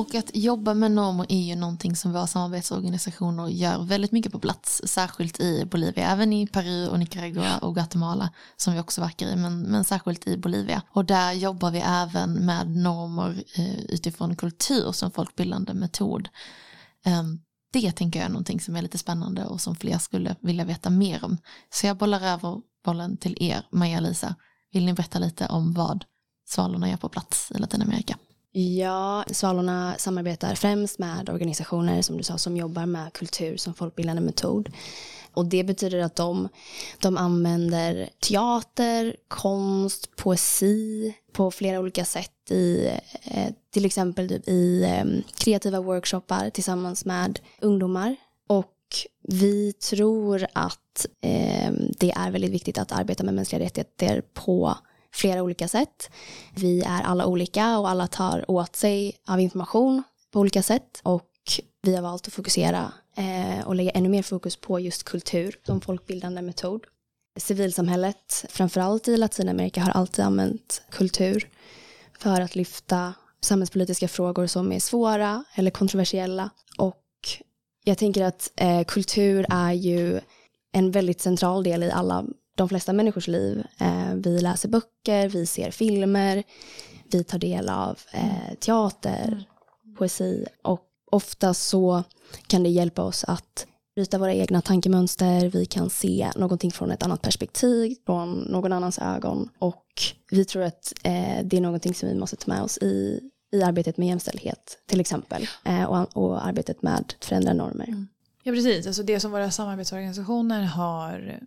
Och 0.00 0.14
att 0.14 0.30
jobba 0.34 0.74
med 0.74 0.90
normer 0.90 1.26
är 1.28 1.40
ju 1.40 1.56
någonting 1.56 1.96
som 1.96 2.12
våra 2.12 2.26
samarbetsorganisationer 2.26 3.48
gör 3.48 3.84
väldigt 3.84 4.12
mycket 4.12 4.32
på 4.32 4.38
plats, 4.38 4.82
särskilt 4.84 5.40
i 5.40 5.64
Bolivia, 5.64 6.10
även 6.10 6.32
i 6.32 6.46
Peru 6.46 6.88
och 6.88 6.98
Nicaragua 6.98 7.58
och 7.58 7.74
Guatemala 7.74 8.30
som 8.56 8.74
vi 8.74 8.80
också 8.80 9.00
verkar 9.00 9.26
i, 9.26 9.36
men, 9.36 9.62
men 9.62 9.84
särskilt 9.84 10.26
i 10.26 10.36
Bolivia. 10.36 10.82
Och 10.90 11.04
där 11.04 11.32
jobbar 11.32 11.70
vi 11.70 11.78
även 11.78 12.32
med 12.32 12.76
normer 12.76 13.44
eh, 13.56 13.80
utifrån 13.80 14.36
kultur 14.36 14.92
som 14.92 15.10
folkbildande 15.10 15.74
metod. 15.74 16.28
Um, 17.06 17.40
det 17.72 17.92
tänker 17.92 18.18
jag 18.18 18.26
är 18.26 18.30
någonting 18.30 18.60
som 18.60 18.76
är 18.76 18.82
lite 18.82 18.98
spännande 18.98 19.44
och 19.44 19.60
som 19.60 19.76
fler 19.76 19.98
skulle 19.98 20.36
vilja 20.40 20.64
veta 20.64 20.90
mer 20.90 21.24
om. 21.24 21.38
Så 21.70 21.86
jag 21.86 21.96
bollar 21.96 22.20
över 22.20 22.60
bollen 22.84 23.16
till 23.16 23.36
er, 23.40 23.66
Maja-Lisa. 23.72 24.34
Vill 24.72 24.86
ni 24.86 24.92
berätta 24.92 25.18
lite 25.18 25.46
om 25.46 25.72
vad 25.72 26.04
Svalorna 26.48 26.90
gör 26.90 26.96
på 26.96 27.08
plats 27.08 27.52
i 27.54 27.58
Latinamerika? 27.58 28.16
Ja, 28.52 29.24
Svalorna 29.30 29.94
samarbetar 29.98 30.54
främst 30.54 30.98
med 30.98 31.30
organisationer 31.30 32.02
som 32.02 32.16
du 32.16 32.22
sa 32.22 32.38
som 32.38 32.56
jobbar 32.56 32.86
med 32.86 33.12
kultur 33.12 33.56
som 33.56 33.74
folkbildande 33.74 34.22
metod. 34.22 34.68
Och 35.32 35.46
det 35.46 35.64
betyder 35.64 35.98
att 35.98 36.16
de, 36.16 36.48
de 37.00 37.16
använder 37.16 38.08
teater, 38.20 39.16
konst, 39.28 40.16
poesi 40.16 41.14
på 41.32 41.50
flera 41.50 41.80
olika 41.80 42.04
sätt 42.04 42.50
i 42.50 42.90
eh, 43.22 43.52
till 43.70 43.84
exempel 43.84 44.28
typ 44.28 44.48
i 44.48 44.84
ehm, 44.84 45.22
kreativa 45.34 45.80
workshoppar 45.80 46.50
tillsammans 46.50 47.04
med 47.04 47.40
ungdomar. 47.60 48.16
Och 48.46 48.76
vi 49.22 49.72
tror 49.72 50.46
att 50.52 51.06
eh, 51.20 51.72
det 51.98 52.10
är 52.10 52.30
väldigt 52.30 52.50
viktigt 52.50 52.78
att 52.78 52.92
arbeta 52.92 53.24
med 53.24 53.34
mänskliga 53.34 53.64
rättigheter 53.64 54.22
på 54.34 54.76
flera 55.12 55.42
olika 55.42 55.68
sätt. 55.68 56.10
Vi 56.54 56.82
är 56.82 57.02
alla 57.02 57.26
olika 57.26 57.78
och 57.78 57.88
alla 57.88 58.06
tar 58.06 58.50
åt 58.50 58.76
sig 58.76 59.16
av 59.26 59.40
information 59.40 60.02
på 60.30 60.40
olika 60.40 60.62
sätt 60.62 61.00
och 61.02 61.26
vi 61.82 61.94
har 61.94 62.02
valt 62.02 62.26
att 62.26 62.32
fokusera 62.32 62.92
eh, 63.16 63.66
och 63.66 63.74
lägga 63.74 63.90
ännu 63.90 64.08
mer 64.08 64.22
fokus 64.22 64.56
på 64.56 64.80
just 64.80 65.04
kultur 65.04 65.58
som 65.66 65.80
folkbildande 65.80 66.42
metod. 66.42 66.84
Civilsamhället, 67.38 68.44
framförallt 68.48 69.08
i 69.08 69.16
Latinamerika, 69.16 69.80
har 69.80 69.90
alltid 69.90 70.24
använt 70.24 70.82
kultur 70.90 71.48
för 72.18 72.40
att 72.40 72.54
lyfta 72.54 73.14
samhällspolitiska 73.40 74.08
frågor 74.08 74.46
som 74.46 74.72
är 74.72 74.80
svåra 74.80 75.44
eller 75.54 75.70
kontroversiella. 75.70 76.50
Och 76.78 77.04
jag 77.84 77.98
tänker 77.98 78.24
att 78.24 78.52
eh, 78.56 78.84
kultur 78.84 79.46
är 79.50 79.72
ju 79.72 80.20
en 80.72 80.90
väldigt 80.90 81.20
central 81.20 81.62
del 81.62 81.82
i 81.82 81.90
alla 81.90 82.24
de 82.60 82.68
flesta 82.68 82.92
människors 82.92 83.28
liv. 83.28 83.66
Eh, 83.78 84.14
vi 84.14 84.40
läser 84.40 84.68
böcker, 84.68 85.28
vi 85.28 85.46
ser 85.46 85.70
filmer, 85.70 86.42
vi 87.10 87.24
tar 87.24 87.38
del 87.38 87.68
av 87.68 87.98
eh, 88.12 88.54
teater, 88.58 89.44
poesi 89.98 90.46
och 90.62 90.80
ofta 91.10 91.54
så 91.54 92.02
kan 92.46 92.62
det 92.62 92.68
hjälpa 92.68 93.02
oss 93.02 93.24
att 93.24 93.66
bryta 93.94 94.18
våra 94.18 94.34
egna 94.34 94.60
tankemönster, 94.60 95.48
vi 95.48 95.66
kan 95.66 95.90
se 95.90 96.30
någonting 96.36 96.70
från 96.70 96.90
ett 96.90 97.02
annat 97.02 97.22
perspektiv, 97.22 97.96
från 98.06 98.38
någon 98.38 98.72
annans 98.72 98.98
ögon 98.98 99.48
och 99.58 99.86
vi 100.30 100.44
tror 100.44 100.62
att 100.62 100.92
eh, 101.02 101.44
det 101.44 101.56
är 101.56 101.60
någonting 101.60 101.94
som 101.94 102.08
vi 102.08 102.14
måste 102.14 102.36
ta 102.36 102.52
med 102.52 102.62
oss 102.62 102.78
i, 102.78 103.20
i 103.52 103.62
arbetet 103.62 103.96
med 103.96 104.08
jämställdhet 104.08 104.78
till 104.86 105.00
exempel 105.00 105.48
eh, 105.64 105.84
och, 105.84 106.16
och 106.16 106.46
arbetet 106.46 106.82
med 106.82 106.94
att 106.94 107.24
förändra 107.24 107.52
normer. 107.52 107.88
Mm. 107.88 108.08
Ja 108.42 108.52
precis, 108.52 108.86
alltså 108.86 109.02
det 109.02 109.20
som 109.20 109.30
våra 109.30 109.50
samarbetsorganisationer 109.50 110.62
har 110.62 111.40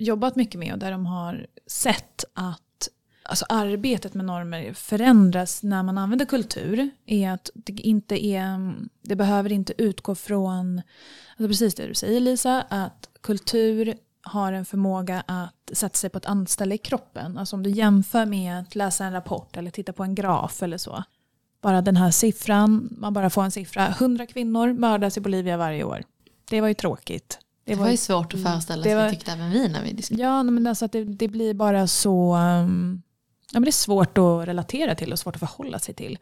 jobbat 0.00 0.36
mycket 0.36 0.58
med 0.58 0.72
och 0.72 0.78
där 0.78 0.90
de 0.90 1.06
har 1.06 1.46
sett 1.66 2.24
att 2.34 2.88
alltså 3.22 3.44
arbetet 3.48 4.14
med 4.14 4.24
normer 4.24 4.72
förändras 4.72 5.62
när 5.62 5.82
man 5.82 5.98
använder 5.98 6.26
kultur 6.26 6.90
är 7.06 7.30
att 7.30 7.50
det 7.54 7.72
inte 7.72 8.26
är, 8.26 8.74
det 9.02 9.16
behöver 9.16 9.52
inte 9.52 9.82
utgå 9.82 10.14
från, 10.14 10.82
alltså 11.30 11.48
precis 11.48 11.74
det 11.74 11.86
du 11.86 11.94
säger 11.94 12.20
Lisa, 12.20 12.62
att 12.68 13.08
kultur 13.20 13.94
har 14.22 14.52
en 14.52 14.64
förmåga 14.64 15.22
att 15.26 15.70
sätta 15.72 15.94
sig 15.94 16.10
på 16.10 16.18
ett 16.18 16.26
annat 16.26 16.48
ställe 16.48 16.74
i 16.74 16.78
kroppen. 16.78 17.38
Alltså 17.38 17.56
om 17.56 17.62
du 17.62 17.70
jämför 17.70 18.26
med 18.26 18.58
att 18.60 18.74
läsa 18.74 19.04
en 19.04 19.12
rapport 19.12 19.56
eller 19.56 19.70
titta 19.70 19.92
på 19.92 20.02
en 20.02 20.14
graf 20.14 20.62
eller 20.62 20.78
så. 20.78 21.04
Bara 21.60 21.82
den 21.82 21.96
här 21.96 22.10
siffran, 22.10 22.88
man 22.98 23.12
bara 23.12 23.30
får 23.30 23.44
en 23.44 23.50
siffra. 23.50 23.88
100 23.88 24.26
kvinnor 24.26 24.72
mördas 24.72 25.16
i 25.16 25.20
Bolivia 25.20 25.56
varje 25.56 25.84
år. 25.84 26.02
Det 26.50 26.60
var 26.60 26.68
ju 26.68 26.74
tråkigt. 26.74 27.38
Det 27.64 27.74
var, 27.74 27.90
ju 27.90 27.96
svårt 27.96 28.34
att 28.34 28.42
föreställa 28.42 28.82
sig, 28.82 28.94
var, 28.94 29.10
tyckte 29.10 29.32
även 29.32 29.50
vi 29.50 29.68
när 29.68 29.82
vi 29.82 29.92
diskuterade. 29.92 30.24
Ja, 30.24 30.42
men 30.42 30.66
alltså 30.66 30.84
att 30.84 30.92
det, 30.92 31.04
det 31.04 31.28
blir 31.28 31.54
bara 31.54 31.86
så... 31.86 32.36
Um, 32.36 33.02
ja, 33.52 33.60
men 33.60 33.62
det 33.62 33.70
är 33.70 33.72
svårt 33.72 34.18
att 34.18 34.48
relatera 34.48 34.94
till 34.94 35.12
och 35.12 35.18
svårt 35.18 35.34
att 35.34 35.40
förhålla 35.40 35.78
sig 35.78 35.94
till. 35.94 36.18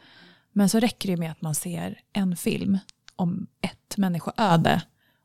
Men 0.53 0.68
så 0.68 0.80
räcker 0.80 1.09
det 1.09 1.16
med 1.16 1.30
att 1.30 1.43
man 1.43 1.55
ser 1.55 2.01
en 2.12 2.36
film 2.36 2.78
om 3.16 3.47
ett 3.61 3.97
människoöde 3.97 4.82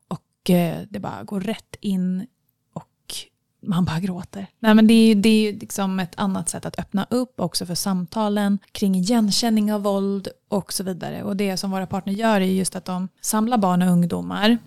och 0.07 0.49
eh, 0.49 0.81
det 0.89 0.99
bara 0.99 1.23
går 1.23 1.41
rätt 1.41 1.75
in 1.79 2.27
och 2.73 3.15
man 3.61 3.85
bara 3.85 3.99
gråter. 3.99 4.47
Nej, 4.59 4.73
men 4.73 4.87
det 4.87 4.93
är, 4.93 5.15
det 5.15 5.29
är 5.29 5.53
liksom 5.53 5.99
ett 5.99 6.19
annat 6.19 6.49
sätt 6.49 6.65
att 6.65 6.79
öppna 6.79 7.07
upp 7.09 7.39
också 7.39 7.65
för 7.65 7.75
samtalen 7.75 8.59
kring 8.71 8.95
igenkänning 8.95 9.73
av 9.73 9.83
våld 9.83 10.27
och 10.47 10.73
så 10.73 10.83
vidare. 10.83 11.23
Och 11.23 11.37
det 11.37 11.57
som 11.57 11.71
våra 11.71 11.87
partner 11.87 12.13
gör 12.13 12.41
är 12.41 12.45
just 12.45 12.75
att 12.75 12.85
de 12.85 13.07
samlar 13.21 13.57
barn 13.57 13.81
och 13.81 13.91
ungdomar 13.91 14.57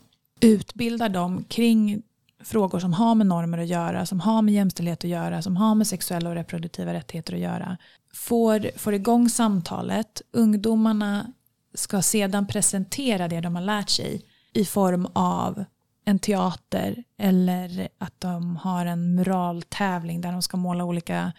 utbildar 0.40 1.08
dem 1.08 1.44
kring 1.44 2.02
frågor 2.44 2.78
som 2.78 2.92
har 2.92 3.14
med 3.14 3.26
normer 3.26 3.58
att 3.58 3.66
göra, 3.66 4.06
som 4.06 4.20
har 4.20 4.42
med 4.42 4.54
jämställdhet 4.54 5.04
att 5.04 5.10
göra, 5.10 5.42
som 5.42 5.56
har 5.56 5.74
med 5.74 5.86
sexuella 5.86 6.30
och 6.30 6.34
reproduktiva 6.36 6.94
rättigheter 6.94 7.34
att 7.34 7.40
göra. 7.40 7.76
Får, 8.14 8.78
får 8.78 8.94
igång 8.94 9.28
samtalet, 9.28 10.22
ungdomarna 10.32 11.32
ska 11.74 12.02
sedan 12.02 12.46
presentera 12.46 13.28
det 13.28 13.40
de 13.40 13.54
har 13.54 13.62
lärt 13.62 13.90
sig 13.90 14.22
i 14.52 14.64
form 14.64 15.06
av 15.12 15.64
en 16.04 16.18
teater 16.18 17.04
eller 17.18 17.88
att 17.98 18.20
de 18.20 18.56
har 18.56 18.86
en 18.86 19.14
muraltävling 19.14 20.20
där 20.20 20.32
de 20.32 20.42
ska 20.42 20.56
måla 20.56 20.84
olika 20.84 21.32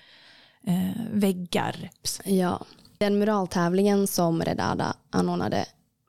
eh, 0.64 1.02
väggar. 1.12 1.90
Ja, 2.26 2.66
den 2.98 3.20
muraltävlingen 3.20 4.08
som 4.08 4.42
Redada 4.42 4.94
anordnade 5.10 5.66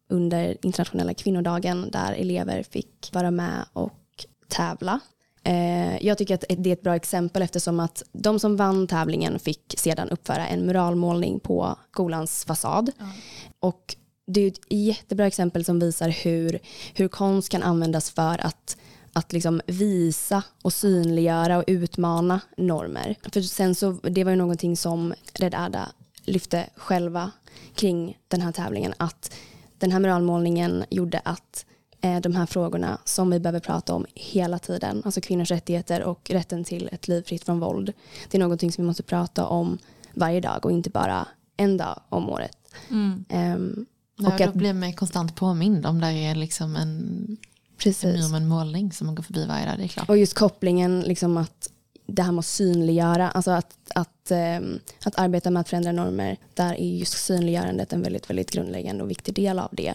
under 0.08 0.56
internationella 0.62 1.14
kvinnodagen 1.14 1.90
där 1.90 2.12
elever 2.12 2.62
fick 2.62 3.10
vara 3.12 3.30
med 3.30 3.64
och 3.72 4.26
tävla. 4.48 5.00
Eh, 5.44 6.06
jag 6.06 6.18
tycker 6.18 6.34
att 6.34 6.44
det 6.48 6.70
är 6.70 6.72
ett 6.72 6.82
bra 6.82 6.96
exempel 6.96 7.42
eftersom 7.42 7.80
att 7.80 8.02
de 8.12 8.38
som 8.38 8.56
vann 8.56 8.86
tävlingen 8.86 9.38
fick 9.38 9.74
sedan 9.78 10.08
uppföra 10.08 10.46
en 10.46 10.66
muralmålning 10.66 11.40
på 11.40 11.76
skolans 11.92 12.44
fasad. 12.44 12.90
Mm. 12.98 13.12
Och 13.60 13.96
det 14.26 14.40
är 14.40 14.48
ett 14.48 14.60
jättebra 14.70 15.26
exempel 15.26 15.64
som 15.64 15.78
visar 15.78 16.08
hur, 16.08 16.58
hur 16.94 17.08
konst 17.08 17.48
kan 17.48 17.62
användas 17.62 18.10
för 18.10 18.46
att, 18.46 18.76
att 19.12 19.32
liksom 19.32 19.60
visa 19.66 20.42
och 20.62 20.72
synliggöra 20.72 21.58
och 21.58 21.64
utmana 21.66 22.40
normer. 22.56 23.16
För 23.32 23.40
sen 23.40 23.74
så, 23.74 23.92
det 23.92 24.24
var 24.24 24.30
ju 24.30 24.36
någonting 24.36 24.76
som 24.76 25.14
Red 25.34 25.54
Ada 25.54 25.88
lyfte 26.24 26.66
själva 26.76 27.30
kring 27.74 28.18
den 28.28 28.40
här 28.40 28.52
tävlingen, 28.52 28.94
att 28.96 29.34
den 29.78 29.90
här 29.92 30.00
muralmålningen 30.00 30.84
gjorde 30.90 31.20
att 31.24 31.66
eh, 32.00 32.20
de 32.20 32.34
här 32.34 32.46
frågorna 32.46 32.98
som 33.04 33.30
vi 33.30 33.40
behöver 33.40 33.60
prata 33.60 33.94
om 33.94 34.06
hela 34.14 34.58
tiden, 34.58 35.02
alltså 35.04 35.20
kvinnors 35.20 35.50
rättigheter 35.50 36.02
och 36.02 36.30
rätten 36.30 36.64
till 36.64 36.88
ett 36.92 37.08
liv 37.08 37.22
fritt 37.22 37.44
från 37.44 37.60
våld, 37.60 37.92
det 38.30 38.38
är 38.38 38.40
någonting 38.40 38.72
som 38.72 38.84
vi 38.84 38.86
måste 38.86 39.02
prata 39.02 39.46
om 39.46 39.78
varje 40.14 40.40
dag 40.40 40.64
och 40.64 40.72
inte 40.72 40.90
bara 40.90 41.26
en 41.56 41.76
dag 41.76 42.00
om 42.08 42.30
året. 42.30 42.56
Mm. 42.90 43.24
Um, 43.54 43.86
och 44.26 44.40
ja, 44.40 44.46
då 44.46 44.58
blir 44.58 44.72
man 44.72 44.92
konstant 44.92 45.36
påmind 45.36 45.86
om 45.86 46.00
det 46.00 46.06
är 46.06 46.34
liksom 46.34 46.76
en, 46.76 47.36
Precis. 47.76 48.28
en, 48.28 48.34
en 48.34 48.48
målning 48.48 48.92
som 48.92 49.06
man 49.06 49.14
går 49.14 49.22
förbi 49.22 49.46
varje 49.46 49.66
dag. 49.66 49.78
Det 49.78 49.84
är 49.84 49.88
klart. 49.88 50.08
Och 50.08 50.18
just 50.18 50.34
kopplingen, 50.34 51.00
liksom 51.00 51.36
att 51.36 51.70
det 52.08 52.22
här 52.22 52.32
med 52.32 52.38
att 52.38 52.46
synliggöra, 52.46 53.30
alltså 53.30 53.50
att, 53.50 53.76
att, 53.94 54.30
ehm, 54.30 54.78
att 55.04 55.18
arbeta 55.18 55.50
med 55.50 55.60
att 55.60 55.68
förändra 55.68 55.92
normer, 55.92 56.36
där 56.54 56.74
är 56.74 56.96
just 56.96 57.24
synliggörandet 57.24 57.92
en 57.92 58.02
väldigt, 58.02 58.30
väldigt 58.30 58.50
grundläggande 58.50 59.04
och 59.04 59.10
viktig 59.10 59.34
del 59.34 59.58
av 59.58 59.68
det. 59.72 59.94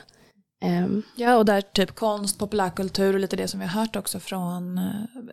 Ehm. 0.61 1.03
Ja, 1.15 1.37
och 1.37 1.45
där 1.45 1.61
typ 1.61 1.95
konst, 1.95 2.39
populärkultur 2.39 3.13
och 3.13 3.19
lite 3.19 3.35
det 3.35 3.47
som 3.47 3.59
vi 3.59 3.65
har 3.65 3.81
hört 3.81 3.95
också 3.95 4.19
från 4.19 4.77
eh, 4.77 4.83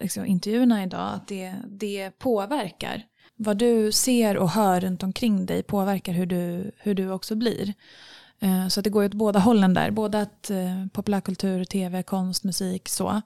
liksom, 0.00 0.26
intervjuerna 0.26 0.82
idag, 0.82 1.14
att 1.14 1.28
det, 1.28 1.54
det 1.66 2.10
påverkar. 2.18 3.02
Vad 3.36 3.56
du 3.56 3.92
ser 3.92 4.36
och 4.36 4.50
hör 4.50 4.80
runt 4.80 5.02
omkring 5.02 5.46
dig 5.46 5.62
påverkar 5.62 6.12
hur 6.12 6.26
du, 6.26 6.70
hur 6.76 6.94
du 6.94 7.10
också 7.10 7.34
blir. 7.34 7.74
Eh, 8.40 8.68
så 8.68 8.80
det 8.80 8.90
går 8.90 9.02
ju 9.02 9.08
åt 9.08 9.14
båda 9.14 9.38
hållen 9.38 9.74
där, 9.74 9.90
både 9.90 10.20
att 10.20 10.50
eh, 10.50 10.86
populärkultur, 10.92 11.64
tv, 11.64 12.02
konst, 12.02 12.44
musik, 12.44 12.88
så 12.88 13.22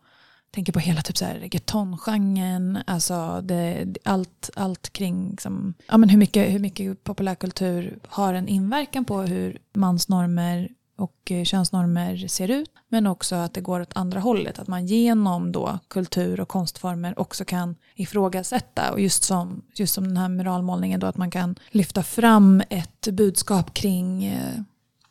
tänker 0.55 0.73
på 0.73 0.79
hela 0.79 1.03
typ 1.03 1.17
så 1.17 1.25
här 1.25 1.35
reggaetongenren, 1.35 2.79
alltså 2.87 3.41
det, 3.41 3.87
allt, 4.05 4.51
allt 4.57 4.93
kring 4.93 5.31
liksom, 5.31 5.75
ja, 5.89 5.99
men 5.99 6.09
hur, 6.09 6.19
mycket, 6.19 6.53
hur 6.53 6.59
mycket 6.59 7.05
populärkultur 7.05 7.99
har 8.09 8.35
en 8.35 8.49
inverkan 8.49 9.05
på 9.05 9.23
hur 9.23 9.59
mansnormer 9.73 10.69
och 10.97 11.31
eh, 11.31 11.45
könsnormer 11.45 12.29
ser 12.29 12.51
ut, 12.51 12.71
men 12.89 13.07
också 13.07 13.35
att 13.35 13.55
det 13.55 13.61
går 13.61 13.81
åt 13.81 13.97
andra 13.97 14.21
hållet, 14.21 14.59
att 14.59 14.69
man 14.69 14.87
genom 14.87 15.53
då 15.53 15.79
kultur 15.89 16.41
och 16.41 16.49
konstformer 16.49 17.19
också 17.19 17.45
kan 17.45 17.77
ifrågasätta 17.95 18.93
och 18.93 19.01
just 19.01 19.23
som, 19.23 19.63
just 19.75 19.95
som 19.95 20.09
den 20.09 20.17
här 20.17 20.29
muralmålningen 20.29 21.01
då 21.01 21.07
att 21.07 21.17
man 21.17 21.31
kan 21.31 21.57
lyfta 21.71 22.03
fram 22.03 22.63
ett 22.71 23.09
budskap 23.13 23.75
kring 23.75 24.25
eh, 24.25 24.61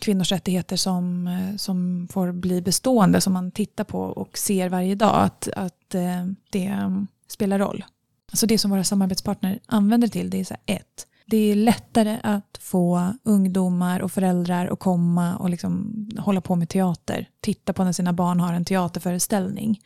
kvinnors 0.04 0.32
rättigheter 0.32 0.78
som, 0.78 1.28
eh, 1.28 1.56
som 1.58 2.08
får 2.12 2.32
bli 2.32 2.62
bestående, 2.62 3.22
som 3.22 3.34
man 3.34 3.52
tittar 3.52 3.84
på 3.84 4.00
och 4.00 4.38
ser 4.38 4.70
varje 4.70 4.96
dag, 4.96 5.16
att, 5.16 5.48
att 5.56 5.96
eh, 5.96 6.26
det 6.50 6.66
mm, 6.66 7.08
spelar 7.28 7.60
roll. 7.60 7.86
Alltså 8.32 8.46
det 8.46 8.58
som 8.58 8.72
våra 8.72 8.84
samarbetspartner 8.84 9.60
använder 9.66 10.08
till, 10.08 10.30
det 10.30 10.40
är 10.40 10.44
så 10.44 10.54
här, 10.54 10.76
ett, 10.76 11.08
det 11.26 11.38
är 11.38 11.56
lättare 11.56 12.20
att 12.24 12.58
få 12.62 13.14
ungdomar 13.24 14.00
och 14.00 14.12
föräldrar 14.12 14.68
att 14.68 14.80
komma 14.80 15.36
och 15.36 15.50
liksom 15.50 16.08
hålla 16.20 16.42
på 16.42 16.56
med 16.56 16.70
teater, 16.70 17.30
titta 17.42 17.74
på 17.74 17.84
när 17.84 17.92
sina 17.92 18.14
barn 18.14 18.40
har 18.40 18.54
en 18.54 18.66
teaterföreställning, 18.66 19.82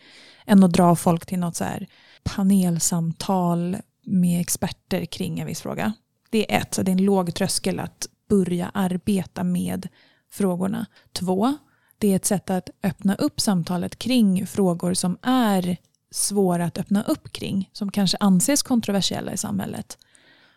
än 0.45 0.63
att 0.63 0.73
dra 0.73 0.95
folk 0.95 1.25
till 1.25 1.39
något 1.39 1.55
så 1.55 1.63
här 1.63 1.87
panelsamtal 2.23 3.77
med 4.05 4.41
experter 4.41 5.05
kring 5.05 5.39
en 5.39 5.47
viss 5.47 5.61
fråga. 5.61 5.93
Det 6.29 6.53
är 6.53 6.61
ett, 6.61 6.73
så 6.73 6.81
det 6.81 6.91
är 6.91 6.93
en 6.93 7.05
låg 7.05 7.33
tröskel 7.33 7.79
att 7.79 8.07
börja 8.27 8.71
arbeta 8.73 9.43
med 9.43 9.87
frågorna. 10.31 10.85
Två, 11.11 11.57
det 11.97 12.11
är 12.11 12.15
ett 12.15 12.25
sätt 12.25 12.49
att 12.49 12.69
öppna 12.83 13.15
upp 13.15 13.41
samtalet 13.41 13.99
kring 13.99 14.47
frågor 14.47 14.93
som 14.93 15.17
är 15.21 15.77
svåra 16.11 16.65
att 16.65 16.77
öppna 16.77 17.03
upp 17.03 17.31
kring, 17.31 17.69
som 17.73 17.91
kanske 17.91 18.17
anses 18.19 18.63
kontroversiella 18.63 19.33
i 19.33 19.37
samhället. 19.37 19.97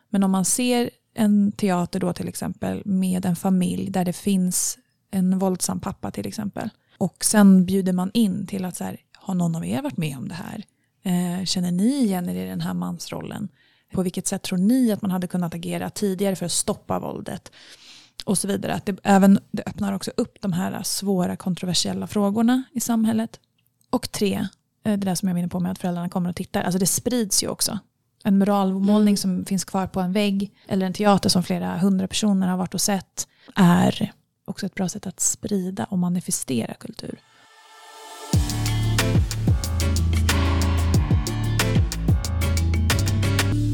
Men 0.09 0.25
om 0.25 0.31
man 0.31 0.45
ser 0.45 0.91
en 1.14 1.53
teater 1.53 2.01
då 2.01 2.12
till 2.12 2.29
exempel 2.29 2.83
med 2.85 3.27
en 3.27 3.37
familj 3.37 3.91
där 3.91 4.05
det 4.05 4.12
finns 4.12 4.79
en 5.11 5.39
våldsam 5.39 5.81
pappa 5.81 6.11
till 6.11 6.27
exempel 6.27 6.71
och 6.99 7.25
sen 7.25 7.66
bjuder 7.66 7.93
man 7.93 8.11
in 8.14 8.47
till 8.47 8.64
att 8.64 8.77
så 8.77 8.85
här, 8.85 8.97
har 9.14 9.35
någon 9.35 9.57
av 9.57 9.66
er 9.66 9.83
varit 9.83 9.97
med 9.97 10.16
om 10.16 10.29
det 10.29 10.35
här? 10.35 10.64
Eh, 11.03 11.45
känner 11.45 11.71
ni 11.73 12.05
igen 12.05 12.29
er 12.29 12.45
i 12.45 12.49
den 12.49 12.61
här 12.61 12.75
mansrollen? 12.75 13.49
På 13.93 14.03
vilket 14.03 14.26
sätt 14.26 14.43
tror 14.43 14.59
ni 14.59 14.93
att 14.93 15.03
man 15.03 15.11
hade 15.11 15.26
kunnat 15.26 15.55
agera 15.55 15.91
tidigare 15.91 16.36
för 16.36 16.47
att 16.47 16.53
stoppa 16.53 16.99
våldet? 16.99 17.53
Och 18.24 18.38
så 18.38 18.49
vidare. 18.49 18.74
Att 18.74 18.86
det, 18.86 18.97
även, 19.03 19.38
det 19.51 19.62
öppnar 19.66 19.93
också 19.93 20.11
upp 20.16 20.36
de 20.41 20.53
här 20.53 20.82
svåra 20.82 21.36
kontroversiella 21.36 22.07
frågorna 22.07 22.62
i 22.72 22.80
samhället. 22.80 23.41
Och 23.91 24.12
tre, 24.12 24.49
eh, 24.84 24.99
det 24.99 25.07
där 25.07 25.14
som 25.14 25.28
jag 25.28 25.34
var 25.34 25.38
inne 25.38 25.49
på 25.49 25.61
med 25.61 25.72
att 25.72 25.78
föräldrarna 25.78 26.09
kommer 26.09 26.30
och 26.30 26.36
tittar. 26.36 26.62
Alltså 26.62 26.78
det 26.78 26.86
sprids 26.86 27.43
ju 27.43 27.49
också. 27.49 27.78
En 28.24 28.38
muralmålning 28.38 29.16
som 29.16 29.45
finns 29.45 29.64
kvar 29.64 29.86
på 29.86 30.01
en 30.01 30.12
vägg 30.12 30.53
eller 30.68 30.86
en 30.86 30.93
teater 30.93 31.28
som 31.28 31.43
flera 31.43 31.78
hundra 31.78 32.09
personer 32.09 32.49
har 32.49 32.57
varit 32.57 32.74
och 32.74 32.80
sett 32.80 33.28
är 33.55 34.12
också 34.45 34.66
ett 34.66 34.74
bra 34.74 34.88
sätt 34.88 35.07
att 35.07 35.20
sprida 35.20 35.84
och 35.84 35.99
manifestera 35.99 36.74
kultur. 36.74 37.20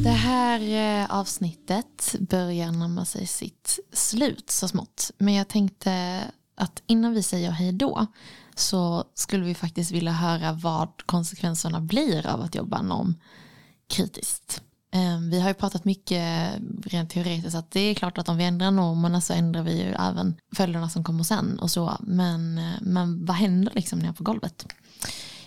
Det 0.06 0.12
här 0.12 0.60
eh, 0.60 1.10
avsnittet 1.10 2.14
börjar 2.20 2.72
närma 2.72 3.04
sig 3.04 3.26
sitt 3.26 3.78
slut 3.92 4.50
så 4.50 4.68
smått. 4.68 5.10
Men 5.18 5.34
jag 5.34 5.48
tänkte 5.48 6.22
att 6.54 6.82
innan 6.86 7.12
vi 7.12 7.22
säger 7.22 7.50
hej 7.50 7.72
då 7.72 8.06
så 8.54 9.04
skulle 9.14 9.44
vi 9.44 9.54
faktiskt 9.54 9.92
vilja 9.92 10.12
höra 10.12 10.52
vad 10.52 11.06
konsekvenserna 11.06 11.80
blir 11.80 12.26
av 12.26 12.40
att 12.40 12.54
jobba 12.54 12.82
normkritiskt. 12.82 14.62
Ehm, 14.92 15.30
vi 15.30 15.40
har 15.40 15.48
ju 15.48 15.54
pratat 15.54 15.84
mycket 15.84 16.52
rent 16.84 17.10
teoretiskt 17.10 17.56
att 17.56 17.70
det 17.70 17.80
är 17.80 17.94
klart 17.94 18.18
att 18.18 18.28
om 18.28 18.36
vi 18.36 18.44
ändrar 18.44 18.70
normerna 18.70 19.20
så 19.20 19.32
ändrar 19.32 19.62
vi 19.62 19.82
ju 19.82 19.94
även 19.94 20.36
följderna 20.54 20.88
som 20.88 21.04
kommer 21.04 21.24
sen 21.24 21.58
och 21.58 21.70
så. 21.70 21.96
Men, 22.00 22.58
eh, 22.58 22.74
men 22.80 23.24
vad 23.24 23.36
händer 23.36 23.72
liksom 23.74 23.98
nere 23.98 24.12
på 24.12 24.24
golvet? 24.24 24.66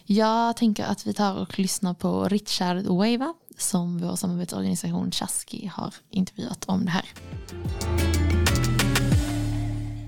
Jag 0.06 0.58
tänker 0.58 0.84
att 0.84 1.08
vi 1.08 1.14
tar 1.14 1.36
och 1.36 1.60
lyssnar 1.60 1.94
på 1.94 2.28
Richard 2.28 2.86
Wava 2.86 3.34
som 3.62 3.98
vår 3.98 4.16
samarbetsorganisation 4.16 5.12
har 5.72 5.94
intervjuat 6.10 6.66
om 6.66 6.86
det 6.86 6.92
här. 6.92 7.06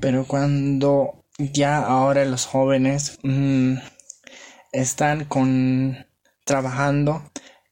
Pero 0.02 0.26
cuando 0.26 1.16
ya 1.38 1.86
ahora 1.86 2.26
los 2.26 2.46
jóvenes 2.46 3.20
mmm, 3.24 3.78
están 4.72 5.26
con 5.26 5.96
trabajando 6.46 7.22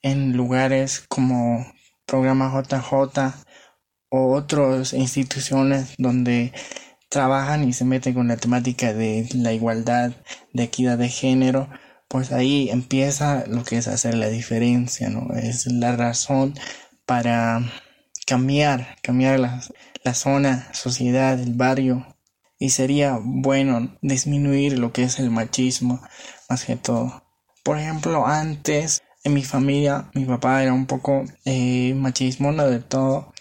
en 0.01 0.37
lugares 0.37 0.99
como 1.07 1.65
programa 2.05 2.51
JJ 2.53 3.33
o 4.11 4.33
otras 4.33 4.93
instituciones 4.93 5.95
donde 5.97 6.53
trabajan 7.09 7.67
y 7.67 7.73
se 7.73 7.85
meten 7.85 8.13
con 8.13 8.27
la 8.27 8.37
temática 8.37 8.93
de 8.93 9.27
la 9.33 9.53
igualdad, 9.53 10.11
de 10.53 10.63
equidad 10.63 10.97
de 10.97 11.09
género, 11.09 11.69
pues 12.09 12.31
ahí 12.31 12.69
empieza 12.71 13.45
lo 13.47 13.63
que 13.63 13.77
es 13.77 13.87
hacer 13.87 14.15
la 14.15 14.27
diferencia, 14.27 15.09
¿no? 15.09 15.33
Es 15.35 15.67
la 15.67 15.95
razón 15.95 16.55
para 17.05 17.61
cambiar, 18.25 18.97
cambiar 19.01 19.39
la, 19.39 19.61
la 20.03 20.13
zona, 20.13 20.67
sociedad, 20.73 21.39
el 21.39 21.53
barrio. 21.53 22.05
Y 22.57 22.71
sería 22.71 23.19
bueno 23.23 23.97
disminuir 24.01 24.79
lo 24.79 24.91
que 24.91 25.03
es 25.03 25.19
el 25.19 25.29
machismo, 25.29 26.01
más 26.49 26.65
que 26.65 26.75
todo. 26.75 27.23
Por 27.63 27.77
ejemplo, 27.77 28.25
antes 28.27 29.03
en 29.23 29.33
mi 29.33 29.43
familia, 29.43 30.09
mi 30.13 30.25
papá 30.25 30.63
era 30.63 30.73
un 30.73 30.87
poco 30.87 31.25
eh, 31.45 31.93
machismo, 31.95 32.51
no 32.51 32.67
de 32.67 32.79
todo. 32.79 33.33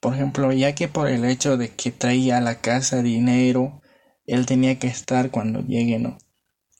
Por 0.00 0.14
ejemplo, 0.14 0.52
ya 0.52 0.74
que 0.74 0.88
por 0.88 1.08
el 1.08 1.24
hecho 1.24 1.56
de 1.56 1.70
que 1.70 1.92
traía 1.92 2.38
a 2.38 2.40
la 2.40 2.60
casa 2.60 3.00
dinero, 3.02 3.80
él 4.26 4.44
tenía 4.44 4.78
que 4.78 4.88
estar 4.88 5.30
cuando 5.30 5.60
llegue, 5.60 5.98
¿no? 5.98 6.18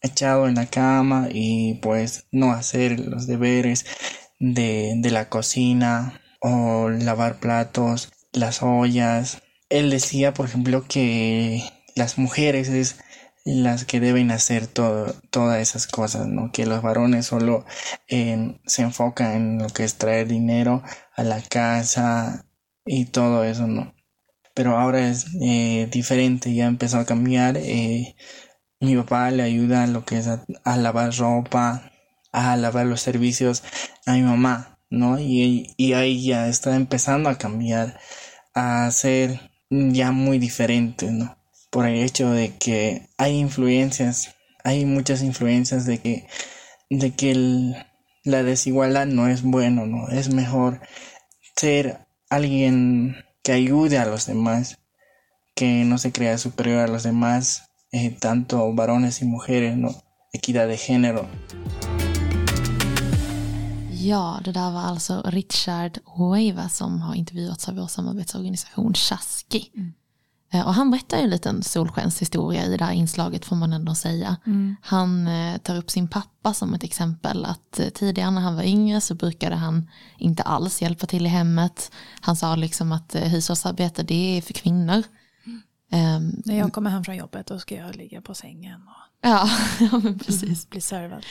Echado 0.03 0.49
en 0.49 0.55
la 0.55 0.66
cama 0.66 1.28
y 1.30 1.74
pues 1.82 2.26
no 2.30 2.53
hacer 2.53 3.01
los 3.01 3.26
deberes 3.26 3.84
de, 4.38 4.94
de 4.96 5.11
la 5.11 5.28
cocina 5.28 6.20
o 6.40 6.88
lavar 6.90 7.40
platos, 7.40 8.12
las 8.32 8.62
ollas. 8.62 9.42
Él 9.68 9.90
decía, 9.90 10.34
por 10.34 10.46
ejemplo, 10.46 10.84
que 10.88 11.62
las 11.94 12.18
mujeres 12.18 12.68
es 12.68 12.96
las 13.44 13.84
que 13.84 14.01
deben 14.01 14.30
hacer 14.30 14.66
todo, 14.66 15.14
todas 15.30 15.61
esas 15.61 15.86
cosas, 15.86 16.26
¿no? 16.26 16.53
Que 16.53 16.66
los 16.66 16.82
varones 16.82 17.26
solo 17.26 17.64
eh, 18.09 18.59
se 18.66 18.82
enfocan 18.82 19.32
en 19.32 19.59
lo 19.59 19.68
que 19.68 19.84
es 19.84 19.96
traer 19.96 20.28
dinero 20.28 20.82
a 21.16 21.22
la 21.22 21.40
casa 21.40 22.44
y 22.84 23.07
todo 23.07 23.44
eso, 23.44 23.66
¿no? 23.66 23.94
Pero 24.55 24.76
ahora 24.76 25.09
es 25.09 25.26
eh, 25.40 25.88
diferente, 25.90 26.55
ya 26.55 26.66
empezó 26.66 26.99
a 26.99 27.07
cambiar. 27.07 27.57
Eh, 27.57 28.16
mi 28.81 28.97
papá 28.97 29.31
le 29.31 29.43
ayuda 29.43 29.85
a 29.85 29.87
lo 29.87 30.05
que 30.05 30.18
es 30.18 30.29
a, 30.29 30.45
a, 30.64 30.76
lavar 30.76 31.14
ropa, 31.16 31.93
a 32.33 32.57
lavar 32.57 32.87
los 32.87 33.01
servicios 33.01 33.62
a 34.07 34.12
mi 34.12 34.22
mamá, 34.22 34.79
¿no? 34.91 35.18
Y, 35.18 35.74
ahí 35.95 36.24
ya 36.24 36.49
está 36.49 36.76
empezando 36.76 37.29
a 37.29 37.39
cambiar, 37.39 37.99
a 38.55 38.91
ser 38.91 39.41
ya 39.70 40.12
muy 40.12 40.39
diferente, 40.39 41.11
¿no? 41.11 41.39
por 41.70 41.87
el 41.87 42.03
hecho 42.03 42.31
de 42.31 42.57
que 42.57 43.09
hay 43.18 43.39
influencias, 43.39 44.35
hay 44.64 44.85
muchas 44.85 45.22
influencias 45.22 45.85
de 45.87 45.99
que, 45.99 46.26
de 46.91 47.14
que 47.14 47.85
la 48.24 48.43
desigualdad 48.43 49.07
no 49.07 49.29
es 49.29 49.43
bueno, 49.43 49.87
no 49.87 50.09
es 50.09 50.33
mejor 50.33 50.81
ser 51.57 52.07
alguien 52.31 53.16
que 53.43 53.53
ayude 53.53 53.99
a 53.99 54.07
los 54.07 54.26
demás, 54.26 54.79
que 55.55 55.85
no 55.85 55.99
se 55.99 56.12
crea 56.12 56.39
superior 56.39 56.81
a 56.81 56.89
los 56.89 57.03
demás, 57.03 57.67
eh, 57.93 58.14
tanto 58.18 58.72
varones 58.72 59.22
y 59.22 59.24
mujeres, 59.24 59.76
no 59.76 59.95
equidad 60.32 60.68
de 60.68 60.76
género. 60.76 61.26
Ja, 63.93 64.41
det 64.45 64.53
där 64.53 64.70
var 64.70 64.80
alltså 64.80 65.22
Richard 65.24 65.99
Hueva 66.05 66.68
som 66.68 67.01
har 67.01 67.14
intervjuats 67.14 67.68
av 67.68 67.76
vår 67.76 67.86
samarbetsorganisation 67.86 68.95
Chaski. 68.95 69.70
Mm. 69.76 69.93
Och 70.66 70.74
han 70.74 70.91
berättar 70.91 71.18
en 71.18 71.30
liten 71.30 71.62
solskenshistoria 71.62 72.64
i 72.64 72.76
det 72.76 72.84
här 72.84 72.93
inslaget 72.93 73.45
får 73.45 73.57
man 73.57 73.72
ändå 73.72 73.95
säga. 73.95 74.36
Mm. 74.47 74.76
Han 74.82 75.28
tar 75.62 75.76
upp 75.76 75.91
sin 75.91 76.09
pappa 76.09 76.55
som 76.55 76.74
ett 76.74 76.84
exempel 76.84 77.45
att 77.45 77.80
tidigare 77.95 78.30
när 78.30 78.41
han 78.41 78.57
var 78.57 78.62
yngre 78.62 79.01
så 79.01 79.14
brukade 79.14 79.57
han 79.57 79.91
inte 80.18 80.43
alls 80.43 80.82
hjälpa 80.82 81.07
till 81.07 81.26
i 81.26 81.28
hemmet. 81.28 81.91
Han 82.20 82.36
sa 82.36 82.57
liksom 82.57 82.93
att 82.93 83.14
hushållsarbete 83.14 84.03
det 84.03 84.39
är 84.39 84.43
för 84.43 84.55
kvinnor. 84.55 85.03
Um, 85.93 86.43
när 86.45 86.59
jag 86.59 86.72
kommer 86.72 86.91
hem 86.91 87.05
från 87.05 87.16
jobbet 87.16 87.47
då 87.47 87.59
ska 87.59 87.74
jag 87.74 87.97
ligga 87.97 88.20
på 88.20 88.34
sängen 88.34 88.82
och 88.82 89.28
ja, 89.28 89.51
precis. 90.26 90.70
bli 90.70 90.80
servad. 90.80 91.26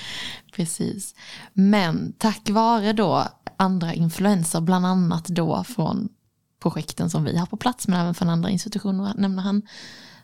Precis. 0.53 1.16
Men 1.53 2.14
tack 2.18 2.49
vare 2.49 2.93
då 2.93 3.28
andra 3.58 3.93
influenser, 3.93 4.62
bland 4.62 4.86
annat 4.86 5.26
då 5.26 5.64
från 5.64 6.10
projekten 6.62 7.10
som 7.10 7.24
vi 7.24 7.38
har 7.38 7.45
på 7.45 7.58
plats, 7.58 7.88
men 7.88 7.99
även 7.99 8.16
från 8.16 8.30
andra 8.30 8.49
institutioner 8.49 9.14
nämner 9.18 9.43
han, 9.43 9.62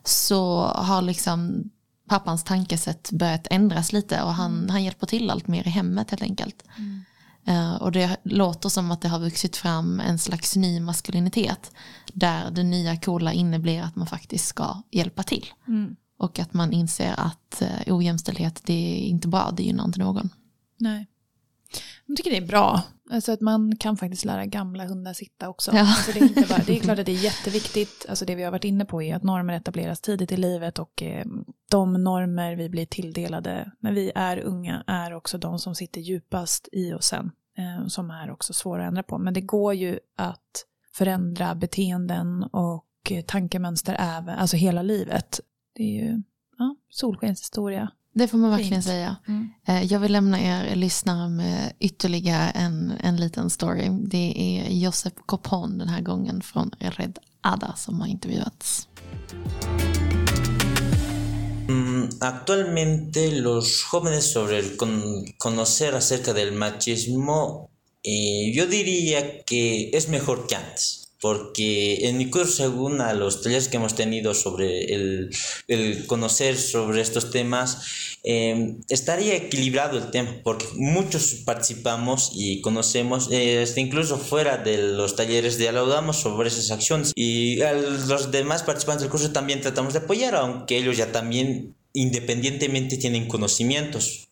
så 0.03 0.65
har 0.65 1.01
liksom 1.01 1.69
pappans 2.09 2.43
tankesätt 2.43 3.11
börjat 3.11 3.47
ändras 3.51 3.93
lite 3.93 4.23
och 4.23 4.33
han, 4.33 4.57
mm. 4.57 4.69
han 4.69 4.83
hjälper 4.83 5.07
till 5.07 5.29
allt 5.29 5.47
mer 5.47 5.67
i 5.67 5.69
hemmet 5.69 6.09
helt 6.09 6.21
enkelt. 6.21 6.63
Mm. 6.77 7.03
Uh, 7.47 7.75
och 7.75 7.91
det 7.91 8.17
låter 8.23 8.69
som 8.69 8.91
att 8.91 9.01
det 9.01 9.07
har 9.07 9.19
vuxit 9.19 9.57
fram 9.57 9.99
en 9.99 10.19
slags 10.19 10.55
ny 10.55 10.79
maskulinitet 10.79 11.71
där 12.13 12.51
det 12.51 12.63
nya 12.63 12.97
coola 12.97 13.33
inne 13.33 13.59
blir 13.59 13.81
att 13.81 13.95
man 13.95 14.07
faktiskt 14.07 14.45
ska 14.45 14.81
hjälpa 14.91 15.23
till. 15.23 15.45
Mm. 15.67 15.95
Och 16.17 16.39
att 16.39 16.53
man 16.53 16.73
inser 16.73 17.13
att 17.17 17.61
uh, 17.61 17.95
ojämställdhet 17.97 18.61
det 18.65 18.73
är 18.73 19.07
inte 19.07 19.27
bra, 19.27 19.51
det 19.51 19.63
gynnar 19.63 19.83
inte 19.83 19.99
någon. 19.99 20.29
Nej. 20.77 21.07
Jag 22.05 22.17
tycker 22.17 22.31
det 22.31 22.37
är 22.37 22.47
bra. 22.47 22.81
Alltså 23.13 23.31
att 23.31 23.41
man 23.41 23.75
kan 23.75 23.97
faktiskt 23.97 24.25
lära 24.25 24.45
gamla 24.45 24.85
hundar 24.85 25.13
sitta 25.13 25.49
också. 25.49 25.71
Ja. 25.73 25.79
Alltså 25.79 26.11
det, 26.11 26.19
är 26.19 26.23
inte 26.23 26.45
bara, 26.49 26.63
det 26.67 26.77
är 26.77 26.79
klart 26.79 26.99
att 26.99 27.05
det 27.05 27.11
är 27.11 27.23
jätteviktigt. 27.23 28.05
Alltså 28.09 28.25
det 28.25 28.35
vi 28.35 28.43
har 28.43 28.51
varit 28.51 28.63
inne 28.63 28.85
på 28.85 29.01
är 29.01 29.15
att 29.15 29.23
normer 29.23 29.53
etableras 29.53 30.01
tidigt 30.01 30.31
i 30.31 30.37
livet 30.37 30.79
och 30.79 31.03
eh, 31.03 31.25
de 31.71 31.93
normer 31.93 32.55
vi 32.55 32.69
blir 32.69 32.85
tilldelade 32.85 33.71
när 33.79 33.91
vi 33.91 34.11
är 34.15 34.37
unga 34.37 34.83
är 34.87 35.13
också 35.13 35.37
de 35.37 35.59
som 35.59 35.75
sitter 35.75 36.01
djupast 36.01 36.69
i 36.71 36.93
oss 36.93 37.05
sen. 37.05 37.31
Eh, 37.57 37.87
som 37.87 38.11
är 38.11 38.31
också 38.31 38.53
svåra 38.53 38.83
att 38.83 38.87
ändra 38.87 39.03
på. 39.03 39.17
Men 39.17 39.33
det 39.33 39.41
går 39.41 39.73
ju 39.73 39.99
att 40.17 40.65
förändra 40.93 41.55
beteenden 41.55 42.43
och 42.43 42.85
tankemönster 43.25 43.95
även, 43.99 44.35
alltså 44.39 44.57
hela 44.57 44.81
livet. 44.81 45.39
Det 45.75 45.83
är 45.83 46.03
ju 46.03 46.21
ja, 46.57 46.75
solskenshistoria. 46.89 47.91
Det 48.13 48.27
får 48.27 48.37
man 48.37 48.49
verkligen 48.49 48.73
Fint. 48.73 48.85
säga. 48.85 49.15
Mm. 49.27 49.49
Eh, 49.67 49.83
jag 49.83 49.99
vill 49.99 50.11
lämna 50.11 50.41
er 50.41 50.75
lyssnare 50.75 51.29
med 51.29 51.73
ytterligare 51.79 52.49
en, 52.49 52.93
en 52.99 53.15
liten 53.15 53.49
story. 53.49 53.89
Det 53.89 54.33
är 54.37 54.69
Josep 54.69 55.13
Copon 55.25 55.77
den 55.77 55.87
här 55.87 56.01
gången 56.01 56.41
från 56.41 56.71
Red 56.79 57.19
Ada 57.41 57.73
som 57.77 58.01
har 58.01 58.07
intervjuats. 58.07 58.87
Mm, 61.69 62.09
actualmente 62.19 63.31
los 63.31 63.85
jóvenes 63.91 64.33
sobre 64.33 64.59
el 64.59 64.77
con 64.77 65.25
conocer 65.37 65.95
acerca 65.95 66.33
del 66.33 66.51
machismo, 66.51 67.69
eh, 68.03 68.51
yo 68.53 68.67
diría 68.67 69.43
que 69.45 69.89
es 69.93 70.09
mejor 70.09 70.47
que 70.47 70.55
antes. 70.55 71.02
Porque 71.23 72.09
en 72.09 72.17
mi 72.17 72.29
curso, 72.29 72.51
según 72.51 72.99
a 72.99 73.13
los 73.13 73.41
talleres 73.41 73.69
que 73.69 73.77
hemos 73.77 73.95
tenido 73.95 74.33
sobre 74.33 74.93
el, 74.93 75.29
el 75.69 76.05
conocer 76.05 76.57
sobre 76.57 76.99
estos 76.99 77.31
temas, 77.31 78.17
eh, 78.25 78.75
estaría 78.89 79.33
equilibrado 79.33 79.97
el 79.97 80.11
tema, 80.11 80.41
porque 80.43 80.65
muchos 80.75 81.35
participamos 81.45 82.31
y 82.35 82.59
conocemos, 82.59 83.29
eh, 83.31 83.65
incluso 83.77 84.17
fuera 84.17 84.57
de 84.57 84.77
los 84.77 85.15
talleres 85.15 85.57
dialogamos 85.57 86.17
sobre 86.17 86.49
esas 86.49 86.71
acciones. 86.71 87.13
Y 87.15 87.61
a 87.61 87.71
los 87.71 88.29
demás 88.31 88.63
participantes 88.63 89.03
del 89.03 89.09
curso 89.09 89.31
también 89.31 89.61
tratamos 89.61 89.93
de 89.93 89.99
apoyar, 89.99 90.35
aunque 90.35 90.75
ellos 90.75 90.97
ya 90.97 91.13
también 91.13 91.73
independientemente 91.93 92.97
tienen 92.97 93.29
conocimientos 93.29 94.27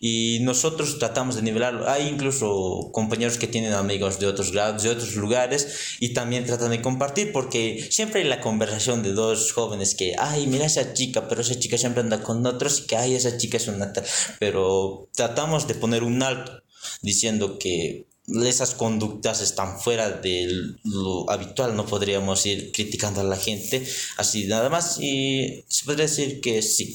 y 0.00 0.38
nosotros 0.42 0.98
tratamos 0.98 1.36
de 1.36 1.42
nivelarlo. 1.42 1.88
Hay 1.88 2.08
incluso 2.08 2.90
compañeros 2.92 3.38
que 3.38 3.46
tienen 3.46 3.72
amigos 3.72 4.18
de 4.18 4.26
otros 4.26 4.52
grados, 4.52 4.82
de 4.82 4.90
otros 4.90 5.16
lugares 5.16 5.96
y 6.00 6.10
también 6.10 6.44
tratan 6.44 6.70
de 6.70 6.82
compartir 6.82 7.32
porque 7.32 7.86
siempre 7.90 8.22
hay 8.22 8.28
la 8.28 8.40
conversación 8.40 9.02
de 9.02 9.12
dos 9.12 9.52
jóvenes 9.52 9.94
que, 9.94 10.14
ay, 10.18 10.46
mira 10.46 10.66
esa 10.66 10.92
chica, 10.94 11.28
pero 11.28 11.40
esa 11.40 11.58
chica 11.58 11.78
siempre 11.78 12.02
anda 12.02 12.22
con 12.22 12.44
otros 12.46 12.80
y 12.80 12.86
que, 12.86 12.96
ay, 12.96 13.14
esa 13.14 13.36
chica 13.36 13.56
es 13.56 13.68
una 13.68 13.92
tal. 13.92 14.04
Pero 14.38 15.08
tratamos 15.14 15.66
de 15.66 15.74
poner 15.74 16.02
un 16.02 16.22
alto 16.22 16.62
diciendo 17.02 17.58
que 17.58 18.06
esas 18.44 18.74
conductas 18.74 19.40
están 19.40 19.78
fuera 19.78 20.10
de 20.10 20.48
lo 20.84 21.30
habitual, 21.30 21.76
no 21.76 21.86
podríamos 21.86 22.44
ir 22.46 22.72
criticando 22.72 23.20
a 23.20 23.24
la 23.24 23.36
gente 23.36 23.86
así 24.16 24.46
nada 24.46 24.68
más 24.68 24.98
y 25.00 25.64
se 25.68 25.84
podría 25.84 26.06
decir 26.06 26.40
que 26.40 26.62
sí. 26.62 26.94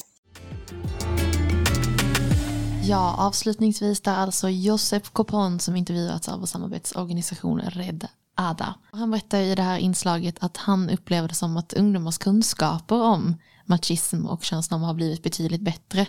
Ja, 2.92 3.16
avslutningsvis 3.18 4.02
där 4.02 4.16
alltså 4.16 4.50
Josef 4.50 5.10
Copon 5.10 5.60
som 5.60 5.76
intervjuats 5.76 6.30
av 6.30 6.40
vår 6.40 6.46
samarbetsorganisation 6.46 7.62
Red 7.62 8.08
Ada. 8.36 8.76
Han 8.92 9.12
berättar 9.12 9.40
i 9.40 9.56
det 9.56 9.62
här 9.62 9.78
inslaget 9.78 10.36
att 10.40 10.58
han 10.58 10.90
upplever 10.90 11.28
det 11.28 11.36
som 11.36 11.58
att 11.58 11.74
ungdomars 11.74 12.18
kunskaper 12.18 13.02
om 13.02 13.36
machism 13.66 14.26
och 14.26 14.44
könsnormer 14.44 14.86
har 14.88 14.94
blivit 14.94 15.24
betydligt 15.24 15.62
bättre. 15.62 16.06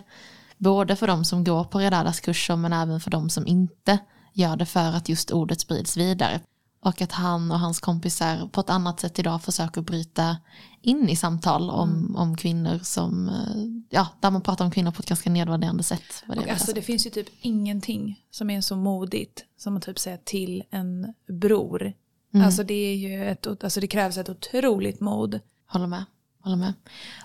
Både 0.57 0.95
för 0.95 1.07
de 1.07 1.25
som 1.25 1.43
går 1.43 1.63
på 1.63 1.79
Red 1.79 1.93
Adas 1.93 2.19
kurser 2.19 2.55
men 2.55 2.73
även 2.73 2.99
för 2.99 3.11
de 3.11 3.29
som 3.29 3.47
inte 3.47 3.99
gör 4.33 4.55
det 4.55 4.65
för 4.65 4.91
att 4.93 5.09
just 5.09 5.31
ordet 5.31 5.61
sprids 5.61 5.97
vidare. 5.97 6.39
Och 6.83 7.01
att 7.01 7.11
han 7.11 7.51
och 7.51 7.59
hans 7.59 7.79
kompisar 7.79 8.47
på 8.47 8.61
ett 8.61 8.69
annat 8.69 8.99
sätt 8.99 9.19
idag 9.19 9.43
försöker 9.43 9.81
bryta 9.81 10.37
in 10.81 11.09
i 11.09 11.15
samtal 11.15 11.69
om, 11.69 11.89
Mm. 11.89 12.15
om 12.15 12.37
kvinnor 12.37 12.79
som, 12.83 13.29
eh, 13.29 13.83
ja, 13.89 14.07
där 14.19 14.31
man 14.31 14.41
pratar 14.41 14.65
om 14.65 14.71
kvinnor 14.71 14.91
på 14.91 14.99
ett 14.99 15.05
ganska 15.09 15.29
nedvärderande 15.29 15.83
sätt. 15.83 16.23
Vad 16.27 16.37
det 16.37 16.43
Och 16.43 16.49
alltså 16.49 16.73
det 16.73 16.81
finns 16.81 17.05
ju 17.05 17.09
typ 17.09 17.27
ingenting 17.41 18.21
som 18.31 18.49
är 18.49 18.61
så 18.61 18.75
modigt 18.75 19.43
som 19.57 19.77
att 19.77 19.83
typ 19.83 19.99
säga 19.99 20.17
till 20.17 20.63
en 20.69 21.13
bror. 21.27 21.93
Mm. 22.33 22.45
Alltså 22.45 22.63
det 22.63 22.73
är 22.73 22.95
ju 22.95 23.29
ett, 23.29 23.47
alltså 23.63 23.79
det 23.79 23.87
krävs 23.87 24.17
ett 24.17 24.29
otroligt 24.29 24.99
mod. 24.99 25.39
Håller 25.67 25.87
med. 25.87 26.05
Håller 26.43 26.57
med. 26.57 26.73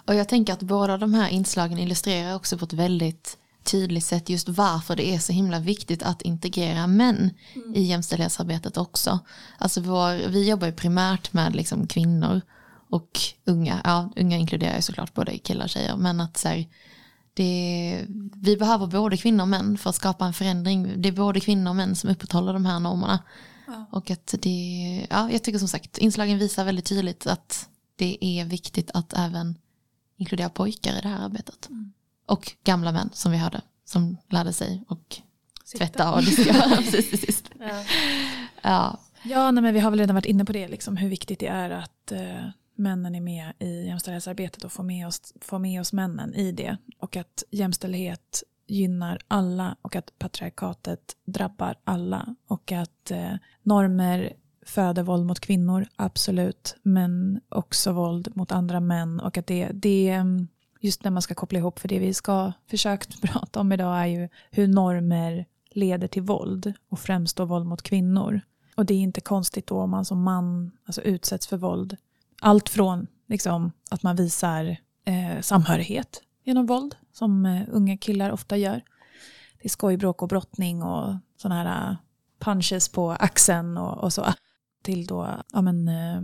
Och 0.07 0.15
jag 0.15 0.29
tänker 0.29 0.53
att 0.53 0.63
båda 0.63 0.97
de 0.97 1.15
här 1.15 1.29
inslagen 1.29 1.79
illustrerar 1.79 2.35
också 2.35 2.59
på 2.59 2.65
ett 2.65 2.73
väldigt 2.73 3.39
tydligt 3.71 4.05
sätt 4.05 4.29
just 4.29 4.49
varför 4.49 4.97
det 4.97 5.15
är 5.15 5.19
så 5.19 5.33
himla 5.33 5.61
viktigt 5.61 6.03
att 6.03 6.23
integrera 6.23 6.87
män 6.87 7.31
i 7.75 7.83
jämställdhetsarbetet 7.83 8.77
också. 8.77 9.19
Alltså 9.59 9.81
vår, 9.81 10.29
vi 10.29 10.49
jobbar 10.49 10.67
ju 10.67 10.73
primärt 10.73 11.33
med 11.33 11.57
liksom 11.57 11.87
kvinnor 11.87 12.41
och 12.91 13.21
unga. 13.45 13.81
Ja, 13.85 14.13
unga 14.17 14.37
inkluderar 14.37 14.77
ju 14.77 14.83
såklart 14.83 15.15
både 15.15 15.39
killar 15.39 15.65
och 15.65 15.71
tjejer. 15.71 15.97
Men 15.97 16.21
att 16.21 16.37
så 16.37 16.49
här, 16.49 16.67
det, 17.35 18.05
vi 18.35 18.57
behöver 18.57 18.87
både 18.87 19.17
kvinnor 19.17 19.43
och 19.43 19.49
män 19.49 19.79
för 19.79 19.91
att 19.91 19.97
skapa 19.97 20.27
en 20.27 20.33
förändring. 20.33 21.03
Det 21.03 21.09
är 21.09 21.13
både 21.13 21.41
kvinnor 21.41 21.71
och 21.71 21.77
män 21.77 21.97
som 21.97 22.11
upprätthåller 22.11 22.53
de 22.53 22.67
här 22.67 22.81
normerna. 22.81 23.19
Och 23.91 24.11
att 24.11 24.35
det, 24.39 25.07
ja, 25.11 25.31
jag 25.31 25.43
tycker 25.43 25.59
som 25.59 25.69
sagt, 25.69 25.99
inslagen 25.99 26.39
visar 26.39 26.65
väldigt 26.65 26.85
tydligt 26.85 27.27
att 27.27 27.69
det 27.97 28.19
är 28.21 28.45
viktigt 28.45 28.91
att 28.95 29.13
även 29.13 29.59
inkludera 30.17 30.49
pojkar 30.49 30.99
i 30.99 31.01
det 31.01 31.09
här 31.09 31.25
arbetet. 31.25 31.69
Och 32.29 32.53
gamla 32.65 32.93
män 32.93 33.11
som 33.13 33.33
vi 33.33 33.39
hörde, 33.39 33.61
som 33.85 34.17
lärde 34.29 34.53
sig 34.53 34.85
och 34.89 35.17
tvätta 35.77 36.15
och 36.15 36.23
diska 36.23 36.53
precis 36.77 37.21
sist. 37.21 37.51
Ja, 38.63 38.99
Ja, 39.23 39.51
nej, 39.51 39.63
men 39.63 39.75
vi 39.75 39.81
har 39.81 39.91
väl 39.91 40.01
redan 40.01 40.15
varit 40.15 40.27
inne 40.27 40.45
på 40.45 40.53
det, 40.53 40.69
liksom, 40.69 40.97
hur 40.97 41.09
viktigt 41.09 41.39
det 41.39 41.47
är 41.47 41.71
att 41.71 42.13
eh, 42.13 42.49
männen 42.75 43.15
är 43.15 43.21
med 43.21 43.53
i 43.59 43.87
jämställdhetsarbetet 43.87 44.65
och 44.65 44.73
får 44.73 44.83
med, 44.83 45.07
oss, 45.07 45.35
får 45.41 45.59
med 45.59 45.81
oss 45.81 45.93
männen 45.93 46.35
i 46.35 46.53
det. 46.53 46.77
Och 46.99 47.17
att 47.17 47.45
jämställdhet 47.51 48.43
gynnar 48.67 49.19
alla 49.29 49.77
och 49.83 49.97
att 49.97 50.19
patriarkatet 50.19 51.17
drabbar 51.25 51.75
alla. 51.85 52.35
Och 52.47 52.73
att 52.73 53.11
eh, 53.11 53.35
normer 53.63 54.33
föder 54.67 55.03
våld 55.03 55.27
mot 55.27 55.41
kvinnor, 55.41 55.87
absolut, 55.97 56.77
men 56.83 57.41
också 57.49 57.93
våld 57.93 58.37
mot 58.37 58.53
andra 58.53 58.81
män. 58.81 59.21
Och 59.21 59.39
att 59.39 59.47
det, 59.47 59.71
det 59.73 60.25
just 60.81 61.05
när 61.05 61.11
man 61.11 61.23
ska 61.23 61.35
koppla 61.35 61.59
ihop, 61.59 61.79
för 61.79 61.89
det 61.89 61.99
vi 61.99 62.15
ska 62.15 62.53
försökt 62.67 63.21
prata 63.23 63.61
om 63.61 63.73
idag 63.73 63.99
är 63.99 64.07
ju 64.07 64.29
hur 64.51 64.67
normer 64.67 65.47
leder 65.71 66.09
till 66.09 66.23
våld 66.23 66.73
och 66.89 66.99
främst 66.99 67.37
då 67.37 67.45
våld 67.45 67.67
mot 67.67 67.83
kvinnor. 67.83 68.41
Och 68.77 68.87
det 68.87 68.95
är 68.95 68.99
inte 68.99 69.21
konstigt 69.21 69.67
då 69.67 69.81
om 69.81 69.91
man 69.91 70.05
som 70.05 70.23
man 70.23 70.71
alltså, 70.87 71.03
utsätts 71.03 71.47
för 71.47 71.57
våld. 71.57 71.97
Allt 72.41 72.69
från 72.69 73.07
liksom, 73.27 73.73
att 73.91 74.03
man 74.03 74.17
visar 74.17 74.77
eh, 75.05 75.41
samhörighet 75.41 76.23
genom 76.45 76.67
våld, 76.67 76.95
som 77.13 77.47
eh, 77.47 77.63
unga 77.69 77.97
killar 77.97 78.31
ofta 78.31 78.57
gör. 78.57 78.83
Det 79.59 79.65
är 79.65 79.69
skojbråk 79.69 80.23
och 80.23 80.29
brottning 80.29 80.83
och 80.83 81.15
sådana 81.37 81.63
här 81.63 81.91
eh, 81.91 81.97
punches 82.39 82.89
på 82.89 83.11
axeln 83.11 83.79
och, 83.79 83.99
och 83.99 84.13
så. 84.13 84.25
Till 84.83 85.07
då 85.07 85.29
ja, 85.53 85.63
men, 85.63 85.89
eh, 85.89 86.21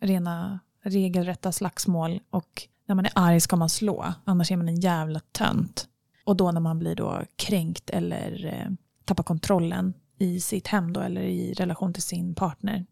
rena 0.00 0.60
regelrätta 0.82 1.52
slagsmål. 1.52 2.20
Och 2.30 2.68
när 2.88 2.94
man 2.94 3.04
är 3.04 3.12
arg 3.14 3.40
ska 3.40 3.56
man 3.56 3.68
slå, 3.68 4.14
annars 4.24 4.52
är 4.52 4.56
man 4.56 4.68
en 4.68 4.80
jävla 4.80 5.20
tönt. 5.32 5.88
Och 6.24 6.36
då 6.36 6.52
när 6.52 6.60
man 6.60 6.78
blir 6.78 6.94
då 6.94 7.22
kränkt 7.36 7.90
eller 7.90 8.46
eh, 8.46 8.70
tappar 9.04 9.22
kontrollen 9.22 9.94
i 10.18 10.40
sitt 10.40 10.66
hem 10.66 10.92
då, 10.92 11.00
eller 11.00 11.20
i 11.20 11.52
relation 11.52 11.92
till 11.92 12.02
sin 12.02 12.34
partner 12.34 12.86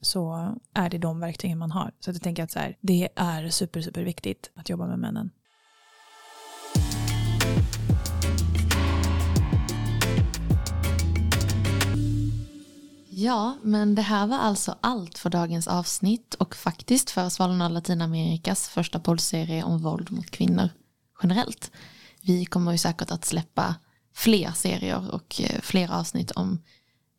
så 0.00 0.54
är 0.74 0.90
det 0.90 0.98
de 0.98 1.20
verktygen 1.20 1.58
man 1.58 1.70
har. 1.70 1.92
Så 2.00 2.10
jag 2.10 2.22
tänker 2.22 2.44
att 2.44 2.50
så 2.50 2.58
här, 2.58 2.76
det 2.80 3.08
är 3.16 3.48
super, 3.48 3.80
super 3.80 4.02
viktigt 4.02 4.50
att 4.54 4.68
jobba 4.68 4.86
med 4.86 4.98
männen. 4.98 5.30
Ja, 13.16 13.56
men 13.62 13.94
det 13.94 14.02
här 14.02 14.26
var 14.26 14.36
alltså 14.36 14.78
allt 14.80 15.18
för 15.18 15.30
dagens 15.30 15.68
avsnitt 15.68 16.34
och 16.34 16.56
faktiskt 16.56 17.10
för 17.10 17.28
Svalorna 17.28 17.68
Latinamerikas 17.68 18.68
första 18.68 19.00
poddserie 19.00 19.64
om 19.64 19.78
våld 19.78 20.12
mot 20.12 20.30
kvinnor 20.30 20.68
generellt. 21.22 21.70
Vi 22.22 22.44
kommer 22.44 22.72
ju 22.72 22.78
säkert 22.78 23.10
att 23.10 23.24
släppa 23.24 23.74
fler 24.14 24.50
serier 24.50 25.14
och 25.14 25.40
eh, 25.40 25.60
fler 25.60 25.92
avsnitt 25.92 26.30
om 26.30 26.62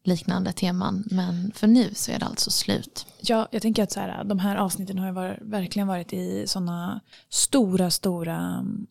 liknande 0.04 0.52
teman, 0.52 1.04
men 1.12 1.52
för 1.56 1.68
nu 1.68 1.90
så 1.94 2.12
är 2.12 2.20
det 2.20 2.26
alltså 2.26 2.52
slut. 2.52 3.06
Ja, 3.22 3.48
jag 3.52 3.62
tänker 3.62 3.84
att 3.84 3.92
så 3.92 4.00
här, 4.00 4.24
de 4.24 4.40
här 4.40 4.56
avsnitten 4.56 4.98
har 4.98 5.08
ju 5.08 5.14
var, 5.14 5.40
verkligen 5.42 5.88
varit 5.88 6.14
i 6.14 6.48
sådana 6.48 7.02
stora, 7.30 7.92
stora 7.92 8.38
mm, 8.38 8.88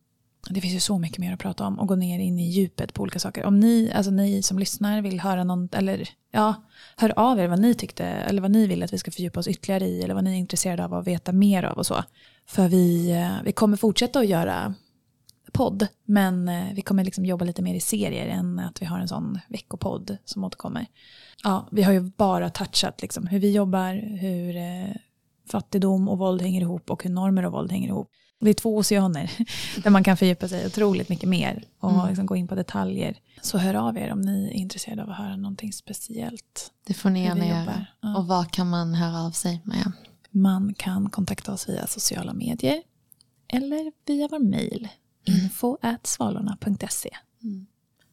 det 0.51 0.61
finns 0.61 0.74
ju 0.74 0.80
så 0.80 0.99
mycket 0.99 1.18
mer 1.18 1.32
att 1.32 1.38
prata 1.38 1.66
om 1.66 1.78
och 1.78 1.88
gå 1.88 1.95
ner 1.95 2.18
in 2.18 2.38
i 2.38 2.51
djupet 2.51 2.95
på 2.95 3.03
olika 3.03 3.18
saker. 3.18 3.45
Om 3.45 3.61
ni, 3.61 3.92
alltså 3.95 4.11
ni 4.11 4.42
som 4.42 4.59
lyssnar 4.59 5.03
vill 5.03 5.20
höra 5.20 5.45
någon, 5.45 5.68
eller 5.72 6.09
ja, 6.30 6.55
hör 6.97 7.12
av 7.16 7.38
er 7.38 7.49
vad 7.49 7.61
ni 7.61 7.74
tyckte, 7.74 8.05
eller 8.05 8.42
vad 8.42 8.51
ni 8.51 8.66
vill 8.66 8.82
att 8.82 8.92
vi 8.92 8.99
ska 8.99 9.11
fördjupa 9.11 9.40
oss 9.40 9.49
ytterligare 9.49 9.86
i, 9.86 10.03
eller 10.03 10.14
vad 10.14 10.24
ni 10.24 10.32
är 10.32 10.38
intresserade 10.38 10.84
av 10.84 10.95
att 10.95 11.07
veta 11.07 11.32
mer 11.32 11.62
av 11.62 11.78
och 11.78 11.86
så. 11.86 12.05
För 12.47 12.68
vi, 12.68 13.11
eh, 13.11 13.45
vi 13.45 13.53
kommer 13.53 13.76
fortsätta 13.76 14.18
att 14.18 14.28
göra 14.28 14.74
podd, 15.53 15.86
men 16.05 16.49
eh, 16.49 16.64
vi 16.74 16.82
kommer 16.82 17.05
liksom 17.05 17.24
jobba 17.24 17.45
lite 17.45 17.62
mer 17.62 17.74
i 17.74 17.80
serier 17.80 18.26
än 18.26 18.59
att 18.59 18.82
vi 18.82 18.86
har 18.86 18.99
en 18.99 19.09
sån 19.09 19.40
veckopodd 19.49 20.16
som 20.24 20.45
återkommer. 20.45 20.86
Ja, 21.42 21.68
vi 21.72 21.82
har 21.82 21.92
ju 21.92 22.01
bara 22.01 22.51
touchat 22.51 23.03
liksom 23.03 23.26
hur 23.26 23.38
vi 23.38 23.53
jobbar, 23.53 24.18
hur 24.18 24.57
eh, 24.57 24.97
fattigdom 25.51 26.09
och 26.09 26.18
våld 26.18 26.42
hänger 26.42 26.61
ihop 26.61 26.90
och 26.90 27.05
hur 27.05 27.11
normer 27.11 27.47
och 27.47 27.53
våld 27.53 27.72
hänger 27.72 27.88
ihop. 27.88 28.11
Det 28.41 28.51
är 28.51 28.55
två 28.55 28.76
oceaner 28.76 29.30
där 29.82 29.91
man 29.91 30.05
kan 30.05 30.16
fördjupa 30.16 30.49
sig 30.49 30.66
otroligt 30.66 31.09
mycket 31.09 31.28
mer 31.28 31.64
och 31.80 31.91
Mm. 31.93 32.09
liksom 32.09 32.26
gå 32.26 32.37
in 32.37 32.49
på 32.49 32.55
detaljer. 32.55 33.16
Så 33.43 33.59
hör 33.59 33.74
av 33.74 33.99
er 33.99 34.12
om 34.12 34.20
ni 34.20 34.47
är 34.49 34.53
intresserade 34.53 35.03
av 35.03 35.11
att 35.11 35.16
höra 35.16 35.37
någonting 35.37 35.72
speciellt. 35.72 36.70
Det 36.87 36.95
får 36.95 37.11
ni 37.11 37.22
gärna 37.24 37.47
göra. 37.47 37.87
Ja. 38.01 38.16
Och 38.16 38.26
vad 38.26 38.51
kan 38.51 38.70
man 38.70 38.95
höra 38.95 39.20
av 39.26 39.30
sig 39.30 39.61
med? 39.64 39.93
Man 40.30 40.74
kan 40.74 41.11
kontakta 41.11 41.53
oss 41.53 41.68
via 41.68 41.87
sociala 41.87 42.32
medier 42.32 42.82
eller 43.49 43.93
via 44.07 44.28
vår 44.30 44.39
mejl 44.39 44.89
info 45.24 45.76
svalorna.se. 46.03 47.11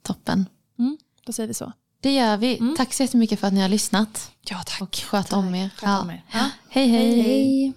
Toppen. 0.03 0.45
Mm, 0.79 0.97
då 1.25 1.33
säger 1.33 1.47
vi 1.47 1.53
så. 1.53 1.71
Det 2.01 2.13
gör 2.13 2.37
vi. 2.37 2.57
Mm. 2.57 2.75
Tack 2.77 2.93
så 2.93 3.03
jättemycket 3.03 3.39
för 3.39 3.47
att 3.47 3.53
ni 3.53 3.61
har 3.61 3.69
lyssnat 3.69 4.31
Ja, 4.49 4.61
tack. 4.65 4.81
och 4.81 4.95
sköt 4.95 5.33
om 5.33 5.55
er. 5.55 5.69
Sköt 5.77 6.01
om 6.03 6.09
er. 6.09 6.23
Ja. 6.33 6.49
Hej 6.69 6.87
hej. 6.87 7.21
Hej, 7.21 7.21
hej. 7.21 7.73